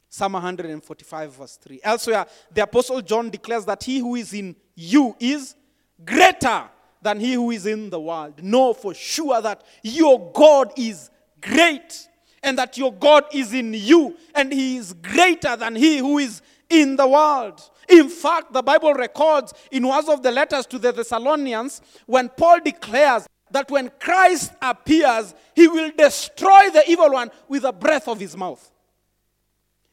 Psalm 0.08 0.34
145, 0.34 1.32
verse 1.32 1.56
3. 1.56 1.80
Elsewhere, 1.82 2.26
the 2.52 2.62
Apostle 2.62 3.00
John 3.00 3.30
declares 3.30 3.64
that 3.64 3.82
he 3.82 3.98
who 3.98 4.14
is 4.14 4.32
in 4.32 4.54
you 4.76 5.16
is 5.18 5.56
greater 6.04 6.68
than 7.02 7.20
he 7.20 7.34
who 7.34 7.50
is 7.50 7.66
in 7.66 7.90
the 7.90 8.00
world. 8.00 8.42
Know 8.42 8.74
for 8.74 8.94
sure 8.94 9.40
that 9.42 9.64
your 9.82 10.30
God 10.32 10.72
is 10.76 11.10
great 11.40 12.08
and 12.42 12.58
that 12.58 12.78
your 12.78 12.92
God 12.92 13.24
is 13.32 13.52
in 13.52 13.74
you 13.74 14.16
and 14.34 14.52
he 14.52 14.76
is 14.76 14.92
greater 14.92 15.56
than 15.56 15.74
he 15.74 15.98
who 15.98 16.18
is 16.18 16.42
in 16.70 16.96
the 16.96 17.06
world. 17.06 17.60
In 17.88 18.08
fact, 18.08 18.52
the 18.52 18.62
Bible 18.62 18.94
records 18.94 19.52
in 19.70 19.86
one 19.86 20.08
of 20.08 20.22
the 20.22 20.30
letters 20.30 20.66
to 20.66 20.78
the 20.78 20.92
Thessalonians 20.92 21.80
when 22.06 22.28
Paul 22.28 22.60
declares 22.60 23.26
that 23.50 23.70
when 23.70 23.90
Christ 24.00 24.52
appears, 24.60 25.34
he 25.54 25.68
will 25.68 25.90
destroy 25.96 26.70
the 26.72 26.84
evil 26.88 27.12
one 27.12 27.30
with 27.48 27.62
the 27.62 27.72
breath 27.72 28.08
of 28.08 28.18
his 28.18 28.36
mouth. 28.36 28.70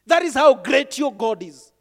That 0.06 0.22
is 0.22 0.34
how 0.34 0.54
great 0.54 0.98
your 0.98 1.12
God 1.12 1.42
is. 1.42 1.72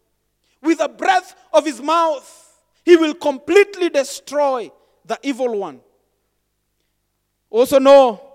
With 0.62 0.78
the 0.78 0.89
breath 0.89 1.36
of 1.51 1.66
his 1.66 1.82
mouth, 1.82 2.62
he 2.86 2.95
will 2.95 3.14
completely 3.14 3.89
destroy 3.89 4.72
the 5.05 5.20
evil 5.24 5.57
one. 5.57 5.82
Also, 7.49 7.80
know 7.80 8.31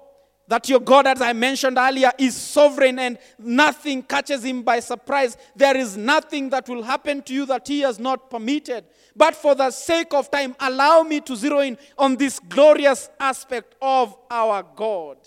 that 0.48 0.68
your 0.68 0.80
God, 0.80 1.06
as 1.06 1.20
I 1.20 1.32
mentioned 1.32 1.78
earlier, 1.78 2.12
is 2.18 2.36
sovereign 2.36 2.98
and 2.98 3.18
nothing 3.38 4.02
catches 4.02 4.44
him 4.44 4.62
by 4.62 4.80
surprise. 4.80 5.36
There 5.54 5.76
is 5.76 5.96
nothing 5.96 6.50
that 6.50 6.68
will 6.68 6.82
happen 6.82 7.22
to 7.22 7.34
you 7.34 7.46
that 7.46 7.66
he 7.66 7.80
has 7.80 7.98
not 7.98 8.30
permitted. 8.30 8.84
But 9.14 9.34
for 9.34 9.54
the 9.54 9.70
sake 9.70 10.14
of 10.14 10.30
time, 10.30 10.54
allow 10.60 11.02
me 11.02 11.20
to 11.22 11.36
zero 11.36 11.60
in 11.60 11.78
on 11.98 12.16
this 12.16 12.38
glorious 12.38 13.08
aspect 13.18 13.74
of 13.80 14.16
our 14.30 14.62
God. 14.62 15.18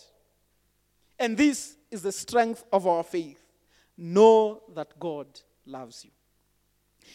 And 1.18 1.38
this 1.38 1.76
is 1.92 2.02
the 2.02 2.12
strength 2.12 2.64
of 2.72 2.88
our 2.88 3.04
faith. 3.04 3.42
Know 3.98 4.62
that 4.74 4.98
God 5.00 5.28
loves 5.66 6.06
you. 6.06 6.12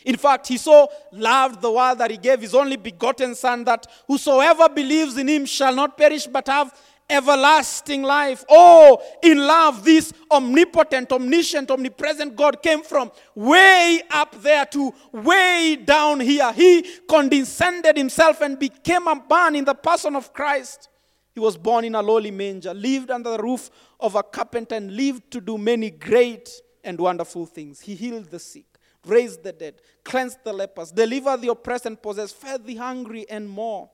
In 0.04 0.16
fact, 0.16 0.48
he 0.48 0.56
so 0.58 0.88
loved 1.12 1.62
the 1.62 1.70
world 1.70 1.98
that 1.98 2.10
he 2.10 2.16
gave 2.16 2.40
his 2.40 2.54
only 2.54 2.76
begotten 2.76 3.34
Son, 3.34 3.64
that 3.64 3.86
whosoever 4.06 4.68
believes 4.68 5.16
in 5.16 5.28
him 5.28 5.46
shall 5.46 5.74
not 5.74 5.96
perish 5.96 6.26
but 6.26 6.46
have 6.48 6.76
everlasting 7.08 8.02
life. 8.02 8.44
Oh, 8.48 9.02
in 9.22 9.38
love, 9.38 9.84
this 9.84 10.12
omnipotent, 10.30 11.12
omniscient, 11.12 11.70
omnipresent 11.70 12.34
God 12.36 12.62
came 12.62 12.82
from 12.82 13.10
way 13.34 14.02
up 14.10 14.40
there 14.42 14.66
to 14.66 14.92
way 15.12 15.76
down 15.84 16.20
here. 16.20 16.52
He 16.52 16.86
condescended 17.08 17.96
himself 17.96 18.40
and 18.40 18.58
became 18.58 19.06
a 19.06 19.22
man 19.28 19.54
in 19.56 19.64
the 19.64 19.74
person 19.74 20.16
of 20.16 20.32
Christ. 20.32 20.88
He 21.34 21.40
was 21.40 21.56
born 21.56 21.84
in 21.84 21.94
a 21.96 22.02
lowly 22.02 22.30
manger, 22.30 22.72
lived 22.72 23.10
under 23.10 23.30
the 23.30 23.42
roof 23.42 23.70
of 23.98 24.14
a 24.14 24.22
carpenter, 24.22 24.76
and 24.76 24.96
lived 24.96 25.30
to 25.32 25.40
do 25.40 25.58
many 25.58 25.90
great 25.90 26.48
and 26.84 26.98
wonderful 26.98 27.44
things. 27.44 27.80
He 27.80 27.96
healed 27.96 28.26
the 28.26 28.38
sick, 28.38 28.66
raised 29.04 29.42
the 29.42 29.52
dead, 29.52 29.80
cleansed 30.04 30.38
the 30.44 30.52
lepers, 30.52 30.92
delivered 30.92 31.40
the 31.40 31.50
oppressed 31.50 31.86
and 31.86 32.00
possessed, 32.00 32.36
fed 32.36 32.64
the 32.64 32.76
hungry, 32.76 33.26
and 33.28 33.48
more. 33.48 33.90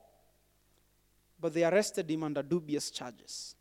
But 1.41 1.53
they 1.53 1.65
arrested 1.65 2.09
him 2.09 2.23
under 2.23 2.43
dubious 2.43 2.91
charges. 2.91 3.55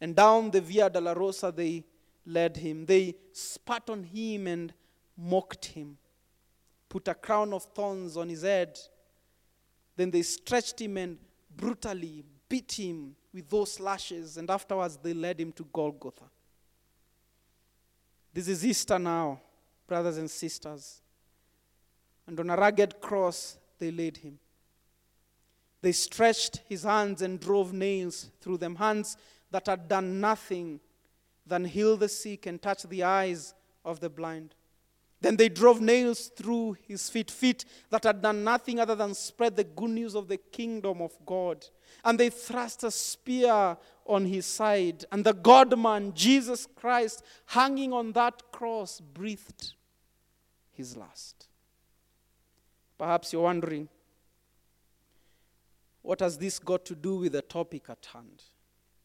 And 0.00 0.16
down 0.16 0.50
the 0.50 0.62
Via 0.62 0.88
Dolorosa 0.88 1.54
they 1.54 1.84
led 2.24 2.56
him. 2.56 2.86
They 2.86 3.14
spat 3.32 3.90
on 3.90 4.02
him 4.02 4.46
and 4.46 4.72
mocked 5.16 5.66
him, 5.66 5.96
put 6.88 7.08
a 7.08 7.14
crown 7.14 7.52
of 7.52 7.64
thorns 7.64 8.16
on 8.16 8.28
his 8.28 8.42
head. 8.42 8.78
Then 9.94 10.10
they 10.10 10.22
stretched 10.22 10.80
him 10.80 10.96
and 10.96 11.18
brutally 11.54 12.24
beat 12.48 12.72
him 12.72 13.14
with 13.32 13.48
those 13.48 13.80
lashes, 13.80 14.36
and 14.36 14.50
afterwards 14.50 14.98
they 15.02 15.14
led 15.14 15.40
him 15.40 15.52
to 15.52 15.64
Golgotha. 15.72 16.24
This 18.32 18.48
is 18.48 18.64
Easter 18.64 18.98
now, 18.98 19.40
brothers 19.86 20.18
and 20.18 20.30
sisters. 20.30 21.00
And 22.26 22.38
on 22.38 22.50
a 22.50 22.56
rugged 22.56 23.00
cross, 23.00 23.56
they 23.78 23.90
laid 23.90 24.18
him. 24.18 24.38
They 25.86 25.92
stretched 25.92 26.62
his 26.68 26.82
hands 26.82 27.22
and 27.22 27.38
drove 27.38 27.72
nails 27.72 28.28
through 28.40 28.56
them, 28.56 28.74
hands 28.74 29.16
that 29.52 29.66
had 29.66 29.86
done 29.86 30.20
nothing 30.20 30.80
than 31.46 31.64
heal 31.64 31.96
the 31.96 32.08
sick 32.08 32.46
and 32.46 32.60
touch 32.60 32.82
the 32.82 33.04
eyes 33.04 33.54
of 33.84 34.00
the 34.00 34.10
blind. 34.10 34.56
Then 35.20 35.36
they 35.36 35.48
drove 35.48 35.80
nails 35.80 36.26
through 36.36 36.76
his 36.88 37.08
feet, 37.08 37.30
feet 37.30 37.64
that 37.90 38.02
had 38.02 38.20
done 38.20 38.42
nothing 38.42 38.80
other 38.80 38.96
than 38.96 39.14
spread 39.14 39.54
the 39.54 39.62
good 39.62 39.90
news 39.90 40.16
of 40.16 40.26
the 40.26 40.38
kingdom 40.38 41.00
of 41.00 41.12
God. 41.24 41.64
And 42.04 42.18
they 42.18 42.30
thrust 42.30 42.82
a 42.82 42.90
spear 42.90 43.76
on 44.06 44.24
his 44.24 44.44
side. 44.44 45.04
And 45.12 45.24
the 45.24 45.34
God 45.34 45.78
man, 45.78 46.12
Jesus 46.16 46.66
Christ, 46.74 47.22
hanging 47.44 47.92
on 47.92 48.10
that 48.14 48.50
cross, 48.50 49.00
breathed 49.00 49.74
his 50.72 50.96
last. 50.96 51.46
Perhaps 52.98 53.32
you're 53.32 53.42
wondering, 53.42 53.88
what 56.06 56.20
has 56.20 56.38
this 56.38 56.60
got 56.60 56.84
to 56.84 56.94
do 56.94 57.16
with 57.16 57.32
the 57.32 57.42
topic 57.42 57.86
at 57.88 58.06
hand? 58.12 58.44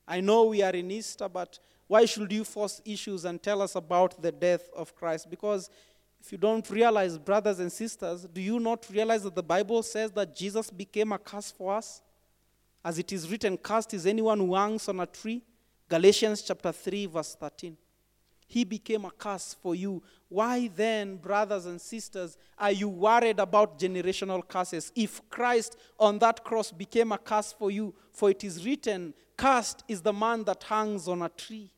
I 0.07 0.21
know 0.21 0.45
we 0.45 0.61
are 0.61 0.71
in 0.71 0.91
Easter, 0.91 1.27
but 1.27 1.57
why 1.87 2.05
should 2.05 2.31
you 2.31 2.43
force 2.43 2.79
issues 2.85 3.25
and 3.25 3.41
tell 3.41 3.61
us 3.61 3.75
about 3.75 4.21
the 4.21 4.31
death 4.31 4.69
of 4.75 4.95
Christ? 4.95 5.27
Because 5.27 5.69
if 6.23 6.31
you 6.31 6.37
don't 6.37 6.69
realize, 6.69 7.17
brothers 7.17 7.59
and 7.59 7.71
sisters, 7.71 8.27
do 8.31 8.39
you 8.39 8.59
not 8.59 8.87
realize 8.91 9.23
that 9.23 9.33
the 9.33 9.41
Bible 9.41 9.81
says 9.81 10.11
that 10.11 10.35
Jesus 10.35 10.69
became 10.69 11.11
a 11.11 11.17
curse 11.17 11.49
for 11.49 11.73
us? 11.73 12.03
As 12.85 12.99
it 12.99 13.11
is 13.11 13.29
written, 13.29 13.57
cursed 13.57 13.95
is 13.95 14.05
anyone 14.05 14.37
who 14.37 14.53
hangs 14.53 14.87
on 14.87 14.99
a 14.99 15.07
tree. 15.07 15.41
Galatians 15.89 16.43
chapter 16.43 16.71
3, 16.71 17.07
verse 17.07 17.35
13. 17.35 17.75
He 18.51 18.65
became 18.65 19.05
a 19.05 19.11
curse 19.11 19.55
for 19.63 19.75
you. 19.75 20.03
Why 20.27 20.69
then, 20.75 21.15
brothers 21.15 21.67
and 21.67 21.79
sisters, 21.79 22.35
are 22.57 22.73
you 22.73 22.89
worried 22.89 23.39
about 23.39 23.79
generational 23.79 24.45
curses? 24.45 24.91
If 24.93 25.21
Christ 25.29 25.77
on 25.97 26.19
that 26.19 26.43
cross 26.43 26.69
became 26.69 27.13
a 27.13 27.17
curse 27.17 27.53
for 27.53 27.71
you, 27.71 27.93
for 28.11 28.29
it 28.29 28.43
is 28.43 28.65
written, 28.65 29.13
Cursed 29.37 29.85
is 29.87 30.01
the 30.01 30.11
man 30.11 30.43
that 30.43 30.63
hangs 30.63 31.07
on 31.07 31.21
a 31.21 31.29
tree. 31.29 31.71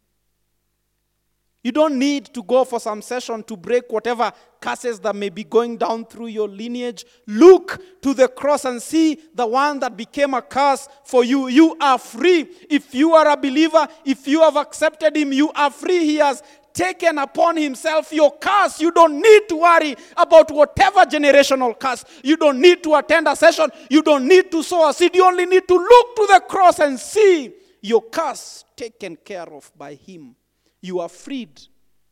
You 1.64 1.72
don't 1.72 1.98
need 1.98 2.26
to 2.34 2.44
go 2.44 2.66
for 2.66 2.78
some 2.78 3.02
session 3.02 3.42
to 3.44 3.56
break 3.56 3.90
whatever 3.90 4.34
curses 4.60 5.00
that 5.00 5.16
may 5.16 5.30
be 5.30 5.46
going 5.46 5.78
down 5.78 6.06
through 6.06 6.28
your 6.28 6.50
lineage. 6.50 7.06
Look 7.26 7.82
to 8.02 8.14
the 8.14 8.28
cross 8.28 8.66
and 8.66 8.82
see 8.82 9.18
the 9.34 9.48
one 9.48 9.80
that 9.80 9.96
became 9.96 10.34
a 10.34 10.42
curse 10.42 10.90
for 11.06 11.24
you. 11.24 11.48
You 11.48 11.78
are 11.80 11.98
free. 11.98 12.50
If 12.70 12.94
you 12.94 13.14
are 13.14 13.30
a 13.30 13.38
believer, 13.38 13.88
if 14.04 14.28
you 14.28 14.42
have 14.42 14.58
accepted 14.58 15.16
him, 15.16 15.32
you 15.32 15.52
are 15.54 15.72
free. 15.72 16.00
He 16.00 16.18
has 16.18 16.44
taken 16.74 17.18
upon 17.18 17.58
himself 17.58 18.12
your 18.12 18.38
curse. 18.38 18.82
You 18.82 18.92
don't 18.92 19.22
need 19.22 19.50
to 19.50 19.58
worry 19.58 19.96
about 20.18 20.52
whatever 20.52 21.02
generational 21.02 21.78
curse. 21.78 22.04
You 22.24 22.38
don't 22.38 22.60
need 22.60 22.84
to 22.84 22.96
attend 22.96 23.28
a 23.28 23.36
session. 23.36 23.70
You 23.90 24.02
don't 24.02 24.28
need 24.28 24.52
to 24.52 24.64
sow 24.64 24.90
a 24.90 24.94
seed. 24.94 25.16
You 25.16 25.26
only 25.26 25.46
need 25.46 25.68
to 25.68 25.76
look 25.76 26.16
to 26.16 26.28
the 26.34 26.42
cross 26.48 26.80
and 26.80 27.00
see 27.00 27.54
your 27.82 28.02
curse 28.02 28.66
taken 28.76 29.16
care 29.18 29.52
of 29.54 29.72
by 29.78 29.94
him 29.94 30.36
you 30.84 31.00
are 31.00 31.10
freed 31.10 31.62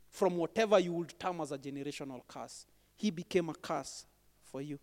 from 0.09 0.37
whatever 0.37 0.79
you 0.79 0.93
would 0.93 1.19
term 1.19 1.41
as 1.41 1.51
a 1.51 1.57
generational 1.57 2.21
curse. 2.25 2.65
He 2.95 3.11
became 3.11 3.49
a 3.49 3.53
curse 3.53 4.05
for 4.43 4.61
you. 4.61 4.79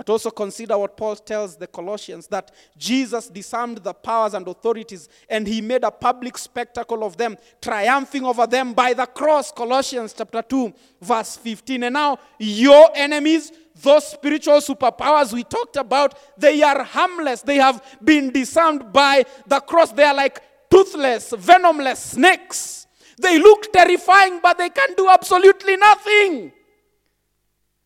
But 0.00 0.08
also 0.08 0.30
consider 0.30 0.78
what 0.78 0.96
Paul 0.96 1.14
tells 1.14 1.58
the 1.58 1.66
Colossians 1.66 2.26
that 2.28 2.52
Jesus 2.78 3.28
disarmed 3.28 3.78
the 3.78 3.92
powers 3.92 4.32
and 4.32 4.48
authorities 4.48 5.10
and 5.28 5.46
he 5.46 5.60
made 5.60 5.84
a 5.84 5.90
public 5.90 6.38
spectacle 6.38 7.04
of 7.04 7.18
them, 7.18 7.36
triumphing 7.60 8.24
over 8.24 8.46
them 8.46 8.72
by 8.72 8.94
the 8.94 9.04
cross. 9.04 9.52
Colossians 9.52 10.14
chapter 10.16 10.40
2, 10.40 10.72
verse 11.02 11.36
15. 11.36 11.82
And 11.82 11.92
now, 11.92 12.18
your 12.38 12.88
enemies, 12.94 13.52
those 13.82 14.08
spiritual 14.08 14.60
superpowers 14.60 15.34
we 15.34 15.44
talked 15.44 15.76
about, 15.76 16.14
they 16.38 16.62
are 16.62 16.82
harmless. 16.82 17.42
They 17.42 17.56
have 17.56 17.98
been 18.02 18.30
disarmed 18.30 18.90
by 18.94 19.26
the 19.46 19.60
cross. 19.60 19.92
They 19.92 20.04
are 20.04 20.14
like 20.14 20.40
toothless, 20.70 21.32
venomless 21.32 21.98
snakes 21.98 22.86
they 23.20 23.38
look 23.38 23.70
terrifying, 23.70 24.40
but 24.42 24.56
they 24.56 24.70
can 24.70 24.94
do 24.96 25.06
absolutely 25.10 25.76
nothing. 25.76 26.52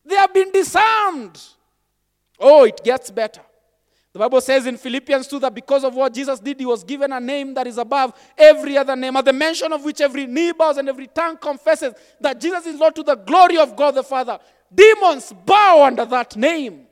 They 0.05 0.15
have 0.15 0.33
been 0.33 0.53
disarmed. 0.53 1.43
Oh, 2.47 2.65
it 2.65 2.85
gets 2.85 3.11
better. 3.11 3.41
The 4.13 4.19
Bible 4.19 4.43
says 4.43 4.67
in 4.67 4.77
Philippians 4.77 5.27
2 5.29 5.39
that 5.41 5.55
because 5.55 5.83
of 5.83 5.95
what 5.95 6.13
Jesus 6.13 6.39
did, 6.39 6.61
he 6.61 6.67
was 6.67 6.85
given 6.85 7.11
a 7.11 7.19
name 7.19 7.55
that 7.55 7.67
is 7.67 7.79
above 7.79 8.13
every 8.37 8.77
other 8.77 8.95
name, 8.95 9.17
at 9.17 9.25
the 9.25 9.33
mention 9.33 9.73
of 9.73 9.83
which 9.83 10.03
every 10.03 10.27
knee 10.27 10.53
bows 10.53 10.77
and 10.77 10.87
every 10.87 11.07
tongue 11.07 11.39
confesses 11.39 11.95
that 12.21 12.39
Jesus 12.39 12.67
is 12.67 12.79
Lord 12.79 12.95
to 12.97 13.03
the 13.03 13.15
glory 13.15 13.57
of 13.57 13.75
God 13.75 13.95
the 13.95 14.03
Father. 14.03 14.39
Demons 14.73 15.33
bow 15.47 15.85
under 15.87 16.05
that 16.05 16.37
name. 16.37 16.87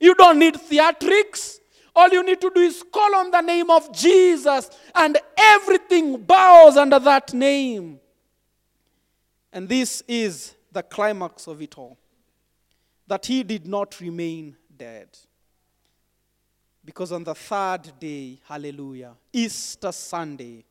You 0.00 0.12
don't 0.16 0.40
need 0.40 0.54
theatrics. 0.54 1.60
All 1.94 2.08
you 2.08 2.24
need 2.24 2.40
to 2.40 2.50
do 2.52 2.60
is 2.60 2.82
call 2.92 3.14
on 3.14 3.30
the 3.30 3.42
name 3.42 3.70
of 3.70 3.94
Jesus, 3.94 4.70
and 4.92 5.18
everything 5.38 6.20
bows 6.20 6.76
under 6.76 6.98
that 6.98 7.32
name. 7.32 8.00
And 9.52 9.68
this 9.68 10.02
is 10.08 10.56
the 10.72 10.82
climax 10.82 11.46
of 11.46 11.62
it 11.62 11.78
all 11.78 11.96
that 13.06 13.26
he 13.26 13.44
did 13.44 13.68
not 13.68 14.00
remain 14.00 14.56
dead. 14.80 15.08
Because 16.82 17.12
on 17.12 17.22
the 17.22 17.34
third 17.34 17.92
day, 18.00 18.40
hallelujah, 18.48 19.12
Easter 19.30 19.92
Sunday, 19.92 20.64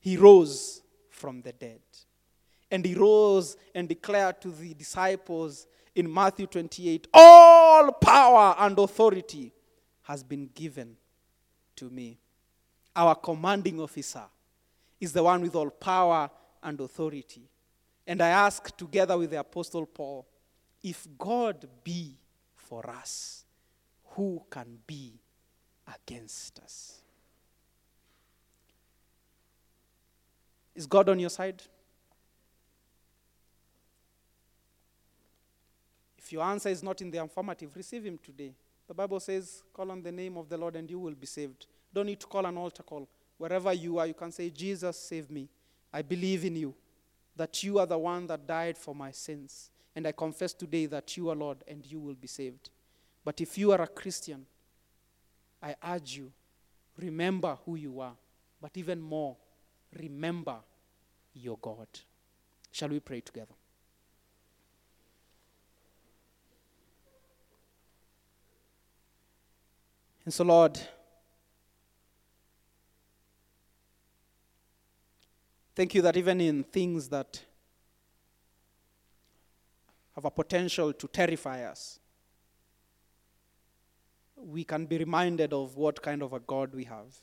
he 0.00 0.16
rose 0.16 0.82
from 1.10 1.42
the 1.42 1.52
dead. 1.52 1.82
And 2.70 2.84
he 2.84 2.94
rose 2.94 3.56
and 3.74 3.86
declared 3.86 4.40
to 4.40 4.48
the 4.48 4.72
disciples 4.72 5.66
in 5.94 6.12
Matthew 6.12 6.46
28 6.46 7.06
all 7.12 7.92
power 7.92 8.54
and 8.58 8.76
authority 8.78 9.52
has 10.02 10.24
been 10.24 10.48
given 10.54 10.96
to 11.76 11.90
me. 11.90 12.18
Our 12.96 13.14
commanding 13.14 13.78
officer 13.78 14.24
is 14.98 15.12
the 15.12 15.22
one 15.22 15.42
with 15.42 15.54
all 15.54 15.70
power 15.70 16.30
and 16.62 16.80
authority. 16.80 17.50
And 18.06 18.22
I 18.22 18.28
ask 18.28 18.74
together 18.76 19.18
with 19.18 19.30
the 19.30 19.40
Apostle 19.40 19.84
Paul 19.86 20.26
if 20.82 21.06
God 21.18 21.68
be 21.82 22.16
for 22.74 22.90
us, 22.90 23.44
who 24.16 24.42
can 24.50 24.78
be 24.84 25.12
against 25.94 26.58
us? 26.58 26.98
Is 30.74 30.84
God 30.84 31.08
on 31.08 31.20
your 31.20 31.30
side? 31.30 31.62
If 36.18 36.32
your 36.32 36.42
answer 36.42 36.68
is 36.68 36.82
not 36.82 37.00
in 37.00 37.12
the 37.12 37.18
affirmative, 37.18 37.70
receive 37.76 38.02
Him 38.02 38.18
today. 38.20 38.52
The 38.88 38.94
Bible 38.94 39.20
says, 39.20 39.62
Call 39.72 39.92
on 39.92 40.02
the 40.02 40.10
name 40.10 40.36
of 40.36 40.48
the 40.48 40.58
Lord 40.58 40.74
and 40.74 40.90
you 40.90 40.98
will 40.98 41.14
be 41.14 41.28
saved. 41.28 41.66
Don't 41.92 42.06
need 42.06 42.18
to 42.18 42.26
call 42.26 42.44
an 42.44 42.56
altar 42.56 42.82
call. 42.82 43.08
Wherever 43.38 43.72
you 43.72 44.00
are, 44.00 44.06
you 44.08 44.14
can 44.14 44.32
say, 44.32 44.50
Jesus, 44.50 44.98
save 44.98 45.30
me. 45.30 45.48
I 45.92 46.02
believe 46.02 46.44
in 46.44 46.56
you, 46.56 46.74
that 47.36 47.62
you 47.62 47.78
are 47.78 47.86
the 47.86 47.98
one 47.98 48.26
that 48.26 48.48
died 48.48 48.76
for 48.76 48.96
my 48.96 49.12
sins. 49.12 49.70
And 49.96 50.06
I 50.06 50.12
confess 50.12 50.52
today 50.52 50.86
that 50.86 51.16
you 51.16 51.30
are 51.30 51.36
Lord 51.36 51.58
and 51.68 51.84
you 51.86 52.00
will 52.00 52.14
be 52.14 52.26
saved. 52.26 52.70
But 53.24 53.40
if 53.40 53.56
you 53.56 53.72
are 53.72 53.80
a 53.80 53.86
Christian, 53.86 54.44
I 55.62 55.76
urge 55.86 56.16
you, 56.16 56.32
remember 56.98 57.56
who 57.64 57.76
you 57.76 58.00
are. 58.00 58.14
But 58.60 58.72
even 58.76 59.00
more, 59.00 59.36
remember 59.98 60.56
your 61.32 61.58
God. 61.60 61.88
Shall 62.70 62.88
we 62.88 63.00
pray 63.00 63.20
together? 63.20 63.54
And 70.24 70.32
so, 70.32 70.42
Lord, 70.42 70.78
thank 75.74 75.94
you 75.94 76.02
that 76.02 76.16
even 76.16 76.40
in 76.40 76.64
things 76.64 77.08
that 77.10 77.42
have 80.14 80.24
a 80.24 80.30
potential 80.30 80.92
to 80.92 81.08
terrify 81.08 81.64
us, 81.64 81.98
we 84.36 84.64
can 84.64 84.86
be 84.86 84.98
reminded 84.98 85.52
of 85.52 85.76
what 85.76 86.02
kind 86.02 86.22
of 86.22 86.32
a 86.32 86.40
God 86.40 86.74
we 86.74 86.84
have 86.84 87.14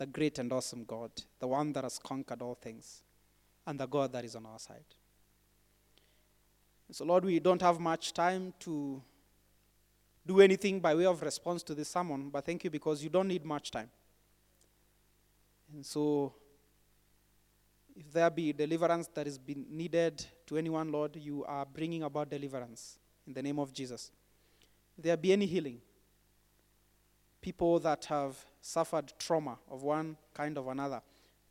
the 0.00 0.06
great 0.06 0.38
and 0.38 0.50
awesome 0.50 0.82
God, 0.84 1.10
the 1.40 1.46
one 1.46 1.74
that 1.74 1.84
has 1.84 1.98
conquered 1.98 2.40
all 2.40 2.54
things, 2.54 3.02
and 3.66 3.78
the 3.78 3.86
God 3.86 4.14
that 4.14 4.24
is 4.24 4.34
on 4.34 4.46
our 4.46 4.58
side. 4.58 4.86
So, 6.90 7.04
Lord, 7.04 7.26
we 7.26 7.38
don't 7.38 7.60
have 7.60 7.78
much 7.78 8.14
time 8.14 8.54
to 8.60 9.02
do 10.26 10.40
anything 10.40 10.80
by 10.80 10.94
way 10.94 11.04
of 11.04 11.20
response 11.22 11.62
to 11.64 11.74
this 11.74 11.90
sermon, 11.90 12.30
but 12.30 12.46
thank 12.46 12.64
you 12.64 12.70
because 12.70 13.04
you 13.04 13.10
don't 13.10 13.28
need 13.28 13.44
much 13.44 13.70
time. 13.70 13.90
And 15.74 15.84
so, 15.84 16.32
if 17.94 18.10
there 18.10 18.30
be 18.30 18.54
deliverance 18.54 19.06
that 19.08 19.26
is 19.26 19.38
needed 19.68 20.24
to 20.50 20.58
anyone, 20.58 20.90
Lord, 20.90 21.14
you 21.14 21.44
are 21.44 21.64
bringing 21.64 22.02
about 22.02 22.28
deliverance 22.28 22.98
in 23.24 23.32
the 23.32 23.40
name 23.40 23.60
of 23.60 23.72
Jesus. 23.72 24.10
There 24.98 25.16
be 25.16 25.32
any 25.32 25.46
healing, 25.46 25.80
people 27.40 27.78
that 27.78 28.06
have 28.06 28.36
suffered 28.60 29.12
trauma 29.16 29.58
of 29.70 29.84
one 29.84 30.16
kind 30.34 30.58
or 30.58 30.72
another, 30.72 31.02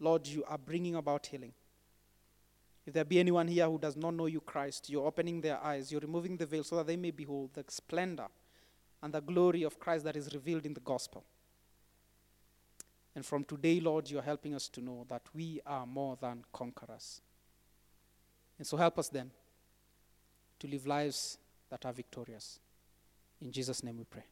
Lord, 0.02 0.28
you 0.28 0.44
are 0.44 0.58
bringing 0.58 0.96
about 0.96 1.26
healing. 1.28 1.54
If 2.86 2.94
there 2.94 3.06
be 3.06 3.22
anyone 3.22 3.48
here 3.48 3.68
who 3.70 3.80
does 3.80 3.96
not 3.96 4.16
know 4.16 4.26
you, 4.26 4.42
Christ, 4.42 4.90
you're 4.90 5.08
opening 5.08 5.40
their 5.40 5.64
eyes, 5.64 5.94
you're 5.94 6.02
removing 6.02 6.36
the 6.36 6.46
veil 6.46 6.66
so 6.66 6.76
that 6.76 6.88
they 6.88 6.98
may 6.98 7.12
behold 7.12 7.52
the 7.54 7.64
splendor 7.70 8.28
and 9.02 9.14
the 9.14 9.22
glory 9.22 9.64
of 9.64 9.80
Christ 9.80 10.04
that 10.04 10.18
is 10.18 10.34
revealed 10.34 10.66
in 10.66 10.74
the 10.74 10.82
gospel. 10.82 11.24
And 13.16 13.26
from 13.26 13.46
today, 13.46 13.80
Lord, 13.80 14.10
you're 14.10 14.22
helping 14.22 14.54
us 14.54 14.68
to 14.70 14.82
know 14.82 15.06
that 15.08 15.22
we 15.34 15.62
are 15.66 15.86
more 15.86 16.18
than 16.20 16.44
conquerors. 16.52 17.22
And 18.60 18.68
so 18.68 18.78
help 18.78 19.00
us 19.00 19.08
then 19.08 19.32
to 20.60 20.68
live 20.68 20.86
lives 20.86 21.38
that 21.70 21.86
are 21.86 21.94
victorious. 21.94 22.60
In 23.42 23.52
Jesus' 23.52 23.84
name 23.84 23.98
we 23.98 24.04
pray. 24.04 24.26